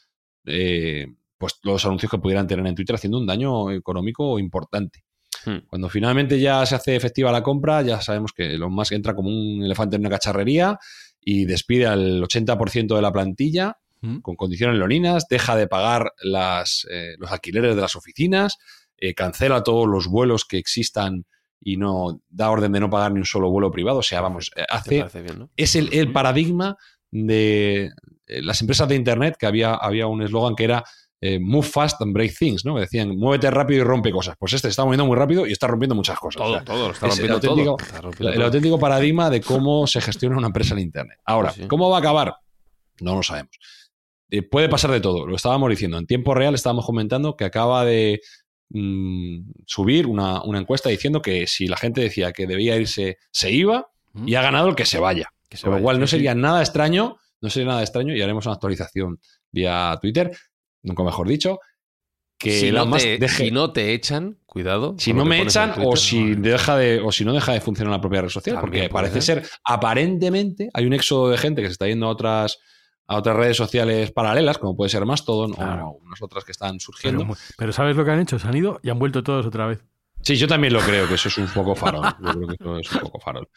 eh, 0.45 1.07
pues 1.39 1.59
los 1.63 1.85
anuncios 1.85 2.11
que 2.11 2.19
pudieran 2.19 2.47
tener 2.47 2.67
en 2.67 2.75
Twitter, 2.75 2.97
haciendo 2.97 3.19
un 3.19 3.27
daño 3.27 3.71
económico 3.73 4.39
importante. 4.39 5.05
Hmm. 5.49 5.67
Cuando 5.69 5.89
finalmente 5.89 6.39
ya 6.39 6.65
se 6.67 6.75
hace 6.75 6.97
efectiva 6.97 7.33
la 7.33 7.43
compra, 7.43 7.83
ya 7.83 8.01
sabemos 8.01 8.33
que 8.33 8.55
Elon 8.55 8.73
Musk 8.73 8.93
entra 8.93 9.15
como 9.15 9.29
un 9.29 9.63
elefante 9.63 9.97
en 9.97 10.03
una 10.03 10.11
cacharrería 10.11 10.79
y 11.21 11.45
despide 11.45 11.87
al 11.87 12.23
80% 12.23 12.97
de 12.97 13.03
la 13.03 13.13
plantilla 13.13 13.77
Mm. 14.01 14.19
con 14.19 14.37
condiciones 14.37 14.79
leoninas, 14.79 15.27
deja 15.29 15.57
de 15.57 15.67
pagar 15.67 16.13
las, 16.23 16.87
eh, 16.91 17.15
los 17.19 17.33
alquileres 17.33 17.75
de 17.75 17.81
las 17.81 17.97
oficinas, 17.97 18.57
eh, 18.97 19.15
cancela 19.15 19.63
todos 19.63 19.89
los 19.89 20.07
vuelos 20.07 20.45
que 20.45 20.59
existan 20.59 21.27
y 21.61 21.77
no 21.77 22.21
da 22.29 22.51
orden 22.51 22.73
de 22.73 22.81
no 22.81 22.91
pagar 22.91 23.13
ni 23.13 23.19
un 23.19 23.25
solo 23.25 23.51
vuelo 23.51 23.73
privado. 23.73 23.99
O 23.99 24.03
sea, 24.03 24.21
vamos, 24.21 24.53
eh, 24.55 24.65
hace, 24.69 25.23
bien, 25.23 25.39
¿no? 25.39 25.51
es 25.57 25.75
el, 25.75 25.93
el 25.93 26.13
paradigma 26.13 26.77
de 27.11 27.91
las 28.27 28.61
empresas 28.61 28.89
de 28.89 28.95
Internet, 28.95 29.37
que 29.39 29.47
había, 29.47 29.75
había 29.75 30.07
un 30.07 30.23
eslogan 30.23 30.55
que 30.55 30.65
era 30.65 30.85
eh, 31.21 31.39
Move 31.41 31.67
fast 31.67 32.01
and 32.03 32.13
break 32.13 32.33
things, 32.39 32.65
¿no? 32.65 32.79
Decían, 32.79 33.17
muévete 33.17 33.51
rápido 33.51 33.81
y 33.81 33.85
rompe 33.85 34.11
cosas. 34.13 34.37
Pues 34.39 34.53
este 34.53 34.69
se 34.69 34.71
está 34.71 34.85
moviendo 34.85 35.05
muy 35.07 35.17
rápido 35.17 35.47
y 35.47 35.53
está 35.53 35.67
rompiendo 35.67 35.95
muchas 35.95 36.19
cosas. 36.19 36.43
O 36.43 36.53
sea, 36.53 36.65
todo, 36.65 36.89
lo 36.89 36.93
está 36.95 37.09
es 37.09 37.19
el 37.19 37.29
rompiendo 37.29 37.35
auténtico- 37.55 37.77
todo. 37.77 37.87
Está 37.87 38.01
rompiendo 38.01 38.29
el 38.31 38.35
todo. 38.37 38.45
auténtico 38.47 38.79
paradigma 38.79 39.31
de 39.31 39.41
cómo 39.41 39.87
se 39.87 40.01
gestiona 40.01 40.37
una 40.37 40.47
empresa 40.47 40.75
en 40.75 40.81
Internet. 40.81 41.19
Ahora, 41.25 41.51
sí. 41.53 41.67
¿cómo 41.67 41.91
va 41.91 41.97
a 41.97 42.01
acabar? 42.01 42.35
No 43.01 43.17
lo 43.17 43.23
sabemos. 43.23 43.59
Eh, 44.31 44.43
puede 44.43 44.69
pasar 44.69 44.91
de 44.91 45.01
todo. 45.01 45.27
Lo 45.27 45.35
estábamos 45.37 45.71
diciendo. 45.71 45.99
En 45.99 46.07
tiempo 46.07 46.35
real 46.35 46.55
estábamos 46.55 46.85
comentando 46.87 47.37
que 47.37 47.45
acaba 47.47 47.85
de 47.85 48.21
mm, 48.71 49.51
subir 49.67 50.07
una, 50.07 50.43
una 50.43 50.59
encuesta 50.59 50.89
diciendo 50.89 51.23
que 51.23 51.47
si 51.47 51.67
la 51.67 51.77
gente 51.77 52.01
decía 52.01 52.33
que 52.33 52.47
debía 52.47 52.77
irse, 52.77 53.17
se 53.31 53.51
iba 53.51 53.89
y 54.27 54.35
ha 54.35 54.43
ganado 54.43 54.69
el 54.69 54.75
que 54.75 54.85
se 54.85 54.99
vaya. 54.99 55.31
Que 55.49 55.57
se 55.57 55.65
Con 55.65 55.77
lo 55.77 55.83
cual 55.83 55.99
no 55.99 56.07
sí. 56.07 56.13
sería 56.13 56.35
nada 56.35 56.61
extraño, 56.61 57.17
no 57.41 57.51
sería 57.51 57.69
nada 57.69 57.83
extraño 57.83 58.15
y 58.15 58.21
haremos 58.21 58.45
una 58.47 58.55
actualización 58.55 59.19
vía 59.51 59.97
Twitter, 60.03 60.37
nunca 60.83 61.03
mejor 61.03 61.29
dicho, 61.29 61.59
que 62.39 62.53
si, 62.61 62.67
Elon 62.69 62.89
no 62.91 62.95
Musk 62.95 63.05
te, 63.05 63.19
deje- 63.19 63.45
si 63.47 63.51
no 63.51 63.73
te 63.73 63.93
echan, 63.95 64.39
cuidado. 64.47 64.95
si 64.99 65.13
no 65.13 65.25
me 65.25 65.43
echan 65.43 65.75
o 65.85 65.97
si 65.97 66.35
deja 66.37 66.77
de 66.77 67.01
o 67.01 67.11
si 67.11 67.25
no 67.25 67.33
deja 67.33 67.53
de 67.53 67.61
funcionar 67.61 67.91
la 67.93 68.01
propia 68.01 68.23
red 68.23 68.29
social 68.29 68.57
También 68.61 68.85
porque 68.85 68.93
parece 68.93 69.21
ser. 69.21 69.43
ser 69.45 69.51
aparentemente 69.65 70.69
hay 70.73 70.87
un 70.87 70.93
éxodo 70.93 71.31
de 71.31 71.39
gente 71.39 71.63
que 71.63 71.69
se 71.69 71.73
está 71.73 71.87
yendo 71.89 72.07
a 72.07 72.11
otras 72.11 72.59
a 73.09 73.17
otras 73.17 73.37
redes 73.37 73.57
sociales 73.57 74.13
paralelas 74.13 74.59
como 74.59 74.77
puede 74.77 74.89
ser 74.91 75.05
Mastodon 75.05 75.53
Claro. 75.55 75.89
o 75.89 75.99
unas 76.05 76.23
otras 76.23 76.45
que 76.45 76.53
están 76.53 76.79
surgiendo 76.79 77.25
Pero, 77.25 77.35
pero 77.57 77.73
¿sabes 77.73 77.97
lo 77.97 78.05
que 78.05 78.11
han 78.13 78.21
hecho? 78.21 78.39
Se 78.39 78.47
han 78.47 78.57
ido 78.57 78.79
y 78.85 78.91
han 78.91 78.99
vuelto 79.01 79.23
todos 79.25 79.45
otra 79.47 79.67
vez. 79.67 79.83
sí 80.23 80.37
yo 80.37 80.47
también 80.47 80.73
lo 80.75 80.81
creo 80.81 81.09
que 81.09 81.15
eso 81.15 81.29
es 81.29 81.39
un 81.39 81.49
poco 81.49 81.75
farol 81.75 82.05
yo 82.21 82.33
creo 82.33 82.47
que 82.47 82.55
eso 82.55 82.79
es 82.81 82.93
un 82.93 83.01
poco 83.01 83.19
farol 83.19 83.49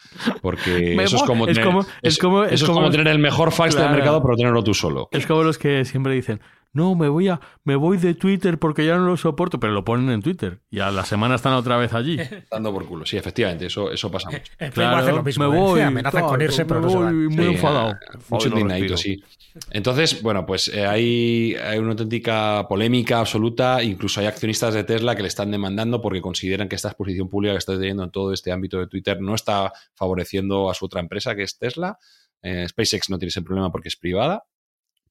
porque 0.41 0.95
eso 1.03 1.17
es 1.17 1.23
como 1.23 1.47
Es 1.47 1.53
tener, 1.55 1.65
como- 1.71 1.85
es 2.01 2.17
como- 2.17 2.43
eso 2.45 2.53
es 2.55 2.61
es 2.63 2.67
como- 2.67 2.89
tener 2.89 3.07
el 3.09 3.19
mejor 3.19 3.51
fax 3.51 3.75
del 3.75 3.91
mercado 3.91 4.23
pero 4.23 4.35
tenerlo 4.35 4.63
tú 4.63 4.73
solo 4.73 5.07
Es 5.11 5.27
como 5.27 5.43
los 5.43 5.57
que 5.59 5.85
siempre 5.85 6.13
dicen, 6.15 6.39
no, 6.73 6.95
me 6.95 7.07
voy 7.09 7.27
a, 7.27 7.39
me 7.63 7.75
voy 7.75 7.97
de 7.97 8.13
Twitter 8.13 8.57
porque 8.57 8.85
ya 8.85 8.97
no 8.97 9.05
lo 9.05 9.17
soporto, 9.17 9.59
pero 9.59 9.73
lo 9.73 9.83
ponen 9.83 10.09
en 10.09 10.21
Twitter 10.21 10.61
y 10.69 10.79
a 10.79 10.89
la 10.91 11.03
semana 11.05 11.35
están 11.35 11.53
otra 11.53 11.77
vez 11.77 11.93
allí. 11.93 12.17
dando 12.51 12.71
por 12.73 12.85
culo 12.85 13.05
sí 13.05 13.17
efectivamente 13.17 13.65
eso 13.65 13.91
eso 13.91 14.09
pasa 14.09 14.29
mucho 14.29 14.51
En 14.59 14.71
Facebook 14.71 14.95
hacen 14.99 15.15
lo 15.15 15.23
mismo. 15.23 15.49
me 15.49 15.55
¿eh? 15.57 15.59
voy, 15.59 15.81
Amenazan 15.81 16.21
tal, 16.21 16.29
con 16.29 16.41
irse, 16.41 16.63
me 16.63 16.67
pero 16.67 16.89
se 16.89 16.97
voy 16.97 17.13
muy 17.13 17.33
Sí, 17.45 17.51
enfadado. 17.51 17.91
eh, 17.91 17.95
Mucho 18.29 18.47
indignadito, 18.49 18.97
sí. 18.97 19.23
Entonces, 19.71 20.21
bueno, 20.21 20.45
pues 20.45 20.69
eh, 20.69 20.85
hay, 20.85 21.55
hay 21.55 21.77
una 21.77 21.89
auténtica 21.91 22.65
polémica 22.69 23.19
absoluta. 23.19 23.83
Incluso 23.83 24.21
hay 24.21 24.27
accionistas 24.27 24.73
de 24.73 24.85
Tesla 24.85 25.13
que 25.13 25.23
le 25.23 25.27
están 25.27 25.51
demandando 25.51 26.01
porque 26.01 26.21
consideran 26.21 26.69
que 26.69 26.77
esta 26.77 26.87
exposición 26.87 27.27
pública 27.27 27.51
que 27.53 27.57
está 27.57 27.73
teniendo 27.73 28.03
en 28.05 28.11
todo 28.11 28.31
este 28.31 28.53
ámbito 28.53 28.79
de 28.79 28.87
Twitter 28.87 29.19
no 29.19 29.35
está 29.35 29.73
favoreciendo 29.93 30.69
a 30.69 30.73
su 30.73 30.85
otra 30.85 31.01
empresa, 31.01 31.35
que 31.35 31.43
es 31.43 31.57
Tesla. 31.57 31.97
Eh, 32.41 32.65
SpaceX 32.69 33.09
no 33.09 33.19
tiene 33.19 33.27
ese 33.27 33.41
problema 33.41 33.69
porque 33.73 33.89
es 33.89 33.97
privada. 33.97 34.45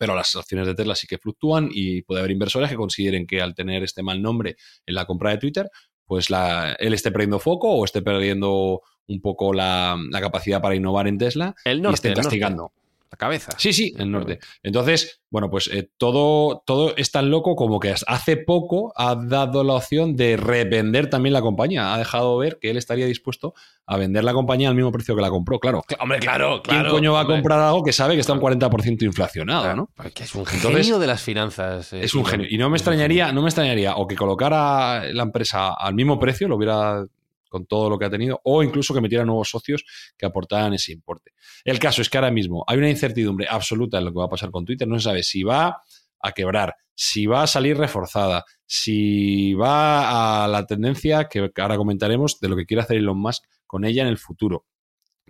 Pero 0.01 0.15
las 0.15 0.35
acciones 0.35 0.67
de 0.67 0.75
Tesla 0.75 0.95
sí 0.95 1.07
que 1.07 1.19
fluctúan 1.19 1.69
y 1.71 2.01
puede 2.01 2.21
haber 2.21 2.31
inversores 2.31 2.71
que 2.71 2.77
consideren 2.77 3.27
que 3.27 3.43
al 3.43 3.55
tener 3.55 3.83
este 3.83 4.03
mal 4.03 4.23
nombre 4.23 4.57
en 4.87 4.95
la 4.95 5.05
compra 5.05 5.29
de 5.31 5.37
Twitter, 5.37 5.71
pues 6.07 6.31
la, 6.31 6.73
él 6.79 6.95
esté 6.95 7.13
perdiendo 7.13 7.39
foco 7.39 7.71
o 7.71 7.85
esté 7.85 8.01
perdiendo 8.01 8.81
un 9.09 9.21
poco 9.21 9.53
la, 9.53 9.99
la 10.11 10.21
capacidad 10.23 10.63
para 10.63 10.75
innovar 10.75 11.07
en 11.07 11.19
Tesla 11.19 11.55
El 11.67 11.81
y 11.81 11.81
norte, 11.83 11.97
estén 11.97 12.13
el 12.13 12.17
norte. 12.17 12.29
castigando. 12.29 12.73
La 13.13 13.17
cabeza. 13.19 13.51
Sí, 13.59 13.73
sí, 13.73 13.93
el 13.99 14.09
norte. 14.13 14.39
Entonces, 14.63 15.21
bueno, 15.31 15.51
pues 15.51 15.69
eh, 15.73 15.91
todo, 15.99 16.63
todo 16.65 16.95
es 16.97 17.11
tan 17.11 17.29
loco 17.29 17.57
como 17.57 17.81
que 17.81 17.93
hace 18.07 18.37
poco 18.37 18.93
ha 18.97 19.17
dado 19.17 19.65
la 19.65 19.73
opción 19.75 20.15
de 20.15 20.37
revender 20.37 21.11
también 21.11 21.33
la 21.33 21.41
compañía. 21.43 21.93
Ha 21.93 21.99
dejado 21.99 22.37
ver 22.39 22.59
que 22.61 22.71
él 22.71 22.77
estaría 22.77 23.07
dispuesto 23.07 23.53
a 23.87 23.97
vender 23.97 24.23
la 24.23 24.33
compañía 24.33 24.69
al 24.69 24.77
mismo 24.77 24.93
precio 24.93 25.17
que 25.17 25.23
la 25.23 25.29
compró. 25.31 25.59
Claro, 25.59 25.83
Hombre, 25.99 26.21
claro, 26.21 26.61
¿quién 26.63 26.77
claro. 26.79 26.93
coño 26.93 27.13
va 27.15 27.19
a 27.19 27.23
hombre. 27.23 27.37
comprar 27.39 27.59
algo 27.59 27.83
que 27.83 27.93
sabe 27.93 28.15
que 28.15 28.21
está 28.21 28.33
un 28.33 28.41
40% 28.41 29.03
inflacionado, 29.03 29.75
no? 29.75 29.91
Porque 29.97 30.23
es 30.23 30.35
un 30.37 30.43
Entonces- 30.43 30.87
genio 30.87 31.01
de 31.01 31.07
las 31.09 31.21
finanzas. 31.21 31.93
eh, 31.93 32.05
Es 32.05 32.15
un 32.15 32.25
genio. 32.25 32.47
Y 32.49 32.59
no 32.59 32.71
me 32.71 32.77
extrañaría, 32.77 33.33
no 33.33 33.43
me 33.43 33.49
extrañaría 33.49 33.97
o 33.97 34.07
que 34.07 34.15
colocara 34.15 35.03
la 35.13 35.23
empresa 35.25 35.75
al 35.75 35.95
mismo 35.95 36.17
precio, 36.21 36.47
lo 36.47 36.55
hubiera 36.55 37.05
con 37.51 37.67
todo 37.67 37.91
lo 37.91 37.99
que 37.99 38.07
ha 38.07 38.11
tenido, 38.11 38.41
o 38.45 38.63
incluso 38.63 38.95
que 38.95 39.03
metiera 39.03 39.27
nuevos 39.27 39.51
socios 39.51 39.85
que 40.17 40.25
aportaran 40.25 40.73
ese 40.73 40.93
importe. 40.93 41.33
El 41.65 41.79
caso 41.79 42.01
es 42.01 42.09
que 42.09 42.17
ahora 42.17 42.31
mismo 42.31 42.65
hay 42.67 42.79
una 42.79 42.89
incertidumbre 42.89 43.47
absoluta 43.51 43.99
en 43.99 44.07
lo 44.07 44.13
que 44.13 44.19
va 44.19 44.25
a 44.25 44.31
pasar 44.31 44.51
con 44.51 44.65
Twitter. 44.65 44.89
No 44.89 44.99
se 44.99 45.05
sabe 45.05 45.23
si 45.23 45.43
va 45.43 45.83
a 46.23 46.33
quebrar, 46.33 46.75
si 46.95 47.27
va 47.27 47.43
a 47.43 47.47
salir 47.47 47.77
reforzada, 47.77 48.45
si 48.65 49.53
va 49.55 50.45
a 50.45 50.49
la 50.49 50.65
tendencia 50.65 51.29
que 51.29 51.51
ahora 51.59 51.77
comentaremos 51.77 52.41
de 52.41 52.49
lo 52.49 52.57
que 52.57 52.67
quiere 52.67 52.83
hacer 52.83 52.97
Elon 52.99 53.19
Musk 53.19 53.45
con 53.67 53.85
ella 53.85 54.03
en 54.03 54.09
el 54.09 54.19
futuro. 54.19 54.67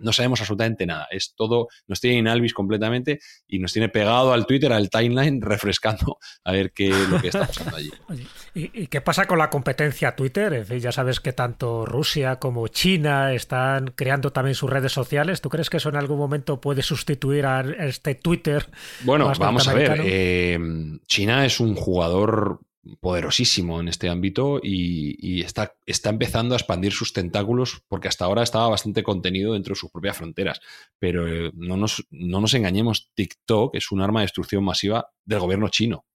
No 0.01 0.13
sabemos 0.13 0.39
absolutamente 0.41 0.85
nada. 0.85 1.07
Es 1.11 1.33
todo, 1.35 1.67
nos 1.87 1.99
tiene 1.99 2.19
en 2.19 2.27
Alvis 2.27 2.53
completamente 2.53 3.19
y 3.47 3.59
nos 3.59 3.73
tiene 3.73 3.89
pegado 3.89 4.33
al 4.33 4.45
Twitter, 4.45 4.71
al 4.73 4.89
timeline, 4.89 5.41
refrescando 5.41 6.17
a 6.43 6.51
ver 6.51 6.71
qué 6.71 6.89
es 6.89 7.09
lo 7.09 7.19
que 7.21 7.27
está 7.27 7.47
pasando 7.47 7.77
allí. 7.77 7.91
¿y, 8.55 8.83
y 8.83 8.87
qué 8.87 9.01
pasa 9.01 9.25
con 9.25 9.39
la 9.39 9.49
competencia 9.49 10.15
Twitter? 10.15 10.53
En 10.53 10.65
fin, 10.65 10.79
ya 10.79 10.91
sabes 10.91 11.19
que 11.19 11.33
tanto 11.33 11.85
Rusia 11.85 12.37
como 12.37 12.67
China 12.67 13.33
están 13.33 13.93
creando 13.95 14.31
también 14.31 14.55
sus 14.55 14.69
redes 14.69 14.91
sociales. 14.91 15.41
¿Tú 15.41 15.49
crees 15.49 15.69
que 15.69 15.77
eso 15.77 15.89
en 15.89 15.95
algún 15.95 16.17
momento 16.17 16.59
puede 16.59 16.81
sustituir 16.81 17.45
a 17.45 17.61
este 17.61 18.15
Twitter? 18.15 18.67
Bueno, 19.03 19.31
vamos 19.39 19.67
a 19.67 19.73
ver. 19.73 20.01
eh, 20.03 20.59
China 21.07 21.45
es 21.45 21.59
un 21.59 21.75
jugador 21.75 22.61
poderosísimo 22.99 23.79
en 23.79 23.87
este 23.87 24.09
ámbito 24.09 24.59
y, 24.61 25.41
está, 25.41 25.75
está 25.85 26.09
empezando 26.09 26.55
a 26.55 26.57
expandir 26.57 26.93
sus 26.93 27.13
tentáculos 27.13 27.83
porque 27.87 28.07
hasta 28.07 28.25
ahora 28.25 28.43
estaba 28.43 28.69
bastante 28.69 29.03
contenido 29.03 29.53
dentro 29.53 29.73
de 29.73 29.79
sus 29.79 29.91
propias 29.91 30.17
fronteras. 30.17 30.59
Pero 30.99 31.27
eh, 31.27 31.51
no, 31.53 31.77
nos, 31.77 32.05
no 32.09 32.41
nos 32.41 32.53
engañemos, 32.53 33.11
TikTok 33.13 33.75
es 33.75 33.91
un 33.91 34.01
arma 34.01 34.21
de 34.21 34.25
destrucción 34.25 34.63
masiva 34.63 35.11
del 35.25 35.39
gobierno 35.39 35.69
chino. 35.69 36.05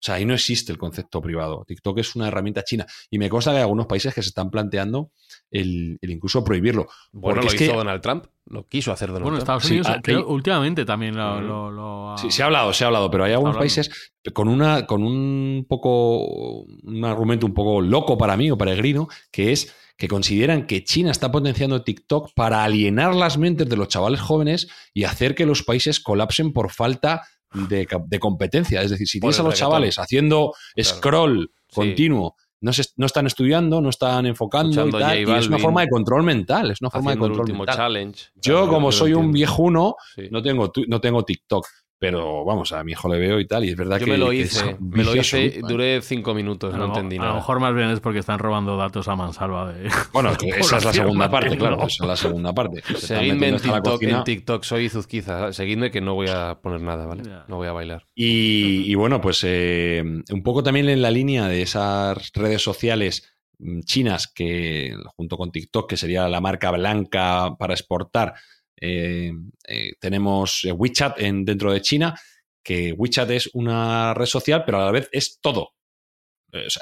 sea, 0.00 0.14
ahí 0.14 0.24
no 0.24 0.32
existe 0.34 0.70
el 0.70 0.78
concepto 0.78 1.20
privado. 1.20 1.64
TikTok 1.66 1.98
es 1.98 2.14
una 2.14 2.28
herramienta 2.28 2.62
china. 2.62 2.86
Y 3.10 3.18
me 3.18 3.28
consta 3.28 3.50
que 3.50 3.56
hay 3.56 3.62
algunos 3.62 3.86
países 3.86 4.14
que 4.14 4.22
se 4.22 4.28
están 4.28 4.48
planteando 4.50 5.10
el, 5.50 5.98
el 6.00 6.10
incluso 6.10 6.44
prohibirlo. 6.44 6.86
Bueno, 7.12 7.34
Porque 7.40 7.46
lo 7.46 7.52
es 7.52 7.58
que- 7.58 7.64
hizo 7.64 7.76
Donald 7.76 8.00
Trump. 8.00 8.24
Lo 8.46 8.66
quiso 8.66 8.92
hacer 8.92 9.08
Donald 9.08 9.24
Bueno, 9.24 9.36
Trump. 9.38 9.42
Estados 9.42 9.62
Sí, 9.64 9.72
Unidos, 9.72 9.88
ah, 9.90 10.00
creo, 10.02 10.26
últimamente 10.28 10.84
también 10.86 11.16
lo, 11.16 11.40
lo- 11.40 11.70
lo 11.70 12.12
ha- 12.12 12.18
Sí, 12.18 12.30
se 12.30 12.42
ha 12.42 12.46
hablado, 12.46 12.72
se 12.72 12.84
ha 12.84 12.86
hablado, 12.86 13.10
pero 13.10 13.24
hay 13.24 13.32
algunos 13.32 13.56
hablando. 13.56 13.60
países 13.60 14.12
con 14.32 14.48
una, 14.48 14.86
con 14.86 15.02
un 15.02 15.66
poco, 15.68 16.62
un 16.62 17.04
argumento 17.04 17.44
un 17.46 17.52
poco 17.54 17.80
loco 17.80 18.16
para 18.16 18.36
mí 18.36 18.50
o 18.50 18.56
peregrino, 18.56 19.08
que 19.30 19.52
es 19.52 19.74
que 19.96 20.06
consideran 20.08 20.66
que 20.66 20.84
China 20.84 21.10
está 21.10 21.30
potenciando 21.32 21.82
TikTok 21.82 22.32
para 22.34 22.62
alienar 22.62 23.14
las 23.16 23.36
mentes 23.36 23.68
de 23.68 23.76
los 23.76 23.88
chavales 23.88 24.20
jóvenes 24.20 24.68
y 24.94 25.04
hacer 25.04 25.34
que 25.34 25.44
los 25.44 25.64
países 25.64 25.98
colapsen 26.00 26.52
por 26.52 26.70
falta 26.70 27.22
de, 27.52 27.86
de 28.06 28.18
competencia. 28.18 28.82
Es 28.82 28.90
decir, 28.90 29.06
si 29.08 29.20
tienes 29.20 29.38
a 29.40 29.42
los 29.42 29.54
chavales 29.54 29.98
haciendo 29.98 30.52
Claro. 30.74 30.88
scroll 30.88 31.50
Sí. 31.68 31.74
continuo, 31.74 32.34
no, 32.60 32.72
se- 32.72 32.86
no 32.96 33.06
están 33.06 33.26
estudiando, 33.26 33.80
no 33.80 33.90
están 33.90 34.26
enfocando 34.26 34.88
y, 34.88 34.90
tal, 34.90 35.18
y 35.18 35.30
es 35.30 35.48
una 35.48 35.58
forma 35.58 35.82
de 35.82 35.88
control 35.88 36.22
mental, 36.22 36.70
es 36.70 36.80
una 36.80 36.90
forma 36.90 37.10
de 37.10 37.14
el 37.14 37.20
control 37.20 37.52
mental. 37.52 37.76
challenge. 37.76 38.24
Yo, 38.36 38.68
como 38.68 38.90
soy 38.90 39.14
un 39.14 39.30
viejuno, 39.32 39.94
Sí. 40.14 40.28
no 40.30 40.42
tengo, 40.42 40.72
no 40.88 41.00
tengo 41.00 41.24
TikTok, 41.24 41.66
pero 42.00 42.44
vamos, 42.44 42.72
a 42.72 42.84
mi 42.84 42.92
hijo 42.92 43.08
le 43.08 43.18
veo 43.18 43.40
y 43.40 43.46
tal, 43.46 43.64
y 43.64 43.70
es 43.70 43.76
verdad 43.76 43.98
Yo 43.98 44.04
que. 44.06 44.12
me 44.12 44.18
lo 44.18 44.32
hice, 44.32 44.76
me 44.80 45.02
lo 45.02 45.16
hice, 45.16 45.60
duré 45.66 46.00
cinco 46.00 46.32
minutos, 46.32 46.72
A 46.72 46.78
no 46.78 46.86
entendí 46.86 47.16
a 47.16 47.20
nada. 47.20 47.30
lo 47.32 47.36
mejor 47.38 47.58
más 47.58 47.74
bien 47.74 47.90
es 47.90 47.98
porque 48.00 48.20
están 48.20 48.38
robando 48.38 48.76
datos 48.76 49.08
a 49.08 49.16
mansalva 49.16 49.72
de. 49.72 49.88
Bueno, 50.12 50.36
que 50.36 50.48
esa 50.60 50.76
es 50.76 50.84
la 50.84 50.92
segunda 50.92 51.28
parte, 51.30 51.56
claro, 51.56 51.78
esa 51.86 52.04
es 52.04 52.08
la 52.08 52.16
segunda 52.16 52.52
parte. 52.54 52.82
Se 52.82 53.06
Seguidme 53.08 53.48
en 53.48 53.56
TikTok, 53.58 54.02
en 54.02 54.24
TikTok, 54.24 54.62
soy 54.64 54.88
Zuzquiza. 54.88 55.52
Seguidme 55.52 55.90
que 55.90 56.00
no 56.00 56.14
voy 56.14 56.28
a 56.28 56.58
poner 56.62 56.80
nada, 56.80 57.06
¿vale? 57.06 57.22
No 57.48 57.56
voy 57.56 57.66
a 57.68 57.72
bailar. 57.72 58.06
Y, 58.14 58.90
y 58.90 58.94
bueno, 58.94 59.20
pues 59.20 59.40
eh, 59.44 60.02
un 60.30 60.42
poco 60.42 60.62
también 60.62 60.88
en 60.88 61.02
la 61.02 61.10
línea 61.10 61.48
de 61.48 61.62
esas 61.62 62.32
redes 62.32 62.62
sociales 62.62 63.34
mm, 63.58 63.80
chinas 63.80 64.28
que 64.32 64.94
junto 65.16 65.36
con 65.36 65.50
TikTok, 65.50 65.90
que 65.90 65.96
sería 65.96 66.28
la 66.28 66.40
marca 66.40 66.70
blanca 66.70 67.56
para 67.58 67.74
exportar, 67.74 68.34
eh, 68.80 69.32
eh, 69.66 69.92
tenemos 70.00 70.64
eh, 70.64 70.72
WeChat 70.72 71.20
en, 71.20 71.44
dentro 71.44 71.72
de 71.72 71.80
China, 71.80 72.18
que 72.62 72.92
WeChat 72.92 73.30
es 73.30 73.50
una 73.54 74.14
red 74.14 74.26
social, 74.26 74.64
pero 74.64 74.80
a 74.80 74.86
la 74.86 74.92
vez 74.92 75.08
es 75.12 75.38
todo. 75.40 75.70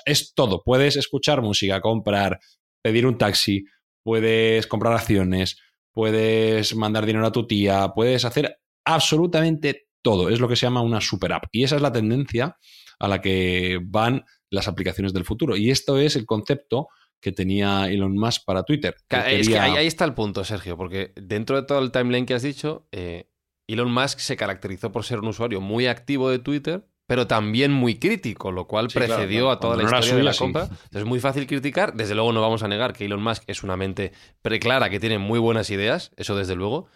Es 0.05 0.33
todo. 0.35 0.63
Puedes 0.63 0.97
escuchar 0.97 1.43
música, 1.43 1.81
comprar, 1.81 2.39
pedir 2.83 3.07
un 3.07 3.19
taxi, 3.19 3.65
puedes 4.03 4.67
comprar 4.69 4.93
acciones, 4.93 5.59
puedes 5.93 6.77
mandar 6.77 7.05
dinero 7.05 7.27
a 7.27 7.33
tu 7.33 7.47
tía, 7.47 7.89
puedes 7.95 8.25
hacer 8.25 8.61
absolutamente 8.85 9.89
todo. 10.03 10.29
Es 10.29 10.39
lo 10.39 10.49
que 10.49 10.55
se 10.55 10.67
llama 10.67 10.83
una 10.83 11.01
super 11.01 11.33
app. 11.33 11.47
Y 11.51 11.65
esa 11.65 11.77
es 11.77 11.83
la 11.83 11.93
tendencia 11.93 12.57
a 12.99 13.09
la 13.09 13.21
que 13.21 13.81
van 13.83 14.25
las 14.51 14.69
aplicaciones 14.69 15.13
del 15.13 15.25
futuro. 15.25 15.57
Y 15.57 15.71
esto 15.71 15.99
es 15.99 16.15
el 16.15 16.27
concepto 16.27 16.89
que 17.21 17.33
tenía 17.33 17.89
Elon 17.89 18.14
Musk 18.17 18.45
para 18.45 18.62
Twitter. 18.62 18.95
que 19.09 19.41
Es 19.41 19.49
que 19.49 19.59
ahí, 19.59 19.73
ahí 19.77 19.87
está 19.87 20.05
el 20.05 20.14
punto, 20.14 20.45
Sergio, 20.45 20.77
porque 20.77 21.12
dentro 21.17 21.57
de 21.57 21.67
todo 21.67 21.79
el 21.81 21.91
timeline 21.91 22.27
que 22.27 22.35
has 22.35 22.43
dicho, 22.43 22.87
eh, 22.93 23.29
Elon 23.67 23.93
Musk 23.93 24.19
se 24.19 24.37
caracterizó 24.37 24.93
por 24.93 25.05
ser 25.05 25.19
un 25.21 25.29
usuario 25.29 25.61
muy 25.61 25.87
activo 25.87 26.31
de 26.31 26.39
Twitter, 26.39 26.87
pero 27.09 27.27
también 27.27 27.73
muy 27.73 27.99
crítico, 27.99 28.51
lo 28.53 28.67
cual 28.67 28.91
Sí, 28.91 28.99
precedió 28.99 29.41
claro. 29.43 29.51
a 29.51 29.61
toda 29.61 29.77
la 29.77 29.83
no 29.85 29.89
historia 29.89 30.17
de 30.17 30.23
la 30.25 30.33
suya, 30.33 30.49
sí. 30.51 30.53
compra. 30.53 30.79
Es 30.93 31.05
muy 31.05 31.21
fácil 31.21 31.47
criticar. 31.47 31.95
Desde 31.95 32.14
luego 32.14 32.33
no 32.33 32.41
vamos 32.41 32.62
a 32.62 32.69
negar 32.69 32.93
que 32.93 33.05
Elon 33.05 33.23
Musk 33.23 33.45
es 33.47 33.62
una 33.62 33.77
mente 33.77 34.12
preclara 34.43 34.91
que 34.91 34.99
tiene 35.01 35.19
muy 35.19 35.39
buenas 35.39 35.71
ideas, 35.71 36.12
eso 36.17 36.37
desde 36.37 36.57
luego. 36.57 36.89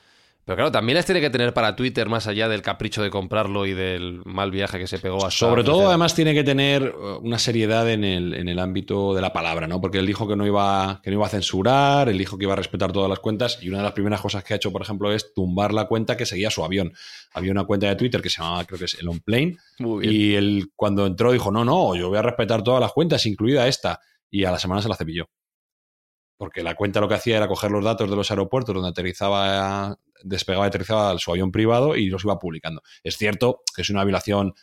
Pero 0.45 0.57
claro, 0.57 0.72
también 0.72 0.97
las 0.97 1.07
tiene 1.07 1.20
que 1.20 1.30
tener 1.30 1.53
para 1.55 1.76
Twitter 1.76 2.09
más 2.09 2.26
allá 2.26 2.49
del 2.49 2.62
capricho 2.62 3.03
de 3.03 3.11
comprarlo 3.11 3.66
y 3.66 3.74
del 3.74 4.22
mal 4.24 4.51
viaje 4.51 4.78
que 4.78 4.86
se 4.86 4.99
pegó 4.99 5.18
hasta 5.18 5.30
Sobre 5.30 5.62
todo, 5.62 5.88
además, 5.88 6.14
tiene 6.14 6.34
que 6.34 6.43
tener 6.43 6.95
uh, 6.95 7.18
una 7.18 7.38
seriedad 7.38 7.88
en 7.88 8.05
el, 8.05 8.34
en 8.34 8.49
el 8.49 8.59
ámbito 8.59 9.14
de 9.14 9.20
la 9.20 9.32
palabra, 9.32 9.68
¿no? 9.68 9.80
Porque 9.80 9.99
él 9.99 10.07
dijo 10.07 10.26
que 10.26 10.36
no, 10.36 10.47
iba, 10.47 11.01
que 11.05 11.11
no 11.11 11.16
iba 11.16 11.26
a 11.26 11.30
censurar, 11.30 12.09
él 12.09 12.18
dijo 12.18 12.36
que 12.36 12.45
iba 12.45 12.55
a 12.55 12.57
respetar 12.57 12.91
todas 12.91 13.09
las 13.09 13.20
cuentas, 13.20 13.59
y 13.62 13.68
una 13.68 13.78
de 13.78 13.84
las 13.84 13.93
primeras 13.93 14.20
cosas 14.20 14.43
que 14.43 14.55
ha 14.55 14.57
hecho, 14.57 14.72
por 14.72 14.82
ejemplo, 14.82 15.12
es 15.12 15.32
tumbar 15.34 15.72
la 15.72 15.84
cuenta 15.86 16.16
que 16.16 16.26
seguía 16.26 16.51
su 16.51 16.64
avión. 16.64 16.93
Había 17.32 17.53
una 17.53 17.64
cuenta 17.64 17.86
de 17.86 17.97
Twitter 17.97 18.20
que 18.20 18.30
se 18.30 18.43
llamaba, 18.43 18.64
creo 18.64 18.78
que 18.78 18.86
es 18.86 18.95
Elon 18.95 19.20
Plane, 19.20 19.57
Muy 19.78 20.09
bien. 20.09 20.14
y 20.14 20.34
él 20.34 20.70
cuando 20.74 21.07
entró 21.07 21.32
dijo, 21.32 21.53
no, 21.53 21.64
no, 21.64 21.95
yo 21.95 22.09
voy 22.09 22.18
a 22.18 22.22
respetar 22.22 22.64
todas 22.64 22.80
las 22.80 22.93
cuentas, 22.93 23.24
incluida 23.26 23.68
esta, 23.68 24.01
y 24.30 24.45
a 24.45 24.51
la 24.51 24.59
semana 24.59 24.80
se 24.82 24.88
la 24.88 24.97
cepilló. 24.97 25.28
Porque 26.41 26.62
la 26.62 26.74
cuenta 26.74 27.03
lo 27.03 27.09
que 27.09 27.16
hacía 27.16 27.36
era 27.36 27.49
coger 27.49 27.70
los 27.70 27.84
datos 27.84 28.09
de 28.09 28.16
los 28.16 28.30
aeropuertos 28.30 28.74
donde 28.74 28.88
aterrizaba, 28.88 29.99
despegaba 30.22 30.64
y 30.64 30.68
aterrizaba 30.68 31.18
su 31.18 31.30
avión 31.30 31.53
privado 31.53 31.97
y 31.97 32.07
los 32.07 32.24
iba 32.24 32.38
publicando. 32.38 32.80
Es 33.05 33.18
cierto 33.18 33.61
que 33.76 33.82
es 33.82 33.91
una 33.91 34.05
violación 34.05 34.55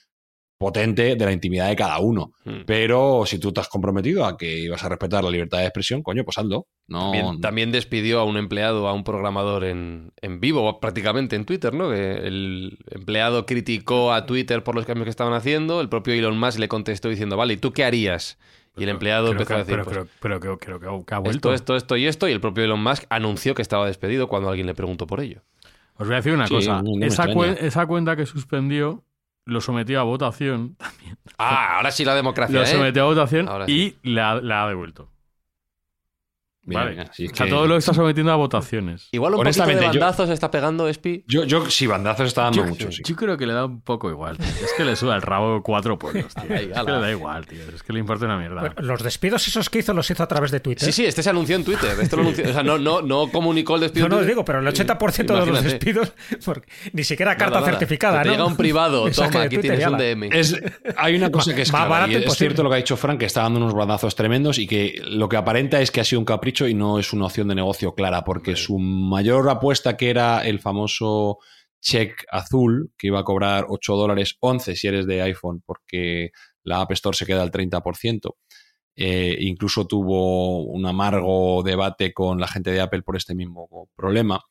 potente 0.58 1.16
de 1.16 1.24
la 1.24 1.32
intimidad 1.32 1.68
de 1.68 1.76
cada 1.76 2.00
uno. 2.00 2.34
Mm. 2.46 2.62
Pero 2.66 3.28
si 3.28 3.38
tú 3.38 3.54
te 3.54 3.60
has 3.60 3.68
comprometido 3.68 4.26
a 4.26 4.40
que 4.40 4.58
ibas 4.58 4.84
a 4.84 4.90
respetar 4.90 5.24
la 5.24 5.30
libertad 5.30 5.60
de 5.60 5.66
expresión, 5.66 6.02
coño, 6.02 6.24
pues 6.24 6.40
hazlo. 6.40 6.66
No, 6.88 7.12
También, 7.12 7.42
también 7.42 7.72
despidió 7.72 8.22
a 8.22 8.24
un 8.24 8.38
empleado, 8.38 8.88
a 8.88 8.94
un 8.94 9.04
programador 9.04 9.64
en, 9.64 10.14
en 10.20 10.40
vivo, 10.40 10.80
prácticamente 10.80 11.36
en 11.36 11.46
Twitter, 11.46 11.76
¿no? 11.76 11.92
Que 11.92 12.14
el 12.26 12.80
empleado 12.90 13.46
criticó 13.46 14.14
a 14.14 14.26
Twitter 14.26 14.64
por 14.64 14.74
los 14.74 14.88
cambios 14.88 15.06
que 15.06 15.12
estaban 15.12 15.34
haciendo, 15.34 15.80
el 15.80 15.90
propio 15.90 16.16
Elon 16.16 16.40
Musk 16.40 16.58
le 16.58 16.68
contestó 16.68 17.10
diciendo, 17.10 17.38
vale, 17.38 17.54
¿y 17.54 17.58
tú 17.58 17.72
qué 17.72 17.84
harías? 17.84 18.40
Y 18.78 18.84
el 18.84 18.90
empleado 18.90 19.28
Creo 19.28 19.32
empezó 19.34 19.48
que- 19.48 19.54
a 19.54 19.58
decir, 19.58 19.72
pero, 19.74 19.84
pues, 19.84 19.96
creo- 19.98 20.08
pero 20.22 20.40
creo, 20.40 20.58
creo 20.80 21.06
que, 21.06 21.14
ha 21.16 21.20
vuelto. 21.20 21.54
esto, 21.54 21.54
esto, 21.54 21.76
esto 21.76 21.98
y 21.98 22.06
esto, 22.08 22.28
y 22.28 22.32
el 22.32 22.40
propio 22.42 22.64
Elon 22.64 22.82
Musk 22.82 23.04
anunció 23.10 23.56
que 23.56 23.62
estaba 23.62 23.86
despedido 23.88 24.28
cuando 24.28 24.50
alguien 24.50 24.68
le 24.68 24.76
preguntó 24.76 25.08
por 25.08 25.20
ello. 25.20 25.42
Os 25.96 26.08
voy 26.08 26.14
a 26.14 26.18
decir 26.18 26.34
una 26.34 26.48
Sí, 26.48 26.54
cosa. 26.54 26.82
no- 26.84 27.04
esa, 27.06 27.86
cuenta 27.88 28.16
que 28.16 28.26
suspendió 28.26 29.04
lo 29.46 29.62
sometió 29.62 30.00
a 30.00 30.04
votación. 30.04 30.76
Ah, 31.40 31.78
ahora 31.78 31.92
sí 31.92 32.04
la 32.04 32.16
democracia, 32.16 32.56
Lo 32.56 32.64
¿eh? 32.64 32.68
sometió 32.68 33.04
a 33.04 33.06
votación 33.06 33.48
Ahora 33.48 33.66
y 33.68 33.96
la, 34.02 34.42
la 34.42 34.64
ha 34.64 34.68
devuelto. 34.70 35.10
Vale. 36.76 36.92
mira, 36.92 37.10
sí, 37.14 37.26
es 37.26 37.32
o 37.32 37.36
sea, 37.36 37.46
que- 37.46 37.52
todo 37.52 37.68
lo 37.68 37.78
está 37.78 37.94
sometiendo 37.94 38.32
a 38.32 38.36
votaciones. 38.36 39.08
Igual 39.12 39.34
un 39.34 39.38
poquito 39.40 39.44
de 39.58 39.64
Honestamente, 39.64 39.96
yo- 39.96 40.02
bandazos 40.02 40.30
está 40.30 40.52
pegando 40.52 40.88
Espi. 40.88 41.24
Yo, 41.28 41.44
yo 41.46 41.70
sí, 41.70 41.88
bandazos 41.88 42.28
está 42.28 42.44
dando 42.44 42.64
Yo, 42.64 42.66
mucho, 42.70 42.92
sí. 42.92 43.02
yo 43.06 43.16
creo 43.16 43.38
que 43.38 43.46
le 43.46 43.54
da 43.54 43.66
un 43.66 43.82
poco 43.82 44.10
igual. 44.10 44.38
tío. 44.38 44.46
Es 44.48 44.74
que 44.76 44.84
le 44.86 44.96
suda 44.96 45.16
el 45.16 45.22
rabo 45.22 45.62
cuatro 45.64 45.98
pueblos, 45.98 46.34
tío. 46.34 46.44
Es 46.56 46.68
que 46.74 46.92
le 46.92 47.00
da 47.00 47.12
igual, 47.12 47.46
tío. 47.46 47.60
Es 47.74 47.84
que 47.84 47.94
le 47.94 48.00
importa 48.00 48.26
una 48.26 48.38
mierda. 48.38 48.60
Bueno, 48.62 48.76
los 48.80 49.02
despidos 49.04 49.48
esos 49.48 49.70
que 49.70 49.80
hizo 49.80 49.94
los 49.94 50.10
hizo 50.10 50.24
a 50.24 50.28
través 50.28 50.52
de 50.52 50.60
Twitter. 50.60 50.86
Sí, 50.86 50.92
sí, 50.92 51.06
este 51.06 51.24
se 51.24 51.30
anunció 51.30 51.56
en 51.56 51.64
Twitter. 51.64 51.98
Esto 52.02 52.16
lo 52.18 52.24
anunció- 52.24 52.50
o 52.50 52.54
sea, 52.54 52.64
no, 52.64 52.78
no, 52.78 53.02
no 53.02 53.30
comunicó 53.32 53.76
el 53.76 53.82
despido. 53.82 54.10
No, 54.10 54.18
no 54.18 54.24
digo, 54.24 54.44
pero 54.44 54.60
el 54.60 54.68
80% 54.68 55.34
de 55.40 55.46
los 55.46 55.64
despidos, 55.64 56.14
porque 56.46 56.68
ni 56.94 57.04
siquiera 57.04 57.36
carta 57.38 57.60
nada. 57.60 57.70
certificada, 57.72 58.22
te 58.22 58.28
¿no? 58.28 58.34
llega 58.34 58.46
un 58.46 58.58
privado, 58.58 59.10
toma, 59.12 59.44
aquí 59.44 59.56
Twitter 59.56 59.78
tienes 59.78 59.88
un. 59.88 59.98
DM. 59.98 60.30
Es, 60.34 60.56
hay 60.98 61.16
una 61.16 61.32
cosa 61.32 61.54
que 61.56 61.62
es 61.62 61.72
clara, 61.72 62.08
y 62.08 62.16
es 62.16 62.34
cierto 62.36 62.64
lo 62.64 62.70
que 62.70 62.76
ha 62.76 62.78
dicho 62.78 62.98
Frank, 62.98 63.20
que 63.20 63.26
está 63.26 63.44
dando 63.44 63.60
unos 63.60 63.74
bandazos 63.74 64.16
tremendos 64.16 64.58
y 64.60 64.68
que 64.68 65.02
lo 65.06 65.30
que 65.30 65.38
aparenta 65.38 65.80
es 65.82 65.92
que 65.92 66.02
ha 66.02 66.04
sido 66.04 66.20
un 66.20 66.26
capricho 66.26 66.57
y 66.66 66.74
no 66.74 66.98
es 66.98 67.12
una 67.12 67.26
opción 67.26 67.50
de 67.50 67.56
negocio 67.56 67.94
clara, 67.94 68.24
porque 68.24 68.56
su 68.56 68.80
mayor 68.80 69.50
apuesta, 69.50 69.98
que 69.98 70.10
era 70.10 70.48
el 70.48 70.60
famoso 70.60 71.40
check 71.82 72.24
azul, 72.32 72.94
que 72.98 73.08
iba 73.08 73.20
a 73.20 73.24
cobrar 73.26 73.66
8 73.68 73.96
dólares 73.96 74.38
11 74.40 74.76
si 74.76 74.88
eres 74.88 75.06
de 75.06 75.22
iPhone, 75.22 75.62
porque 75.66 76.32
la 76.64 76.82
App 76.82 76.92
Store 76.94 77.16
se 77.16 77.26
queda 77.26 77.44
al 77.44 77.52
30%. 77.52 78.36
Eh, 78.96 79.38
incluso 79.42 79.86
tuvo 79.86 80.64
un 80.64 80.86
amargo 80.86 81.62
debate 81.64 82.14
con 82.14 82.40
la 82.40 82.48
gente 82.48 82.72
de 82.72 82.82
Apple 82.82 83.04
por 83.04 83.16
este 83.16 83.36
mismo 83.36 83.90
problema. 83.96 84.42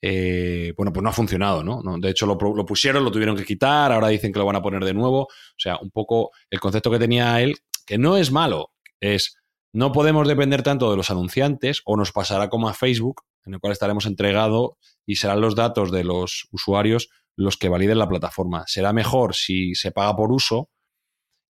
Eh, 0.00 0.72
bueno, 0.76 0.92
pues 0.92 1.02
no 1.02 1.10
ha 1.10 1.12
funcionado, 1.12 1.62
¿no? 1.62 1.82
No, 1.82 1.98
De 1.98 2.10
hecho, 2.10 2.26
lo, 2.26 2.36
lo 2.36 2.64
pusieron, 2.64 3.04
lo 3.04 3.10
tuvieron 3.10 3.36
que 3.36 3.44
quitar, 3.44 3.92
ahora 3.92 4.08
dicen 4.08 4.32
que 4.32 4.38
lo 4.38 4.46
van 4.46 4.56
a 4.56 4.62
poner 4.62 4.84
de 4.84 4.94
nuevo. 4.94 5.22
O 5.22 5.58
sea, 5.58 5.78
un 5.78 5.90
poco 5.90 6.30
el 6.48 6.60
concepto 6.60 6.90
que 6.90 6.98
tenía 6.98 7.40
él, 7.42 7.56
que 7.84 7.98
no 7.98 8.16
es 8.16 8.30
malo, 8.30 8.72
es 9.00 9.35
no 9.76 9.92
podemos 9.92 10.26
depender 10.26 10.62
tanto 10.62 10.90
de 10.90 10.96
los 10.96 11.10
anunciantes 11.10 11.82
o 11.84 11.96
nos 11.96 12.10
pasará 12.12 12.48
como 12.48 12.68
a 12.68 12.74
Facebook, 12.74 13.22
en 13.44 13.54
el 13.54 13.60
cual 13.60 13.72
estaremos 13.72 14.06
entregados 14.06 14.70
y 15.04 15.16
serán 15.16 15.40
los 15.42 15.54
datos 15.54 15.92
de 15.92 16.02
los 16.02 16.48
usuarios 16.50 17.10
los 17.36 17.58
que 17.58 17.68
validen 17.68 17.98
la 17.98 18.08
plataforma. 18.08 18.64
Será 18.66 18.94
mejor 18.94 19.34
si 19.34 19.74
se 19.74 19.92
paga 19.92 20.16
por 20.16 20.32
uso 20.32 20.70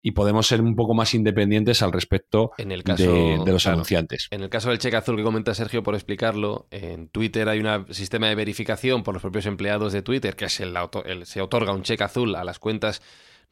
y 0.03 0.11
podemos 0.11 0.47
ser 0.49 0.61
un 0.61 0.75
poco 0.75 0.95
más 0.95 1.15
independientes 1.15 1.83
al 1.83 1.93
respecto 1.93 2.51
En 2.59 2.73
el 2.73 2.83
caso- 2.83 3.05
de, 3.13 3.39
de 3.45 3.53
los 3.53 3.63
claro. 3.63 3.77
anunciantes. 3.77 4.27
En 4.33 4.43
el 4.43 4.51
caso 4.51 4.71
del 4.71 4.79
cheque 4.79 4.97
azul 4.97 5.17
que 5.17 5.23
comenta 5.23 5.55
Sergio, 5.55 5.83
por 5.85 5.95
explicarlo, 5.95 6.67
en 6.71 7.09
Twitter 7.09 7.49
hay 7.49 7.61
un 7.61 7.93
sistema 7.95 8.29
de 8.29 8.35
verificación 8.35 9.05
por 9.05 9.15
los 9.15 9.23
propios 9.23 9.47
empleados 9.47 9.93
de 9.93 10.03
Twitter, 10.03 10.35
que 10.35 10.47
es 10.47 10.59
el, 10.61 10.77
auto- 10.77 11.05
el- 11.05 11.27
se 11.27 11.41
otorga 11.41 11.73
un 11.73 11.83
cheque 11.83 12.03
azul 12.05 12.35
a 12.35 12.43
las 12.45 12.59
cuentas 12.59 13.03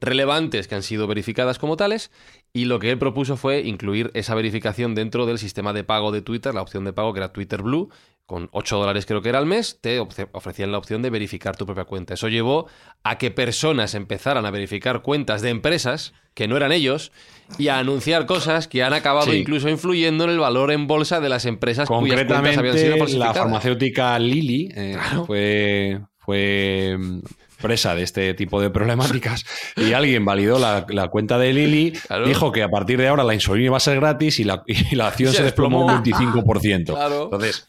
relevantes 0.04 0.68
que 0.68 0.74
han 0.74 0.82
sido 0.82 1.06
verificadas 1.06 1.58
como 1.58 1.76
tales, 1.76 2.10
y 2.52 2.66
lo 2.66 2.78
que 2.78 2.90
él 2.90 2.98
propuso 2.98 3.36
fue 3.36 3.60
incluir 3.60 4.10
esa 4.14 4.34
verificación 4.34 4.94
dentro 4.94 5.26
del 5.26 5.38
sistema 5.38 5.72
de 5.72 5.84
pago 5.84 6.12
de 6.12 6.22
Twitter, 6.22 6.54
la 6.54 6.62
opción 6.62 6.84
de 6.84 6.92
pago 6.92 7.12
que 7.12 7.20
era 7.20 7.32
Twitter 7.32 7.62
Blue, 7.62 7.88
con 8.26 8.48
8 8.52 8.78
dólares 8.78 9.04
creo 9.04 9.20
que 9.20 9.28
era 9.28 9.38
al 9.38 9.44
mes, 9.44 9.78
te 9.82 10.00
ofre- 10.00 10.28
ofrecían 10.32 10.72
la 10.72 10.78
opción 10.78 11.02
de 11.02 11.10
verificar 11.10 11.56
tu 11.58 11.66
propia 11.66 11.84
cuenta. 11.84 12.14
Eso 12.14 12.28
llevó 12.28 12.66
a 13.02 13.18
que 13.18 13.30
personas 13.30 13.94
empezaran 13.94 14.46
a 14.46 14.50
verificar 14.50 15.02
cuentas 15.02 15.42
de 15.42 15.50
empresas 15.50 16.14
que 16.32 16.48
no 16.48 16.56
eran 16.56 16.72
ellos 16.72 17.12
y 17.58 17.68
a 17.68 17.78
anunciar 17.78 18.24
cosas 18.24 18.66
que 18.66 18.82
han 18.82 18.94
acabado 18.94 19.30
Sí. 19.30 19.36
incluso 19.36 19.68
influyendo 19.68 20.24
en 20.24 20.30
el 20.30 20.38
valor 20.38 20.72
en 20.72 20.86
bolsa 20.86 21.20
de 21.20 21.28
las 21.28 21.44
empresas 21.44 21.86
cuyas 21.86 22.16
cuentas 22.24 22.38
habían 22.56 22.78
sido 22.78 22.92
Concretamente, 22.92 23.18
la 23.18 23.34
farmacéutica 23.34 24.18
Lilly 24.18 24.70
eh, 24.74 24.96
fue, 25.26 26.00
fue 26.16 26.96
mm, 26.98 27.18
presa 27.64 27.94
de 27.94 28.02
este 28.02 28.34
tipo 28.34 28.60
de 28.60 28.68
problemáticas 28.70 29.44
y 29.76 29.92
alguien 29.94 30.24
validó 30.24 30.58
la, 30.58 30.84
la 30.90 31.08
cuenta 31.08 31.38
de 31.38 31.54
Claro. 32.06 32.26
dijo 32.26 32.52
que 32.52 32.62
a 32.62 32.68
partir 32.68 32.98
de 32.98 33.08
ahora 33.08 33.24
la 33.24 33.32
insulina 33.34 33.70
va 33.70 33.78
a 33.78 33.80
ser 33.80 33.96
gratis 33.96 34.38
y 34.38 34.44
la, 34.44 34.62
y 34.66 34.94
la 34.94 35.08
acción 35.08 35.30
Se 35.32 35.38
se, 35.38 35.42
desplomó 35.44 35.86
un 35.86 36.02
desplomó. 36.02 36.32
25%. 36.44 36.84
Claro. 36.94 37.24
Entonces, 37.24 37.68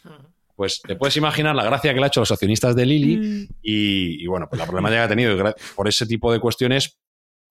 pues 0.56 0.82
te 0.82 0.96
puedes 0.96 1.16
imaginar 1.18 1.56
la 1.56 1.64
gracia 1.64 1.93
que 1.93 2.00
le 2.00 2.06
ha 2.06 2.08
hecho 2.08 2.20
a 2.20 2.24
los 2.24 2.32
accionistas 2.32 2.76
de 2.76 2.86
Lilly 2.86 3.48
y, 3.62 4.24
y, 4.24 4.28
bueno, 4.28 4.48
pues 4.50 4.60
la 4.60 4.66
problemática 4.66 5.02
que 5.02 5.06
ha 5.06 5.10
tenido 5.10 5.34
y 5.34 5.54
por 5.76 5.88
ese 5.88 6.06
tipo 6.06 6.32
de 6.34 6.39
cuestiones 6.39 6.98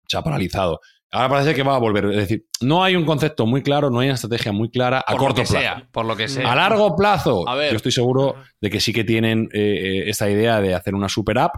se 0.07 0.17
ha 0.17 0.23
paralizado. 0.23 0.81
Ahora 1.11 1.29
parece 1.29 1.55
que 1.55 1.63
va 1.63 1.77
a 1.77 1.79
volver. 1.79 2.07
Es 2.07 2.17
decir, 2.17 2.47
no 2.61 2.83
hay 2.83 2.97
un 2.97 3.05
concepto 3.05 3.47
muy 3.47 3.63
claro, 3.63 3.89
no 3.89 4.01
hay 4.01 4.09
una 4.09 4.15
estrategia 4.17 4.51
muy 4.53 4.69
clara 4.69 4.99
a 5.07 5.13
por 5.13 5.21
corto 5.21 5.43
lo 5.43 5.47
que 5.47 5.51
plazo. 5.53 5.63
sea, 5.63 5.89
por 5.93 6.05
lo 6.07 6.17
que 6.17 6.27
sea. 6.29 6.51
A 6.53 6.57
largo 6.57 6.97
plazo, 6.97 7.49
A 7.49 7.55
ver. 7.55 7.71
yo 7.71 7.77
estoy 7.77 7.93
seguro 7.93 8.35
de 8.61 8.69
que 8.71 8.81
sí 8.81 8.93
que 8.93 9.05
tienen 9.05 9.49
eh, 9.53 9.61
eh, 9.61 10.11
esta 10.11 10.29
idea 10.29 10.61
de 10.61 10.75
hacer 10.75 10.95
una 10.95 11.09
super 11.09 11.39
app 11.39 11.55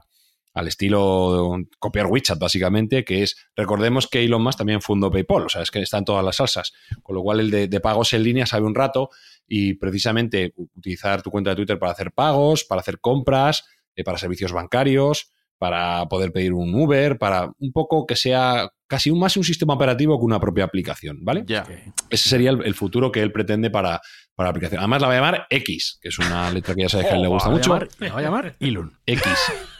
al 0.56 0.68
estilo 0.68 1.56
de 1.58 1.66
copiar 1.78 2.06
WeChat, 2.06 2.38
básicamente, 2.38 3.04
que 3.04 3.22
es, 3.22 3.36
recordemos 3.54 4.08
que 4.08 4.24
Elon 4.24 4.42
Musk 4.42 4.58
también 4.58 4.80
fundó 4.80 5.10
PayPal, 5.10 5.44
o 5.44 5.48
sea, 5.48 5.60
es 5.62 5.70
que 5.70 5.80
están 5.82 6.04
todas 6.04 6.24
las 6.24 6.36
salsas, 6.36 6.72
con 7.02 7.14
lo 7.14 7.22
cual 7.22 7.40
el 7.40 7.50
de, 7.50 7.68
de 7.68 7.80
pagos 7.80 8.12
en 8.14 8.22
línea 8.22 8.46
sabe 8.46 8.64
un 8.66 8.74
rato 8.74 9.10
y 9.46 9.74
precisamente 9.74 10.54
utilizar 10.56 11.20
tu 11.22 11.30
cuenta 11.30 11.50
de 11.50 11.56
Twitter 11.56 11.78
para 11.78 11.92
hacer 11.92 12.10
pagos, 12.12 12.64
para 12.64 12.80
hacer 12.80 12.98
compras, 13.00 13.64
eh, 13.94 14.02
para 14.02 14.16
servicios 14.18 14.50
bancarios, 14.52 15.30
para 15.58 16.06
poder 16.08 16.32
pedir 16.32 16.52
un 16.52 16.74
Uber, 16.74 17.18
para 17.18 17.50
un 17.58 17.72
poco 17.72 18.06
que 18.06 18.16
sea 18.16 18.70
casi 18.86 19.10
un, 19.10 19.18
más 19.18 19.36
un 19.36 19.44
sistema 19.44 19.74
operativo 19.74 20.18
que 20.18 20.24
una 20.24 20.40
propia 20.40 20.64
aplicación, 20.64 21.18
¿vale? 21.22 21.44
Ya. 21.46 21.64
Ese 22.10 22.28
sería 22.28 22.50
el, 22.50 22.62
el 22.64 22.74
futuro 22.74 23.10
que 23.12 23.20
él 23.22 23.32
pretende 23.32 23.70
para, 23.70 24.00
para 24.34 24.46
la 24.48 24.50
aplicación. 24.50 24.80
Además, 24.80 25.00
la 25.02 25.08
va 25.08 25.12
a 25.14 25.16
llamar 25.16 25.46
X, 25.50 25.98
que 26.00 26.08
es 26.08 26.18
una 26.18 26.50
letra 26.50 26.74
que 26.74 26.82
ya 26.82 26.88
sabes 26.88 27.06
que 27.06 27.12
a 27.12 27.16
él 27.16 27.22
le 27.22 27.28
gusta 27.28 27.48
La 27.48 27.54
va 27.54 27.56
a 27.56 27.58
mucho. 27.58 27.70
llamar- 27.74 27.88
La 27.98 28.12
va 28.12 28.18
a 28.18 28.22
llamar 28.22 28.56
Elon. 28.60 28.98
X. 29.06 29.22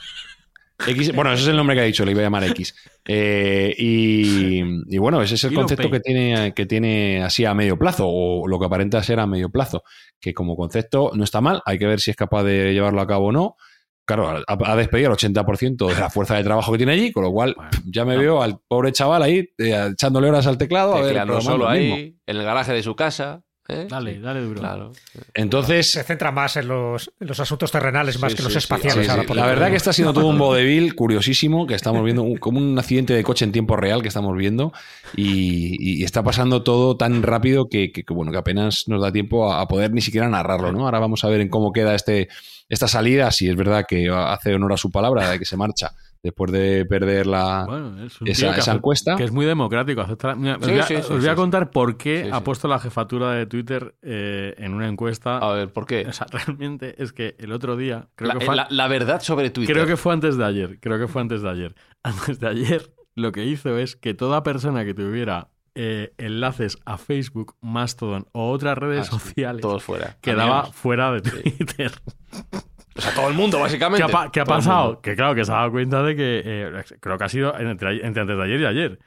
X. 0.87 1.15
Bueno, 1.15 1.33
ese 1.33 1.43
es 1.45 1.49
el 1.49 1.57
nombre 1.57 1.75
que 1.75 1.83
ha 1.83 1.85
dicho, 1.85 2.05
le 2.05 2.13
iba 2.13 2.21
a 2.21 2.25
llamar 2.25 2.45
X. 2.45 2.75
Eh, 3.07 3.75
y, 3.79 4.61
y 4.95 4.99
bueno, 4.99 5.23
ese 5.23 5.37
es 5.37 5.45
el 5.45 5.55
concepto 5.55 5.91
que 5.91 6.01
tiene, 6.01 6.53
que 6.55 6.67
tiene 6.67 7.23
así 7.23 7.45
a 7.45 7.55
medio 7.55 7.79
plazo, 7.79 8.05
o 8.07 8.47
lo 8.47 8.59
que 8.59 8.67
aparenta 8.67 9.03
ser 9.03 9.21
a 9.21 9.27
medio 9.27 9.49
plazo, 9.51 9.83
que 10.21 10.35
como 10.35 10.57
concepto 10.57 11.11
no 11.15 11.25
está 11.25 11.41
mal, 11.41 11.63
hay 11.65 11.79
que 11.79 11.87
ver 11.87 12.01
si 12.01 12.11
es 12.11 12.17
capaz 12.17 12.45
de 12.45 12.73
llevarlo 12.73 13.01
a 13.01 13.07
cabo 13.07 13.27
o 13.29 13.33
no. 13.33 13.57
Claro, 14.05 14.29
ha, 14.29 14.45
ha 14.47 14.77
despedido 14.77 15.11
al 15.11 15.17
80% 15.17 15.89
de 15.93 16.01
la 16.01 16.11
fuerza 16.11 16.37
de 16.37 16.45
trabajo 16.45 16.71
que 16.71 16.79
tiene 16.79 16.93
allí, 16.93 17.11
con 17.11 17.25
lo 17.25 17.33
cual 17.33 17.55
Bueno, 17.57 17.71
ya 17.87 18.05
me 18.05 18.15
no. 18.15 18.21
veo 18.21 18.43
al 18.43 18.59
pobre 18.69 18.93
chaval 18.93 19.23
ahí 19.23 19.49
eh, 19.59 19.89
echándole 19.93 20.29
horas 20.29 20.47
al 20.47 20.59
teclado. 20.59 20.95
a 20.95 21.01
ver, 21.01 21.43
solo 21.43 21.69
ahí, 21.69 22.17
en 22.25 22.37
el 22.37 22.45
garaje 22.45 22.73
de 22.73 22.85
su 22.85 22.95
casa. 22.95 23.43
¿Eh? 23.69 23.87
Dale, 23.89 24.15
Sí, 24.15 24.21
dale 24.21 24.41
duro. 24.41 24.61
Claro. 24.61 24.93
Entonces, 25.35 25.91
Se 25.91 26.03
centra 26.03 26.33
más 26.33 26.57
en 26.57 26.69
los, 26.69 27.11
en 27.21 27.27
los 27.29 27.41
asuntos 27.41 27.71
terrenales 27.73 28.19
más 28.21 28.33
Sí, 28.33 28.37
que 28.37 28.43
los 28.45 28.53
sí, 28.53 28.59
sí. 28.59 28.65
espaciales. 28.65 29.05
Sí, 29.05 29.11
ahora 29.11 29.23
sí. 29.23 29.29
por 29.29 29.37
La 29.37 29.47
verdad 29.47 29.71
que 29.71 29.77
está 29.77 29.93
siendo 29.93 30.13
todo 30.13 30.27
un 30.29 30.39
vodevil 30.39 30.95
curiosísimo, 30.95 31.67
que 31.67 31.75
estamos 31.75 32.05
viendo 32.05 32.23
un- 32.23 32.37
como 32.39 32.59
un 32.59 32.79
accidente 32.79 33.13
de 33.15 33.23
coche 33.23 33.45
en 33.45 33.53
tiempo 33.53 33.77
real 33.77 34.03
que 34.03 34.09
estamos 34.09 34.37
viendo 34.37 34.73
y, 35.15 36.01
y 36.01 36.05
está 36.05 36.23
pasando 36.23 36.63
todo 36.63 36.97
tan 36.97 37.23
rápido 37.23 37.69
que, 37.69 37.93
que- 37.93 38.05
que, 38.05 38.15
bueno 38.15 38.33
que 38.33 38.39
apenas 38.39 38.89
nos 38.89 39.01
da 39.03 39.13
tiempo 39.13 39.51
a, 39.53 39.61
a 39.61 39.69
poder 39.69 39.93
ni 39.93 40.01
siquiera 40.01 40.29
narrarlo, 40.29 40.73
¿no? 40.73 40.85
Ahora 40.85 40.99
vamos 40.99 41.25
a 41.25 41.29
ver 41.29 41.41
en 41.41 41.49
cómo 41.49 41.73
queda 41.73 41.95
este 41.95 42.29
esta 42.69 42.89
salida, 42.89 43.31
si 43.31 43.49
es 43.49 43.55
verdad 43.55 43.85
que 43.89 44.09
hace 44.11 44.53
honor 44.55 44.73
a 44.73 44.77
su 44.77 44.91
palabra 44.91 45.31
de 45.31 45.39
que 45.39 45.45
se 45.45 45.57
marcha 45.57 45.93
después 46.23 46.51
de 46.53 46.85
perder 46.85 47.27
la 47.27 47.65
Bueno, 47.67 48.05
es 48.05 48.21
un 48.21 48.29
esa, 48.29 48.73
encuesta. 48.73 49.17
que 49.17 49.25
es 49.25 49.33
muy 49.33 49.47
democrático. 49.47 50.01
acepta- 50.01 50.35
Mira, 50.35 50.57
os 50.57 50.67
voy 50.67 50.79
a, 50.79 50.83
sí, 50.83 50.95
sí, 50.97 51.01
os 51.01 51.09
voy 51.21 51.27
a 51.29 51.31
sí, 51.31 51.37
contar 51.37 51.71
por 51.71 51.97
qué 51.97 52.25
Sí, 52.25 52.31
ha 52.33 52.39
sí. 52.39 52.43
puesto 52.45 52.69
la 52.69 52.79
jefatura 52.79 53.33
de 53.33 53.47
Twitter 53.47 53.95
eh, 54.03 54.55
en 54.59 54.75
una 54.75 54.89
encuesta. 54.89 55.39
A 55.39 55.53
ver, 55.53 55.73
¿por 55.73 55.87
qué? 55.87 56.07
O 56.09 56.13
sea, 56.13 56.27
realmente 56.31 57.03
es 57.03 57.13
que 57.13 57.37
el 57.39 57.53
otro 57.53 57.77
día, 57.77 58.09
creo, 58.15 58.29
La, 58.33 58.39
que 58.39 58.45
fue, 58.45 58.57
la- 58.57 58.67
la 58.71 58.89
verdad 58.89 59.21
sobre 59.21 59.51
Twitter. 59.51 59.75
creo 59.75 59.87
que 59.87 59.97
fue 59.97 60.13
antes 60.13 60.37
de 60.37 60.45
ayer, 60.45 60.79
creo 60.81 60.99
que 60.99 61.09
fue 61.09 61.23
antes 61.23 61.43
de 61.43 61.51
ayer. 61.51 61.75
Antes 62.03 62.39
de 62.41 62.49
ayer 62.49 62.93
lo 63.17 63.33
que 63.33 63.45
hizo 63.47 63.77
es 63.79 63.97
que 63.97 64.15
toda 64.15 64.43
persona 64.43 64.85
que 64.85 64.95
tuviera 64.95 65.49
eh, 65.75 66.15
enlaces 66.19 66.79
a 66.87 66.97
Facebook, 66.99 67.55
Mastodon 67.61 68.27
o 68.33 68.51
otras 68.51 68.79
redes 68.79 69.09
Ah, 69.13 69.13
sí, 69.13 69.19
sociales 69.19 69.61
Todos 69.63 69.83
fuera. 69.83 70.17
quedaba 70.23 70.61
Amigos. 70.61 70.77
fuera 70.77 71.13
de 71.13 71.21
Twitter. 71.21 71.93
O 72.97 73.01
sea, 73.01 73.15
todo 73.15 73.29
el 73.29 73.35
mundo, 73.35 73.59
¿Qué 73.59 73.63
básicamente. 73.63 74.05
ha, 74.13 74.31
qué 74.31 74.41
ha 74.41 74.45
pasado? 74.45 75.01
Que 75.01 75.15
claro, 75.15 75.35
que 75.35 75.45
se 75.45 75.53
ha 75.53 75.57
dado 75.57 75.71
cuenta 75.71 76.03
de 76.03 76.17
que, 76.17 76.43
eh, 76.45 76.85
creo 77.01 77.19
que 77.19 77.25
ha 77.25 77.29
sido 77.29 77.59
entre, 77.59 78.07
entre 78.07 78.23
antes 78.23 78.37
de 78.37 78.43
ayer 78.43 78.61
y 78.61 78.67
ayer, 78.67 78.99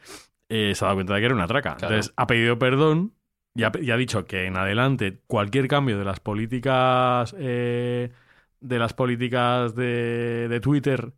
eh, 0.49 0.73
se 0.75 0.85
ha 0.85 0.87
dado 0.87 0.97
cuenta 0.97 1.13
de 1.15 1.19
que 1.19 1.25
era 1.25 1.35
una 1.35 1.47
traca. 1.47 1.75
Claro. 1.75 1.93
Entonces 1.95 2.13
ha 2.15 2.27
pedido 2.27 2.59
perdón 2.59 3.13
y 3.55 3.63
ha, 3.63 3.71
y 3.81 3.91
ha 3.91 3.97
dicho 3.97 4.25
que 4.25 4.45
en 4.45 4.57
adelante 4.57 5.21
cualquier 5.27 5.67
cambio 5.67 5.97
de 5.97 6.05
las 6.05 6.19
políticas 6.19 7.35
eh, 7.37 8.11
de 8.61 8.79
las 8.79 8.93
políticas 8.93 9.75
de, 9.75 10.47
de 10.49 10.59
Twitter 10.59 11.13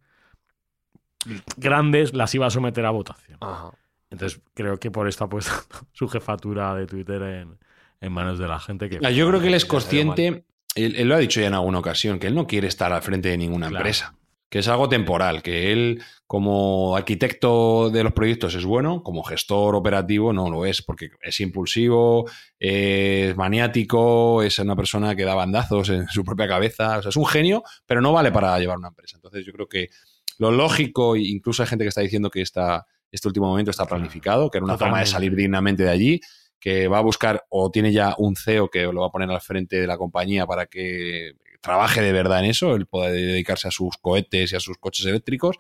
grandes 1.57 2.13
las 2.13 2.34
iba 2.36 2.47
a 2.47 2.49
someter 2.49 2.86
a 2.86 2.91
votación. 2.91 3.38
Ajá. 3.41 3.72
Entonces 4.09 4.41
creo 4.53 4.78
que 4.78 4.91
por 4.91 5.07
esto 5.07 5.26
ha 5.26 5.30
puesto 5.30 5.51
su 5.93 6.07
jefatura 6.09 6.76
de 6.76 6.88
Twitter 6.88 7.22
en, 7.22 7.57
en 8.01 8.11
manos 8.11 8.39
de 8.39 8.47
la 8.47 8.59
gente 8.59 8.89
que... 8.89 8.99
Ah, 9.03 9.11
Yo 9.11 9.28
creo 9.28 9.39
que 9.39 9.47
él 9.47 9.53
es 9.53 9.65
consciente, 9.65 10.43
él, 10.76 10.95
él 10.95 11.07
lo 11.07 11.15
ha 11.15 11.19
dicho 11.19 11.41
ya 11.41 11.47
en 11.47 11.53
alguna 11.53 11.80
ocasión, 11.80 12.19
que 12.19 12.28
él 12.28 12.36
no 12.36 12.47
quiere 12.47 12.67
estar 12.67 12.91
al 12.93 13.01
frente 13.01 13.30
de 13.30 13.38
ninguna 13.38 13.67
Claro. 13.67 13.82
empresa, 13.82 14.15
que 14.49 14.59
es 14.59 14.67
algo 14.67 14.89
temporal, 14.89 15.41
que 15.41 15.72
él 15.72 16.01
como 16.28 16.95
arquitecto 16.95 17.89
de 17.89 18.03
los 18.03 18.13
proyectos 18.13 18.55
es 18.55 18.63
bueno, 18.65 19.03
como 19.03 19.24
gestor 19.24 19.76
operativo 19.76 20.32
no 20.34 20.49
lo 20.49 20.65
es, 20.65 20.82
porque 20.82 21.09
es 21.22 21.39
impulsivo, 21.41 22.30
es 22.59 23.36
maniático, 23.36 24.41
es 24.43 24.57
una 24.59 24.76
persona 24.76 25.15
que 25.15 25.24
da 25.26 25.36
bandazos 25.36 25.89
en 25.89 26.07
su 26.07 26.24
propia 26.24 26.47
cabeza, 26.47 26.99
o 26.99 27.01
sea, 27.01 27.09
es 27.09 27.15
un 27.17 27.26
genio, 27.26 27.63
pero 27.86 28.01
no 28.01 28.13
vale 28.13 28.32
para 28.32 28.57
llevar 28.59 28.78
una 28.78 28.89
empresa. 28.89 29.17
Entonces 29.17 29.45
yo 29.45 29.51
creo 29.51 29.67
que 29.67 29.89
lo 30.38 30.51
lógico, 30.51 31.15
e 31.15 31.22
incluso 31.22 31.63
hay 31.63 31.69
gente 31.69 31.84
que 31.86 31.89
está 31.89 32.01
diciendo 32.01 32.30
que 32.30 32.41
esta, 32.41 32.86
este 33.11 33.28
último 33.28 33.47
momento 33.47 33.72
está 33.72 33.86
planificado, 33.86 34.49
que 34.49 34.57
era 34.57 34.65
una 34.65 34.78
forma 34.78 34.99
de 34.99 35.05
salir 35.05 35.36
dignamente 35.36 35.84
de 35.84 35.89
allí, 35.89 36.22
que 36.62 36.88
va 36.88 36.99
a 36.99 37.01
buscar 37.01 37.43
o 37.49 37.70
tiene 37.72 37.91
ya 37.91 38.16
un 38.20 38.36
CEO 38.38 38.70
que 38.70 38.84
lo 38.84 39.01
va 39.01 39.07
a 39.07 39.12
poner 39.12 39.30
al 39.30 39.41
frente 39.41 39.82
de 39.82 39.88
la 39.88 39.97
compañía 39.97 40.45
para 40.45 40.68
que 40.68 41.34
trabaje 41.59 42.01
de 42.01 42.14
verdad 42.14 42.39
en 42.39 42.45
eso, 42.51 42.76
él 42.76 42.86
pueda 42.86 43.09
dedicarse 43.12 43.68
a 43.68 43.72
sus 43.72 43.97
cohetes 43.97 44.53
y 44.53 44.55
a 44.55 44.59
sus 44.62 44.78
coches 44.78 45.05
eléctricos 45.07 45.57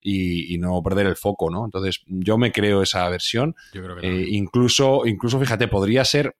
y, 0.00 0.54
y 0.54 0.58
no 0.58 0.82
perder 0.82 1.06
el 1.06 1.16
foco, 1.16 1.50
¿no? 1.50 1.64
Entonces, 1.64 2.02
yo 2.06 2.38
me 2.38 2.52
creo 2.52 2.82
esa 2.82 3.08
versión. 3.08 3.54
Yo 3.72 3.82
creo 3.82 3.96
que 3.96 4.06
Eh, 4.06 4.10
también. 4.10 4.34
incluso, 4.34 5.06
incluso, 5.06 5.38
fíjate, 5.40 5.66
podría 5.68 6.04
ser, 6.04 6.36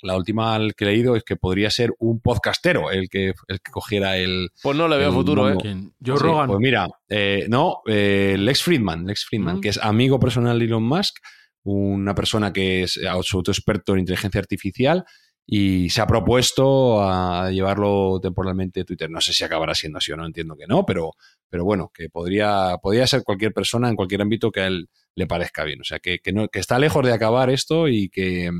la 0.00 0.16
última 0.16 0.58
que 0.76 0.84
he 0.84 0.88
leído 0.88 1.14
es 1.14 1.22
que 1.22 1.36
podría 1.36 1.70
ser 1.70 1.92
un 2.00 2.20
podcastero 2.20 2.90
el 2.90 3.08
que, 3.08 3.34
el 3.48 3.60
que 3.60 3.70
cogiera 3.70 4.16
el, 4.16 4.50
Pues 4.62 4.76
no 4.76 4.88
le 4.88 4.96
veo 4.96 5.08
El 5.10 5.14
futuro, 5.14 5.48
¿eh? 5.50 5.56
Sí, 5.62 5.92
Rogan. 6.04 6.48
Pues 6.48 6.58
mira, 6.58 6.88
eh, 7.08 7.46
no, 7.48 7.82
eh, 7.86 8.34
Lex 8.38 8.62
Friedman, 8.62 9.06
Lex 9.06 9.26
Friedman, 9.26 9.58
Mm. 9.58 9.60
que 9.60 9.68
es 9.68 9.78
amigo 9.78 10.18
personal 10.18 10.58
de 10.58 10.64
Elon 10.64 10.82
Musk, 10.82 11.16
una 11.64 12.14
persona 12.14 12.52
que 12.52 12.82
es 12.82 13.00
absoluto 13.08 13.50
experto 13.50 13.92
en 13.92 14.00
inteligencia 14.00 14.40
artificial 14.40 15.04
y 15.46 15.90
se 15.90 16.00
ha 16.00 16.06
propuesto 16.06 17.02
a 17.02 17.50
llevarlo 17.50 18.20
temporalmente 18.20 18.80
a 18.80 18.84
Twitter. 18.84 19.10
No 19.10 19.20
sé 19.20 19.32
si 19.32 19.44
acabará 19.44 19.74
siendo 19.74 19.98
así 19.98 20.12
o 20.12 20.16
no, 20.16 20.26
entiendo 20.26 20.56
que 20.56 20.66
no, 20.66 20.84
pero, 20.86 21.12
pero 21.48 21.64
bueno, 21.64 21.90
que 21.92 22.08
podría, 22.08 22.76
podría 22.80 23.06
ser 23.06 23.22
cualquier 23.24 23.52
persona 23.52 23.88
en 23.88 23.96
cualquier 23.96 24.22
ámbito 24.22 24.50
que 24.50 24.60
a 24.60 24.66
él 24.66 24.88
le 25.14 25.26
parezca 25.26 25.64
bien. 25.64 25.80
O 25.80 25.84
sea, 25.84 25.98
que, 25.98 26.20
que 26.20 26.32
no, 26.32 26.48
que 26.48 26.60
está 26.60 26.78
lejos 26.78 27.04
de 27.04 27.12
acabar 27.12 27.50
esto 27.50 27.88
y 27.88 28.08
que, 28.08 28.50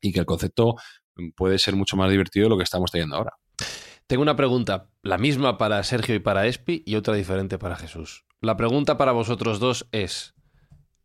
y 0.00 0.12
que 0.12 0.20
el 0.20 0.26
concepto 0.26 0.76
puede 1.36 1.58
ser 1.58 1.76
mucho 1.76 1.96
más 1.96 2.10
divertido 2.10 2.44
de 2.44 2.50
lo 2.50 2.56
que 2.56 2.64
estamos 2.64 2.90
teniendo 2.90 3.16
ahora. 3.16 3.34
Tengo 4.06 4.22
una 4.22 4.36
pregunta, 4.36 4.90
la 5.02 5.18
misma 5.18 5.58
para 5.58 5.82
Sergio 5.82 6.14
y 6.14 6.18
para 6.18 6.46
Espi 6.46 6.82
y 6.86 6.94
otra 6.94 7.14
diferente 7.14 7.58
para 7.58 7.76
Jesús. 7.76 8.24
La 8.40 8.56
pregunta 8.56 8.96
para 8.96 9.12
vosotros 9.12 9.60
dos 9.60 9.86
es, 9.92 10.34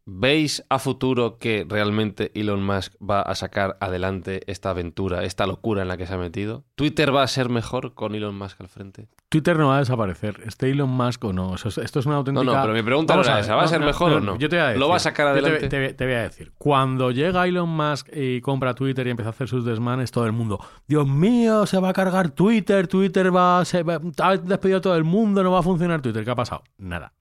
¿Veis 0.06 0.66
a 0.70 0.80
futuro 0.80 1.38
que 1.38 1.66
realmente 1.68 2.32
Elon 2.36 2.62
Musk 2.66 2.93
va 3.01 3.22
a 3.22 3.36
sacar 3.36 3.78
adelante 3.80 4.41
esta 4.47 4.72
aventura, 4.72 5.24
esta 5.24 5.47
locura 5.47 5.82
en 5.84 5.88
la 5.88 5.95
que 5.95 6.06
se 6.06 6.14
ha 6.14 6.18
metido? 6.18 6.66
¿Twitter 6.76 7.16
va 7.16 7.24
a 7.24 7.28
ser 7.28 7.47
mejor 7.47 7.93
con 7.93 8.14
Elon 8.14 8.38
Musk 8.38 8.60
al 8.60 8.68
frente? 8.68 9.08
Twitter 9.30 9.58
no 9.58 9.70
va 9.70 9.78
a 9.78 9.80
desaparecer, 9.80 10.41
esté 10.45 10.70
Elon 10.72 10.89
Musk 10.89 11.24
o 11.24 11.32
no. 11.32 11.56
Esto 11.56 11.99
es 11.99 12.06
una 12.06 12.16
No, 12.16 12.18
auténtica... 12.20 12.43
no, 12.45 12.62
pero 12.62 12.74
mi 12.74 12.84
pregunta 12.84 13.14
no 13.14 13.20
Vamos 13.20 13.28
era 13.28 13.36
ver, 13.38 13.43
esa. 13.45 13.56
¿Va 13.56 13.64
a 13.64 13.68
ser 13.68 13.80
mejor 13.80 14.12
o 14.12 14.20
no? 14.20 14.38
Yo 14.38 14.49
te 14.49 14.58
voy 14.58 14.64
a 14.64 14.68
decir, 14.68 14.80
¿Lo 14.82 14.89
va 14.89 14.97
a 14.97 14.99
sacar 14.99 15.28
yo 15.28 15.41
te- 15.41 15.47
adelante? 15.47 15.70
Te, 15.70 15.93
te 15.93 16.06
voy 16.06 16.14
a 16.16 16.22
decir. 16.24 16.51
Cuando 16.58 17.12
llega 17.12 17.47
Elon 17.47 17.70
Musk 17.70 18.10
y 18.14 18.41
compra 18.41 18.74
Twitter 18.74 19.08
y 19.08 19.12
empieza 19.12 19.30
a 19.30 19.32
hacer 19.32 19.47
sus 19.47 19.64
desmanes, 19.64 20.12
todo 20.12 20.26
el 20.26 20.34
mundo, 20.34 20.60
Dios 20.86 21.08
mío, 21.08 21.66
se 21.66 21.80
va 21.80 21.89
a 21.89 21.93
cargar 21.93 22.30
Twitter, 22.32 22.88
Twitter 22.89 23.34
va, 23.34 23.64
se 23.64 23.84
va 23.84 24.01
ha 24.22 24.36
despedido 24.38 24.80
a 24.80 24.82
todo 24.82 24.95
el 24.97 25.06
mundo, 25.06 25.41
no 25.43 25.51
va 25.54 25.60
a 25.60 25.64
funcionar 25.64 26.01
Twitter. 26.01 26.26
¿Qué 26.26 26.32
ha 26.32 26.36
pasado? 26.36 26.64
Nada. 26.78 27.14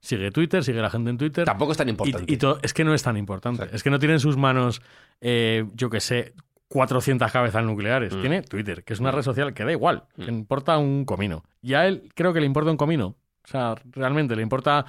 Sigue 0.00 0.30
Twitter, 0.30 0.64
sigue 0.64 0.80
la 0.80 0.90
gente 0.90 1.10
en 1.10 1.18
Twitter. 1.18 1.44
Tampoco 1.44 1.72
es 1.72 1.78
tan 1.78 1.88
Y- 1.88 1.90
importante. 1.90 2.32
Y, 2.32 2.36
to- 2.38 2.58
es 2.62 2.72
que 2.72 2.84
no 2.84 2.94
es 2.94 3.02
tan 3.02 3.16
importante. 3.16 3.68
Es 3.72 3.82
que 3.82 3.90
no 3.90 3.98
tiene 3.98 4.14
en 4.14 4.20
sus 4.20 4.36
manos, 4.36 4.80
eh, 5.20 5.66
yo 5.74 5.90
que 5.90 6.00
sé, 6.00 6.32
400 6.68 7.30
cabezas 7.32 7.64
nucleares. 7.64 8.14
Mm. 8.14 8.20
Tiene 8.20 8.42
Twitter, 8.42 8.82
que 8.84 8.92
es 8.94 9.00
una 9.00 9.10
red 9.10 9.22
social 9.22 9.52
que 9.52 9.64
da 9.64 9.72
igual, 9.72 10.04
que 10.16 10.26
le 10.26 10.32
importa 10.32 10.78
un 10.78 11.04
comino. 11.04 11.44
Y 11.62 11.74
a 11.74 11.86
él 11.86 12.08
creo 12.14 12.32
que 12.32 12.40
le 12.40 12.46
importa 12.46 12.70
un 12.70 12.76
comino. 12.76 13.16
O 13.42 13.48
sea, 13.50 13.74
realmente 13.92 14.36
le 14.36 14.42
importa. 14.42 14.84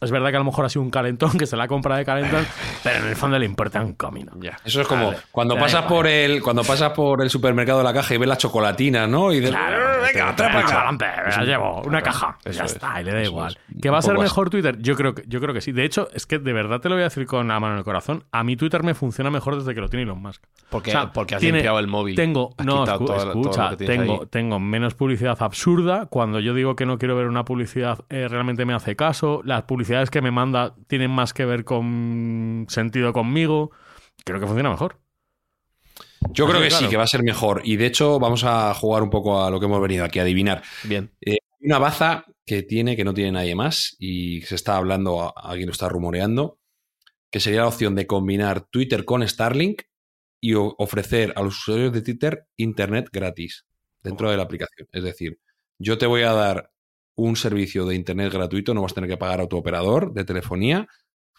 Es 0.00 0.10
verdad 0.10 0.30
que 0.30 0.36
a 0.36 0.38
lo 0.40 0.44
mejor 0.46 0.64
ha 0.64 0.68
sido 0.70 0.82
un 0.82 0.90
calentón, 0.90 1.36
que 1.38 1.46
se 1.46 1.56
la 1.56 1.68
compra 1.68 1.96
de 1.98 2.04
calentón, 2.04 2.44
pero 2.82 3.04
en 3.04 3.10
el 3.10 3.14
fondo 3.16 3.38
le 3.38 3.44
importa 3.44 3.80
un 3.82 3.92
comino. 3.92 4.32
Ya. 4.40 4.58
Eso 4.64 4.80
es 4.80 4.86
como 4.88 5.06
Vale. 5.08 5.18
cuando 5.30 5.56
pasas 5.56 5.84
por 5.84 6.06
el 6.06 6.42
cuando 6.42 6.64
pasas 6.64 6.90
por 6.92 7.22
el 7.22 7.30
supermercado 7.30 7.78
de 7.78 7.84
la 7.84 7.92
caja 7.92 8.14
y 8.14 8.18
ves 8.18 8.28
las 8.28 8.38
chocolatinas, 8.38 9.08
¿no? 9.08 9.30
Y 9.32 9.36
dices, 9.36 9.50
Claro, 9.50 9.76
venga, 10.00 10.36
trae 10.36 10.52
para 10.52 10.66
acá. 10.66 10.92
me 10.92 11.36
la 11.36 11.44
llevo, 11.44 11.82
una 11.82 12.02
caja. 12.02 12.38
Eso 12.44 12.58
ya 12.58 12.64
es, 12.64 12.72
está, 12.72 13.00
y 13.00 13.04
le 13.04 13.12
da 13.12 13.22
igual. 13.22 13.56
es. 13.70 13.80
¿Que 13.80 13.90
va 13.90 13.98
a 13.98 14.02
ser 14.02 14.18
mejor 14.18 14.50
Twitter? 14.50 14.78
Yo 14.80 14.96
creo, 14.96 15.14
que, 15.14 15.22
yo 15.26 15.40
creo 15.40 15.54
que 15.54 15.60
sí. 15.60 15.72
De 15.72 15.84
hecho, 15.84 16.08
es 16.12 16.26
que 16.26 16.38
de 16.38 16.52
verdad 16.52 16.80
te 16.80 16.88
lo 16.88 16.94
voy 16.96 17.02
a 17.02 17.04
decir 17.04 17.26
con 17.26 17.48
la 17.48 17.58
mano 17.60 17.74
en 17.74 17.78
el 17.78 17.84
corazón. 17.84 18.24
A 18.32 18.42
mí 18.44 18.56
Twitter 18.56 18.82
me 18.82 18.94
funciona 18.94 19.30
mejor 19.30 19.56
desde 19.56 19.74
que 19.74 19.80
lo 19.80 19.88
tiene 19.88 20.02
Elon 20.04 20.20
Musk. 20.20 20.42
Porque, 20.68 20.90
O 20.90 20.92
sea, 20.92 21.12
porque 21.12 21.34
has 21.36 21.40
tiene- 21.40 21.58
limpiado 21.58 21.78
el 21.78 21.86
móvil. 21.86 22.16
Tengo, 22.16 22.54
Has 22.58 22.66
no, 22.66 22.86
escu- 22.86 23.06
todo- 23.06 23.16
escucha, 23.16 23.76
tengo, 23.76 24.20
ahí. 24.22 24.26
tengo 24.30 24.58
menos 24.60 24.94
publicidad 24.94 25.36
absurda. 25.42 26.06
Cuando 26.06 26.40
yo 26.40 26.54
digo 26.54 26.76
que 26.76 26.86
no 26.86 26.98
quiero 26.98 27.16
ver 27.16 27.26
una 27.26 27.44
publicidad, 27.44 28.04
eh, 28.08 28.28
realmente 28.28 28.64
me 28.64 28.74
hace 28.74 28.96
caso. 28.96 29.40
Las 29.44 29.62
publicidades 29.62 30.10
que 30.10 30.20
me 30.22 30.30
manda 30.30 30.74
tienen 30.86 31.10
más 31.10 31.32
que 31.34 31.44
ver 31.44 31.64
con 31.64 32.66
sentido 32.68 33.12
conmigo. 33.12 33.70
Creo 34.24 34.38
que 34.40 34.46
funciona 34.46 34.70
mejor. 34.70 34.96
Yo 36.32 36.46
creo 36.46 36.60
que 36.60 36.70
sí, 36.70 36.88
que 36.88 36.96
va 36.96 37.04
a 37.04 37.08
ser 37.08 37.22
mejor. 37.22 37.62
Y 37.64 37.76
de 37.76 37.86
hecho, 37.86 38.18
vamos 38.18 38.44
a 38.44 38.72
jugar 38.74 39.02
un 39.02 39.10
poco 39.10 39.42
a 39.42 39.50
lo 39.50 39.58
que 39.58 39.66
hemos 39.66 39.80
venido 39.80 40.04
aquí 40.04 40.18
a 40.18 40.22
adivinar. 40.22 40.62
Bien. 40.84 41.10
Hay 41.26 41.38
una 41.60 41.78
baza 41.78 42.24
que 42.44 42.62
tiene, 42.62 42.96
que 42.96 43.04
no 43.04 43.14
tiene 43.14 43.32
nadie 43.32 43.54
más, 43.54 43.96
y 43.98 44.42
se 44.42 44.54
está 44.54 44.76
hablando, 44.76 45.32
alguien 45.36 45.66
lo 45.66 45.72
está 45.72 45.88
rumoreando, 45.88 46.58
que 47.30 47.40
sería 47.40 47.60
la 47.60 47.68
opción 47.68 47.94
de 47.94 48.06
combinar 48.06 48.62
Twitter 48.62 49.04
con 49.04 49.26
Starlink 49.26 49.82
y 50.40 50.54
ofrecer 50.54 51.32
a 51.36 51.42
los 51.42 51.58
usuarios 51.58 51.92
de 51.92 52.02
Twitter 52.02 52.46
internet 52.56 53.08
gratis 53.12 53.66
dentro 54.02 54.30
de 54.30 54.36
la 54.36 54.42
aplicación. 54.42 54.88
Es 54.92 55.04
decir, 55.04 55.38
yo 55.78 55.98
te 55.98 56.06
voy 56.06 56.22
a 56.22 56.32
dar 56.32 56.72
un 57.14 57.36
servicio 57.36 57.84
de 57.84 57.94
internet 57.94 58.32
gratuito, 58.32 58.72
no 58.74 58.82
vas 58.82 58.92
a 58.92 58.96
tener 58.96 59.10
que 59.10 59.16
pagar 59.16 59.40
a 59.40 59.46
tu 59.46 59.56
operador 59.56 60.12
de 60.12 60.24
telefonía. 60.24 60.88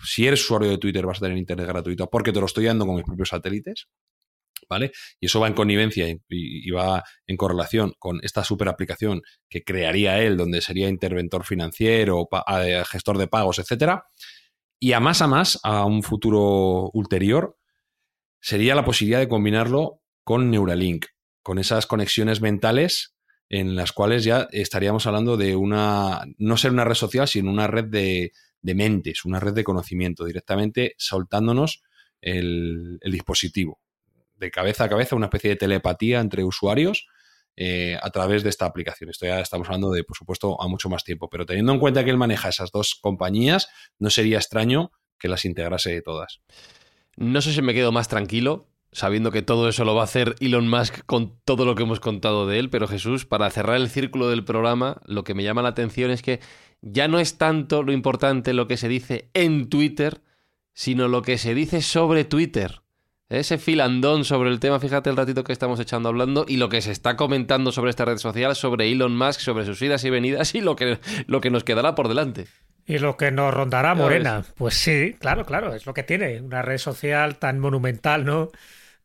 Si 0.03 0.27
eres 0.27 0.43
usuario 0.43 0.69
de 0.69 0.77
Twitter 0.77 1.05
vas 1.05 1.17
a 1.17 1.21
tener 1.21 1.37
internet 1.37 1.67
gratuito 1.67 2.09
porque 2.09 2.31
te 2.31 2.39
lo 2.39 2.45
estoy 2.45 2.65
dando 2.65 2.85
con 2.85 2.95
mis 2.95 3.05
propios 3.05 3.29
satélites. 3.29 3.87
¿Vale? 4.71 4.93
Y 5.19 5.25
eso 5.25 5.41
va 5.41 5.49
en 5.49 5.53
connivencia 5.53 6.07
y, 6.29 6.71
va 6.71 7.03
en 7.27 7.35
correlación 7.35 7.93
con 7.99 8.21
esta 8.23 8.45
super 8.45 8.69
aplicación 8.69 9.21
que 9.49 9.65
crearía 9.65 10.19
él, 10.19 10.37
donde 10.37 10.61
sería 10.61 10.87
interventor 10.87 11.43
financiero, 11.43 12.29
eh, 12.47 12.81
gestor 12.87 13.17
de 13.17 13.27
pagos, 13.27 13.59
etcétera. 13.59 14.05
Y 14.79 14.93
a 14.93 15.01
más 15.01 15.21
a 15.21 15.27
más, 15.27 15.59
a 15.63 15.83
un 15.83 16.03
futuro 16.03 16.89
ulterior, 16.93 17.57
sería 18.39 18.73
la 18.73 18.85
posibilidad 18.85 19.19
de 19.19 19.27
combinarlo 19.27 19.99
con 20.23 20.49
Neuralink, 20.49 21.07
con 21.43 21.59
esas 21.59 21.85
conexiones 21.85 22.39
mentales 22.39 23.13
en 23.49 23.75
las 23.75 23.91
cuales 23.91 24.23
ya 24.23 24.47
estaríamos 24.53 25.05
hablando 25.05 25.35
de 25.35 25.57
una, 25.57 26.21
no 26.37 26.55
ser 26.55 26.71
una 26.71 26.85
red 26.85 26.95
social, 26.95 27.27
sino 27.27 27.51
una 27.51 27.67
red 27.67 27.87
de, 27.87 28.31
mentes, 28.61 29.25
una 29.25 29.41
red 29.41 29.51
de 29.51 29.65
conocimiento, 29.65 30.23
directamente 30.23 30.95
soltándonos 30.97 31.83
el 32.21 32.99
dispositivo. 33.03 33.81
De 34.41 34.51
cabeza 34.51 34.85
a 34.85 34.89
cabeza, 34.89 35.15
una 35.15 35.27
especie 35.27 35.51
de 35.51 35.55
telepatía 35.55 36.19
entre 36.19 36.43
usuarios 36.43 37.07
eh, 37.55 37.97
a 38.01 38.09
través 38.09 38.43
de 38.43 38.49
esta 38.49 38.65
aplicación. 38.65 39.11
Esto 39.11 39.27
ya 39.27 39.39
estamos 39.39 39.67
hablando 39.67 39.91
de, 39.91 40.03
por 40.03 40.17
supuesto, 40.17 40.59
a 40.59 40.67
mucho 40.67 40.89
más 40.89 41.03
tiempo. 41.03 41.29
Pero 41.29 41.45
teniendo 41.45 41.71
en 41.71 41.79
cuenta 41.79 42.03
que 42.03 42.09
él 42.09 42.17
maneja 42.17 42.49
esas 42.49 42.71
dos 42.71 42.95
compañías, 42.99 43.69
no 43.99 44.09
sería 44.09 44.37
extraño 44.37 44.91
que 45.19 45.27
las 45.27 45.45
integrase 45.45 46.01
todas. 46.01 46.41
No 47.15 47.41
sé 47.41 47.53
si 47.53 47.61
me 47.61 47.75
quedo 47.75 47.91
más 47.91 48.07
tranquilo 48.07 48.67
sabiendo 48.91 49.31
que 49.31 49.41
todo 49.41 49.69
eso 49.69 49.85
lo 49.85 49.95
va 49.95 50.01
a 50.01 50.05
hacer 50.05 50.35
Elon 50.39 50.67
Musk 50.67 51.05
con 51.05 51.39
todo 51.45 51.65
lo 51.65 51.75
que 51.75 51.83
hemos 51.83 51.99
contado 51.99 52.47
de 52.47 52.59
él, 52.59 52.69
pero 52.69 52.87
Jesús, 52.87 53.25
para 53.25 53.49
cerrar 53.49 53.77
el 53.77 53.89
círculo 53.89 54.29
del 54.29 54.43
programa, 54.43 55.01
lo 55.05 55.23
que 55.23 55.33
me 55.33 55.43
llama 55.43 55.61
la 55.61 55.69
atención 55.69 56.11
es 56.11 56.21
que 56.21 56.39
ya 56.81 57.07
no 57.07 57.19
es 57.19 57.37
tanto 57.37 57.83
lo 57.83 57.93
importante 57.93 58.53
lo 58.53 58.67
que 58.67 58.77
se 58.77 58.89
dice 58.89 59.29
en 59.33 59.69
Twitter, 59.69 60.21
sino 60.73 61.07
lo 61.07 61.21
que 61.21 61.37
se 61.37 61.53
dice 61.53 61.81
sobre 61.81 62.25
Twitter. 62.25 62.81
Ese 63.31 63.57
filandón 63.57 64.25
sobre 64.25 64.49
el 64.49 64.59
tema, 64.59 64.77
fíjate 64.81 65.09
el 65.09 65.15
ratito 65.15 65.45
que 65.45 65.53
estamos 65.53 65.79
echando 65.79 66.09
hablando 66.09 66.43
y 66.49 66.57
lo 66.57 66.67
que 66.67 66.81
se 66.81 66.91
está 66.91 67.15
comentando 67.15 67.71
sobre 67.71 67.89
esta 67.89 68.03
red 68.03 68.17
social, 68.17 68.57
sobre 68.57 68.91
Elon 68.91 69.15
Musk, 69.15 69.39
sobre 69.39 69.63
sus 69.65 69.81
idas 69.81 70.03
y 70.03 70.09
venidas 70.09 70.53
y 70.53 70.59
lo 70.59 70.75
que, 70.75 70.99
lo 71.27 71.39
que 71.39 71.49
nos 71.49 71.63
quedará 71.63 71.95
por 71.95 72.09
delante. 72.09 72.47
Y 72.85 72.97
lo 72.97 73.15
que 73.15 73.31
nos 73.31 73.53
rondará 73.53 73.95
Morena. 73.95 74.43
Pues 74.57 74.73
sí, 74.73 75.15
claro, 75.17 75.45
claro, 75.45 75.73
es 75.73 75.85
lo 75.85 75.93
que 75.93 76.03
tiene. 76.03 76.41
Una 76.41 76.61
red 76.61 76.77
social 76.77 77.37
tan 77.37 77.57
monumental, 77.57 78.25
¿no? 78.25 78.49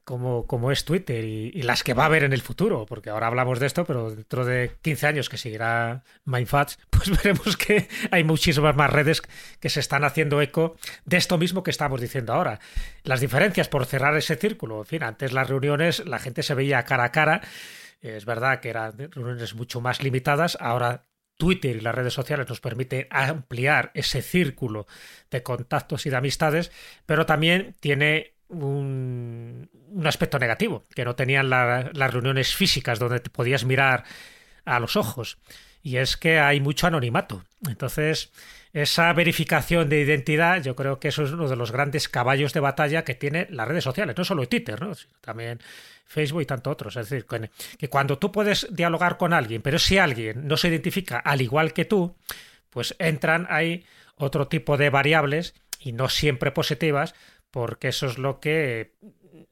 Como, 0.06 0.46
como 0.46 0.70
es 0.70 0.84
Twitter 0.84 1.24
y, 1.24 1.50
y 1.52 1.62
las 1.62 1.82
que 1.82 1.92
va 1.92 2.04
a 2.04 2.06
haber 2.06 2.22
en 2.22 2.32
el 2.32 2.40
futuro, 2.40 2.86
porque 2.86 3.10
ahora 3.10 3.26
hablamos 3.26 3.58
de 3.58 3.66
esto, 3.66 3.84
pero 3.84 4.08
dentro 4.12 4.44
de 4.44 4.70
15 4.80 5.06
años 5.08 5.28
que 5.28 5.36
seguirá 5.36 6.04
MindFats, 6.24 6.78
pues 6.90 7.10
veremos 7.10 7.56
que 7.56 7.88
hay 8.12 8.22
muchísimas 8.22 8.76
más 8.76 8.88
redes 8.88 9.20
que 9.58 9.68
se 9.68 9.80
están 9.80 10.04
haciendo 10.04 10.40
eco 10.40 10.76
de 11.04 11.16
esto 11.16 11.38
mismo 11.38 11.64
que 11.64 11.72
estamos 11.72 12.00
diciendo 12.00 12.34
ahora. 12.34 12.60
Las 13.02 13.20
diferencias, 13.20 13.68
por 13.68 13.84
cerrar 13.84 14.16
ese 14.16 14.36
círculo, 14.36 14.78
en 14.78 14.86
fin, 14.86 15.02
antes 15.02 15.32
las 15.32 15.48
reuniones 15.48 16.06
la 16.06 16.20
gente 16.20 16.44
se 16.44 16.54
veía 16.54 16.84
cara 16.84 17.02
a 17.02 17.10
cara, 17.10 17.40
es 18.00 18.24
verdad 18.26 18.60
que 18.60 18.68
eran 18.68 18.96
reuniones 18.96 19.56
mucho 19.56 19.80
más 19.80 20.04
limitadas, 20.04 20.56
ahora 20.60 21.02
Twitter 21.36 21.76
y 21.76 21.80
las 21.80 21.94
redes 21.94 22.14
sociales 22.14 22.48
nos 22.48 22.60
permiten 22.60 23.06
ampliar 23.10 23.90
ese 23.94 24.22
círculo 24.22 24.86
de 25.30 25.42
contactos 25.42 26.06
y 26.06 26.10
de 26.10 26.16
amistades, 26.16 26.72
pero 27.04 27.26
también 27.26 27.74
tiene 27.80 28.34
un, 28.48 29.68
un 29.90 30.06
aspecto 30.06 30.38
negativo, 30.38 30.84
que 30.94 31.04
no 31.04 31.14
tenían 31.14 31.50
la- 31.50 31.90
las 31.92 32.12
reuniones 32.12 32.54
físicas 32.54 32.98
donde 32.98 33.20
te 33.20 33.30
podías 33.30 33.64
mirar 33.64 34.04
a 34.64 34.80
los 34.80 34.96
ojos. 34.96 35.38
Y 35.82 35.98
es 35.98 36.16
que 36.16 36.40
hay 36.40 36.60
mucho 36.60 36.86
anonimato. 36.88 37.44
Entonces, 37.68 38.32
esa 38.72 39.12
verificación 39.12 39.88
de 39.88 40.00
identidad, 40.00 40.62
yo 40.62 40.74
creo 40.74 40.98
que 40.98 41.08
eso 41.08 41.22
es 41.22 41.30
uno 41.30 41.48
de 41.48 41.56
los 41.56 41.70
grandes 41.70 42.08
caballos 42.08 42.52
de 42.52 42.60
batalla 42.60 43.04
que 43.04 43.14
tienen 43.14 43.46
las 43.50 43.68
redes 43.68 43.84
sociales, 43.84 44.16
no 44.18 44.24
solo 44.24 44.48
Twitter, 44.48 44.80
¿no? 44.80 44.94
sino 44.94 45.12
también 45.20 45.60
Facebook 46.04 46.42
y 46.42 46.46
tanto 46.46 46.70
otros. 46.70 46.96
Es 46.96 47.08
decir, 47.08 47.26
que 47.78 47.88
cuando 47.88 48.18
tú 48.18 48.32
puedes 48.32 48.66
dialogar 48.74 49.16
con 49.16 49.32
alguien, 49.32 49.62
pero 49.62 49.78
si 49.78 49.96
alguien 49.98 50.46
no 50.46 50.56
se 50.56 50.68
identifica 50.68 51.18
al 51.18 51.40
igual 51.40 51.72
que 51.72 51.84
tú, 51.84 52.16
pues 52.70 52.94
entran 52.98 53.46
ahí 53.48 53.84
otro 54.16 54.48
tipo 54.48 54.76
de 54.76 54.90
variables 54.90 55.54
y 55.80 55.92
no 55.92 56.08
siempre 56.08 56.50
positivas, 56.50 57.14
porque 57.50 57.88
eso 57.88 58.06
es 58.06 58.18
lo 58.18 58.40
que 58.40 58.92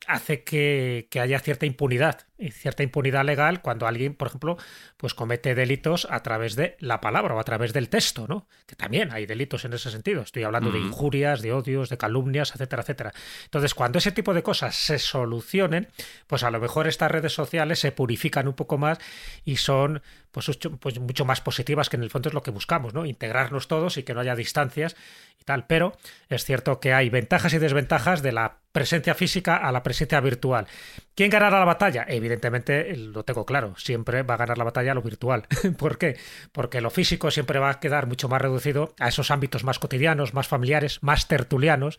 hace 0.06 0.44
que, 0.44 1.08
que 1.10 1.20
haya 1.20 1.38
cierta 1.38 1.66
impunidad 1.66 2.20
y 2.36 2.50
cierta 2.50 2.82
impunidad 2.82 3.24
legal 3.24 3.62
cuando 3.62 3.86
alguien, 3.86 4.14
por 4.14 4.28
ejemplo, 4.28 4.56
pues 4.96 5.14
comete 5.14 5.54
delitos 5.54 6.06
a 6.10 6.20
través 6.22 6.56
de 6.56 6.76
la 6.80 7.00
palabra 7.00 7.34
o 7.34 7.38
a 7.38 7.44
través 7.44 7.72
del 7.72 7.88
texto, 7.88 8.26
¿no? 8.28 8.48
Que 8.66 8.74
también 8.74 9.12
hay 9.12 9.24
delitos 9.26 9.64
en 9.64 9.72
ese 9.72 9.90
sentido. 9.90 10.22
Estoy 10.22 10.42
hablando 10.42 10.70
de 10.72 10.80
injurias, 10.80 11.42
de 11.42 11.52
odios, 11.52 11.88
de 11.90 11.96
calumnias, 11.96 12.50
etcétera, 12.52 12.82
etcétera. 12.82 13.12
Entonces, 13.44 13.74
cuando 13.74 13.98
ese 13.98 14.10
tipo 14.12 14.34
de 14.34 14.42
cosas 14.42 14.74
se 14.74 14.98
solucionen, 14.98 15.88
pues 16.26 16.42
a 16.42 16.50
lo 16.50 16.58
mejor 16.60 16.88
estas 16.88 17.10
redes 17.10 17.32
sociales 17.32 17.78
se 17.78 17.92
purifican 17.92 18.48
un 18.48 18.54
poco 18.54 18.78
más 18.78 18.98
y 19.44 19.56
son 19.56 20.02
pues, 20.32 20.48
mucho- 20.48 20.76
pues 20.78 20.98
mucho 20.98 21.24
más 21.24 21.40
positivas, 21.40 21.88
que 21.88 21.96
en 21.96 22.02
el 22.02 22.10
fondo 22.10 22.28
es 22.28 22.34
lo 22.34 22.42
que 22.42 22.50
buscamos, 22.50 22.94
¿no? 22.94 23.06
Integrarnos 23.06 23.68
todos 23.68 23.96
y 23.96 24.02
que 24.02 24.14
no 24.14 24.20
haya 24.20 24.34
distancias 24.34 24.96
y 25.40 25.44
tal. 25.44 25.66
Pero 25.68 25.96
es 26.28 26.44
cierto 26.44 26.80
que 26.80 26.92
hay 26.92 27.08
ventajas 27.10 27.52
y 27.54 27.58
desventajas 27.58 28.22
de 28.22 28.32
la 28.32 28.58
presencia 28.72 29.14
física 29.14 29.56
a 29.56 29.70
la 29.70 29.84
presencia 29.84 30.20
virtual. 30.20 30.66
¿Quién 31.14 31.30
ganará 31.30 31.60
la 31.60 31.64
batalla? 31.64 32.04
Evidentemente, 32.08 32.23
lo 32.28 33.24
tengo 33.24 33.46
claro, 33.46 33.74
siempre 33.76 34.22
va 34.22 34.34
a 34.34 34.38
ganar 34.38 34.58
la 34.58 34.64
batalla 34.64 34.94
lo 34.94 35.02
virtual. 35.02 35.46
¿Por 35.78 35.98
qué? 35.98 36.16
Porque 36.52 36.80
lo 36.80 36.90
físico 36.90 37.30
siempre 37.30 37.58
va 37.58 37.70
a 37.70 37.80
quedar 37.80 38.06
mucho 38.06 38.28
más 38.28 38.40
reducido 38.40 38.94
a 38.98 39.08
esos 39.08 39.30
ámbitos 39.30 39.64
más 39.64 39.78
cotidianos, 39.78 40.34
más 40.34 40.48
familiares, 40.48 41.02
más 41.02 41.28
tertulianos. 41.28 41.98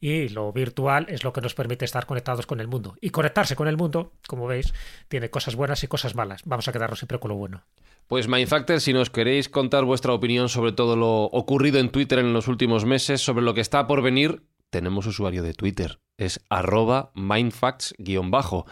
y 0.00 0.28
lo 0.28 0.52
virtual 0.52 1.06
es 1.08 1.24
lo 1.24 1.32
que 1.32 1.40
nos 1.40 1.54
permite 1.54 1.84
estar 1.84 2.06
conectados 2.06 2.46
con 2.46 2.60
el 2.60 2.68
mundo. 2.68 2.96
Y 3.00 3.10
conectarse 3.10 3.56
con 3.56 3.66
el 3.66 3.76
mundo, 3.76 4.12
como 4.28 4.46
veis, 4.46 4.72
tiene 5.08 5.28
cosas 5.28 5.56
buenas 5.56 5.82
y 5.82 5.88
cosas 5.88 6.14
malas. 6.14 6.42
Vamos 6.44 6.68
a 6.68 6.72
quedarnos 6.72 7.00
siempre 7.00 7.18
con 7.18 7.30
lo 7.30 7.34
bueno. 7.34 7.64
Pues 8.08 8.26
Mindfactor, 8.26 8.80
si 8.80 8.94
nos 8.94 9.10
queréis 9.10 9.50
contar 9.50 9.84
vuestra 9.84 10.14
opinión 10.14 10.48
sobre 10.48 10.72
todo 10.72 10.96
lo 10.96 11.24
ocurrido 11.24 11.78
en 11.78 11.90
Twitter 11.90 12.20
en 12.20 12.32
los 12.32 12.48
últimos 12.48 12.86
meses, 12.86 13.20
sobre 13.20 13.44
lo 13.44 13.52
que 13.52 13.60
está 13.60 13.86
por 13.86 14.00
venir, 14.00 14.42
tenemos 14.70 15.06
usuario 15.06 15.42
de 15.42 15.52
Twitter. 15.52 15.98
Es 16.16 16.40
arroba 16.48 17.12
mindfacts-bajo. 17.14 18.64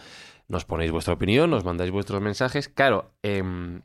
Nos 0.47 0.65
ponéis 0.65 0.91
vuestra 0.91 1.13
opinión, 1.13 1.49
nos 1.49 1.65
mandáis 1.65 1.91
vuestros 1.91 2.21
mensajes. 2.21 2.69
Claro, 2.69 3.13
em, 3.21 3.81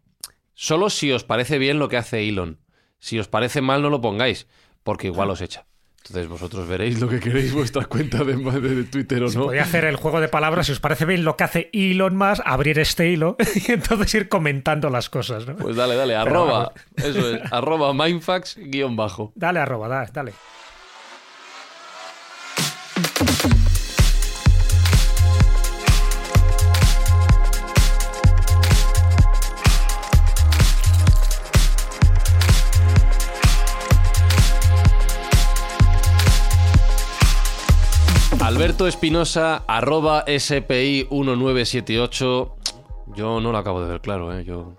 solo 0.55 0.91
si 0.91 1.11
os 1.11 1.25
parece 1.25 1.59
bien 1.59 1.79
lo 1.79 1.89
que 1.89 1.97
hace 1.97 2.29
Elon. 2.29 2.59
Si 2.99 3.19
os 3.19 3.29
parece 3.29 3.61
mal, 3.61 3.83
no 3.83 3.91
lo 3.91 4.01
pongáis, 4.01 4.47
porque 4.85 5.09
igual 5.09 5.31
os 5.31 5.41
echa. 5.41 5.67
Entonces 6.05 6.29
vosotros 6.29 6.67
veréis 6.67 7.01
lo 7.01 7.09
que 7.09 7.21
queréis, 7.21 7.53
vuestra 7.55 7.85
cuenta 7.85 8.25
de, 8.25 8.35
de 8.37 8.85
Twitter 8.85 9.23
o 9.23 9.31
no. 9.31 9.45
Voy 9.45 9.59
a 9.59 9.63
hacer 9.63 9.85
el 9.85 9.97
juego 9.97 10.21
de 10.21 10.29
palabras, 10.29 10.67
si 10.67 10.73
os 10.73 10.81
parece 10.81 11.05
bien 11.05 11.25
lo 11.25 11.37
que 11.37 11.45
hace 11.45 11.71
Elon 11.73 12.17
más, 12.17 12.43
abrir 12.45 12.79
este 12.79 13.09
hilo 13.09 13.37
y 13.55 13.73
entonces 13.73 14.15
ir 14.15 14.29
comentando 14.29 14.91
las 14.91 15.09
cosas. 15.11 15.47
¿no? 15.47 15.57
Pues 15.57 15.77
dale, 15.77 15.95
dale, 15.95 16.17
arroba, 16.17 16.73
eso 16.97 17.35
es, 17.35 17.41
arroba 17.53 17.93
mindfax-bajo. 17.93 19.33
Dale, 19.35 19.61
arroba, 19.61 19.89
dale, 19.89 20.11
dale. 20.13 20.33
Alberto 38.63 38.87
Espinosa, 38.87 39.65
arroba 39.67 40.25
SPI1978. 40.25 42.53
Yo 43.17 43.41
no 43.41 43.51
lo 43.51 43.59
acabo 43.59 43.83
de 43.83 43.89
ver 43.91 44.01
claro, 44.01 44.33
¿eh? 44.39 44.45
Yo... 44.45 44.77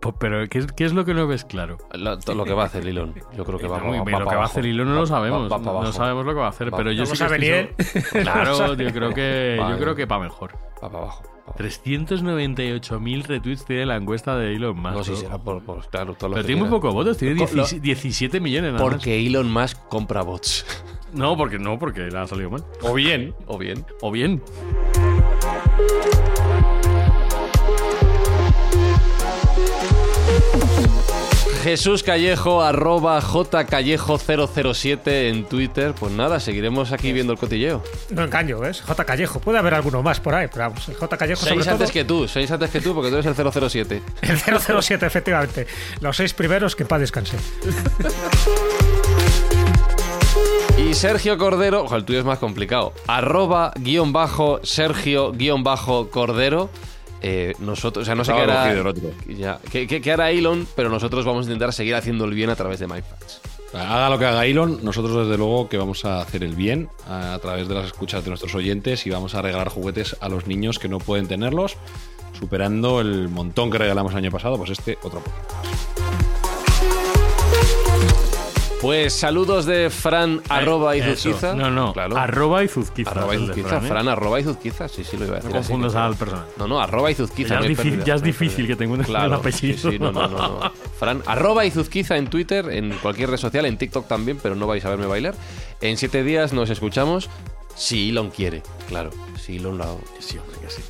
Pues, 0.00 0.14
Pero, 0.18 0.48
¿qué 0.48 0.60
es, 0.60 0.72
qué 0.72 0.86
es 0.86 0.94
lo 0.94 1.04
que 1.04 1.12
no 1.12 1.26
ves 1.26 1.44
claro? 1.44 1.76
la- 1.92 2.18
lo 2.34 2.44
que 2.46 2.54
va 2.54 2.62
a 2.62 2.66
hacer 2.66 2.88
Elon. 2.88 3.12
Yo 3.36 3.44
creo 3.44 3.58
que 3.58 3.66
va, 3.66 3.78
Muy 3.80 3.98
va- 3.98 4.04
va 4.04 4.20
lo 4.20 4.26
que 4.30 4.36
va 4.36 4.42
a 4.44 4.46
hacer 4.46 4.64
Hilo 4.64 4.86
no 4.86 4.94
lo 4.94 5.00
Va- 5.02 5.06
sabemos. 5.06 5.52
va- 5.52 5.58
va 5.58 5.84
no 5.84 5.92
sabemos 5.92 6.24
lo 6.24 6.32
que 6.32 6.40
va 6.40 6.46
a 6.46 6.48
hacer, 6.48 6.72
Va- 6.72 6.78
pero 6.78 6.92
yo 6.92 7.00
no 7.04 7.14
sí 7.14 7.18
que 7.18 7.24
estoy 7.24 7.44
seguro- 7.44 7.74
Claro, 8.22 8.74
yo 8.84 8.90
creo 8.90 9.12
que, 9.12 9.62
yo 9.68 9.78
creo 9.78 9.94
que 9.94 10.06
para 10.06 10.22
mejor. 10.22 10.54
Va 10.82 10.88
para 10.88 11.04
abajo. 11.04 11.24
va 11.24 11.28
pa' 11.44 11.52
abajo. 11.52 11.58
398.000 11.58 13.22
retweets 13.26 13.66
tiene 13.66 13.84
la 13.84 13.96
encuesta 13.96 14.34
de 14.38 14.54
Elon 14.54 14.78
Musk. 14.78 14.94
No, 14.94 15.04
sí, 15.04 15.10
¿no? 15.10 15.16
será 15.18 15.36
por, 15.36 15.62
por- 15.62 15.86
claro, 15.90 16.14
todo 16.14 16.30
lo 16.30 16.36
Pero 16.36 16.42
que 16.42 16.46
tiene 16.54 16.62
muy 16.62 16.70
pocos 16.70 16.94
votos, 16.94 17.18
tiene 17.18 17.34
Co- 17.36 17.44
lo- 17.52 17.64
17 17.66 17.80
17 17.82 18.40
millones 18.40 18.72
nada 18.72 18.82
más. 18.82 18.90
Porque 18.94 19.26
Elon 19.26 19.52
Musk 19.52 19.76
compra 19.90 20.22
bots. 20.22 20.64
No, 21.14 21.36
porque 21.36 21.58
no, 21.58 21.78
porque 21.78 22.00
le 22.02 22.18
ha 22.18 22.26
salido 22.26 22.50
mal. 22.50 22.64
O 22.82 22.94
bien, 22.94 23.34
o 23.46 23.58
bien. 23.58 23.84
O 24.00 24.10
bien. 24.10 24.42
Jesús 31.62 32.02
Callejo, 32.02 32.62
arroba 32.62 33.22
jcallejo007 33.22 35.30
en 35.30 35.44
Twitter. 35.46 35.94
Pues 35.98 36.12
nada, 36.12 36.38
seguiremos 36.38 36.92
aquí 36.92 37.10
viendo 37.12 37.32
el 37.32 37.38
cotilleo. 37.38 37.82
No 38.10 38.22
engaño, 38.24 38.58
¿ves? 38.58 38.82
J. 38.82 39.04
Callejo. 39.06 39.40
Puede 39.40 39.58
haber 39.58 39.72
alguno 39.72 40.02
más 40.02 40.20
por 40.20 40.34
ahí, 40.34 40.48
pero 40.52 40.66
vamos. 40.68 40.86
el 40.90 40.94
J. 40.96 41.16
Callejo 41.16 41.40
sobre 41.40 41.54
Seis 41.54 41.64
todo. 41.64 41.74
antes 41.76 41.90
que 41.90 42.04
tú, 42.04 42.28
seis 42.28 42.50
antes 42.50 42.68
que 42.70 42.82
tú, 42.82 42.94
porque 42.94 43.08
tú 43.10 43.16
eres 43.16 43.26
el 43.26 43.34
007. 43.34 44.02
El 44.22 44.38
007, 44.82 45.06
efectivamente. 45.06 45.66
Los 46.00 46.16
seis 46.18 46.34
primeros 46.34 46.76
que 46.76 46.82
en 46.82 46.88
paz 46.88 47.00
descanse. 47.00 47.38
Y 50.76 50.94
Sergio 50.94 51.38
Cordero, 51.38 51.84
ojo, 51.84 51.96
el 51.96 52.04
tuyo 52.04 52.18
es 52.18 52.24
más 52.24 52.38
complicado. 52.38 52.92
Arroba 53.06 53.72
guion 53.76 54.12
bajo 54.12 54.60
Sergio 54.64 55.32
guion 55.32 55.62
bajo 55.62 56.10
Cordero. 56.10 56.68
Eh, 57.22 57.54
nosotros, 57.60 58.02
o 58.02 58.04
sea, 58.04 58.14
no 58.14 58.24
sé 58.24 58.32
qué 58.32 58.38
hará, 58.42 58.64
ya, 59.38 59.58
qué, 59.70 59.86
qué- 59.86 60.02
qué 60.02 60.12
hará 60.12 60.30
Elon, 60.30 60.66
pero 60.76 60.90
nosotros 60.90 61.24
vamos 61.24 61.46
a 61.46 61.48
intentar 61.48 61.72
seguir 61.72 61.94
haciendo 61.94 62.26
el 62.26 62.34
bien 62.34 62.50
a 62.50 62.56
través 62.56 62.80
de 62.80 62.86
MyFacts. 62.86 63.40
Haga 63.72 64.10
lo 64.10 64.18
que 64.18 64.26
haga 64.26 64.44
Elon, 64.44 64.80
nosotros 64.82 65.26
desde 65.26 65.38
luego 65.38 65.68
que 65.70 65.78
vamos 65.78 66.04
a 66.04 66.20
hacer 66.20 66.44
el 66.44 66.54
bien 66.54 66.88
a, 67.08 67.32
a 67.34 67.38
través 67.38 67.66
de 67.66 67.74
las 67.74 67.86
escuchas 67.86 68.22
de 68.24 68.28
nuestros 68.30 68.54
oyentes 68.54 69.06
y 69.06 69.10
vamos 69.10 69.34
a 69.34 69.40
regalar 69.42 69.68
juguetes 69.70 70.16
a 70.20 70.28
los 70.28 70.46
niños 70.46 70.78
que 70.78 70.88
no 70.88 70.98
pueden 70.98 71.26
tenerlos, 71.26 71.76
superando 72.38 73.00
el 73.00 73.28
montón 73.30 73.70
que 73.70 73.78
regalamos 73.78 74.12
el 74.12 74.18
año 74.18 74.30
pasado, 74.30 74.58
pues 74.58 74.70
este 74.70 74.98
otro 75.02 75.20
poco. 75.20 75.32
Pues 78.84 79.14
saludos 79.14 79.64
de 79.64 79.88
Fran 79.88 80.42
arroba. 80.50 80.94
Izuzquiza. 80.94 81.54
No, 81.54 81.70
no. 81.70 81.94
Claro. 81.94 82.16
Arroba 82.18 82.62
Izuzquiza. 82.62 83.10
Arroba 83.10 83.34
Izuzquiza. 83.34 83.68
Fran, 83.68 83.84
¿eh? 83.84 83.88
Fran 83.88 84.08
arroba 84.08 84.40
Izuzquiza. 84.40 84.88
Sí, 84.88 85.04
sí, 85.04 85.16
lo 85.16 85.24
iba 85.26 85.36
a 85.36 85.40
No 85.40 85.44
decir. 85.44 85.56
así, 85.58 85.68
confundas 85.72 85.94
al 85.94 86.16
personal. 86.16 86.44
No, 86.58 86.66
no, 86.68 86.80
arroba 86.80 87.10
Izuzquiza. 87.10 87.48
Ya 87.48 87.54
es 87.56 87.62
no 87.62 87.68
difícil- 87.68 87.90
pérdida, 87.92 88.04
ya 88.04 88.14
es 88.16 88.20
no 88.20 88.26
difícil 88.26 88.66
que 88.66 88.76
te 88.76 88.84
encuentres 88.84 89.08
claro, 89.08 89.26
el 89.26 89.32
apellido. 89.32 89.78
Sí, 89.78 89.90
sí, 89.92 89.98
no, 89.98 90.12
no, 90.12 90.28
no, 90.28 90.36
no. 90.38 90.72
Fran, 90.98 91.22
arroba 91.26 91.64
Izuzquiza 91.64 92.18
en 92.18 92.26
Twitter, 92.28 92.68
en 92.68 92.90
cualquier 92.98 93.30
red 93.30 93.38
social, 93.38 93.64
en 93.64 93.78
TikTok 93.78 94.06
también, 94.06 94.38
pero 94.42 94.54
no 94.54 94.66
vais 94.66 94.84
a 94.84 94.90
verme 94.90 95.06
bailar. 95.06 95.34
En 95.80 95.96
siete 95.96 96.22
días 96.22 96.52
nos 96.52 96.68
escuchamos 96.68 97.30
si 97.74 98.10
Elon 98.10 98.28
quiere, 98.30 98.62
claro. 98.88 99.10
Si 99.40 99.56
Elon 99.56 99.78
lo... 99.78 99.98
Sí, 100.18 100.36
hombre, 100.38 100.56
que 100.60 100.68
sí. 100.70 100.82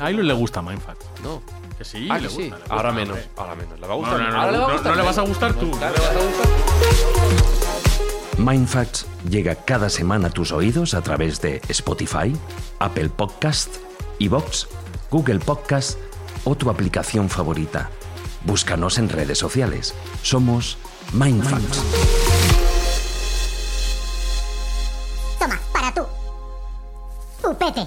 A 0.00 0.10
Elon 0.10 0.26
le 0.28 0.32
gusta 0.34 0.62
Mindfact. 0.62 1.02
No. 1.24 1.42
Que 1.82 1.88
sí, 1.88 2.06
Ah, 2.08 2.18
le 2.18 2.28
que 2.28 2.28
sí. 2.28 2.34
gusta, 2.42 2.54
le 2.56 2.60
gusta, 2.60 2.74
Ahora 2.76 2.88
hombre. 2.90 3.06
menos, 3.06 3.18
ahora 3.36 3.54
menos. 3.56 3.80
Le 3.80 3.86
va 3.88 3.92
a 3.94 3.96
No, 3.96 4.02
gustar. 4.02 4.20
no, 4.20 4.30
no, 4.30 4.36
ahora 4.40 4.46
no, 4.46 4.52
le 4.52 4.58
va 4.58 4.64
a 4.64 4.68
no, 4.68 4.72
gustar 4.74 4.90
no 4.92 4.96
le 4.96 5.02
vas 5.02 5.18
a 5.18 5.22
gustar 5.22 5.54
tú. 5.54 5.70
Claro, 5.72 5.94
le 5.94 6.00
vas 6.00 6.10
a 6.10 6.20
gustar. 6.20 6.48
Mindfacts 8.38 9.06
llega 9.28 9.54
cada 9.56 9.90
semana 9.90 10.28
a 10.28 10.30
tus 10.30 10.52
oídos 10.52 10.94
a 10.94 11.00
través 11.02 11.40
de 11.40 11.60
Spotify, 11.68 12.36
Apple 12.78 13.08
Podcast, 13.08 13.76
Evox, 14.20 14.68
Google 15.10 15.40
Podcast 15.40 15.98
o 16.44 16.54
tu 16.54 16.70
aplicación 16.70 17.28
favorita. 17.28 17.90
Búscanos 18.44 18.98
en 18.98 19.08
redes 19.08 19.38
sociales. 19.38 19.92
Somos 20.22 20.78
Mindfacts. 21.12 21.82
Toma, 25.40 25.58
para 25.72 25.92
tú. 25.94 26.06
Upete. 27.48 27.86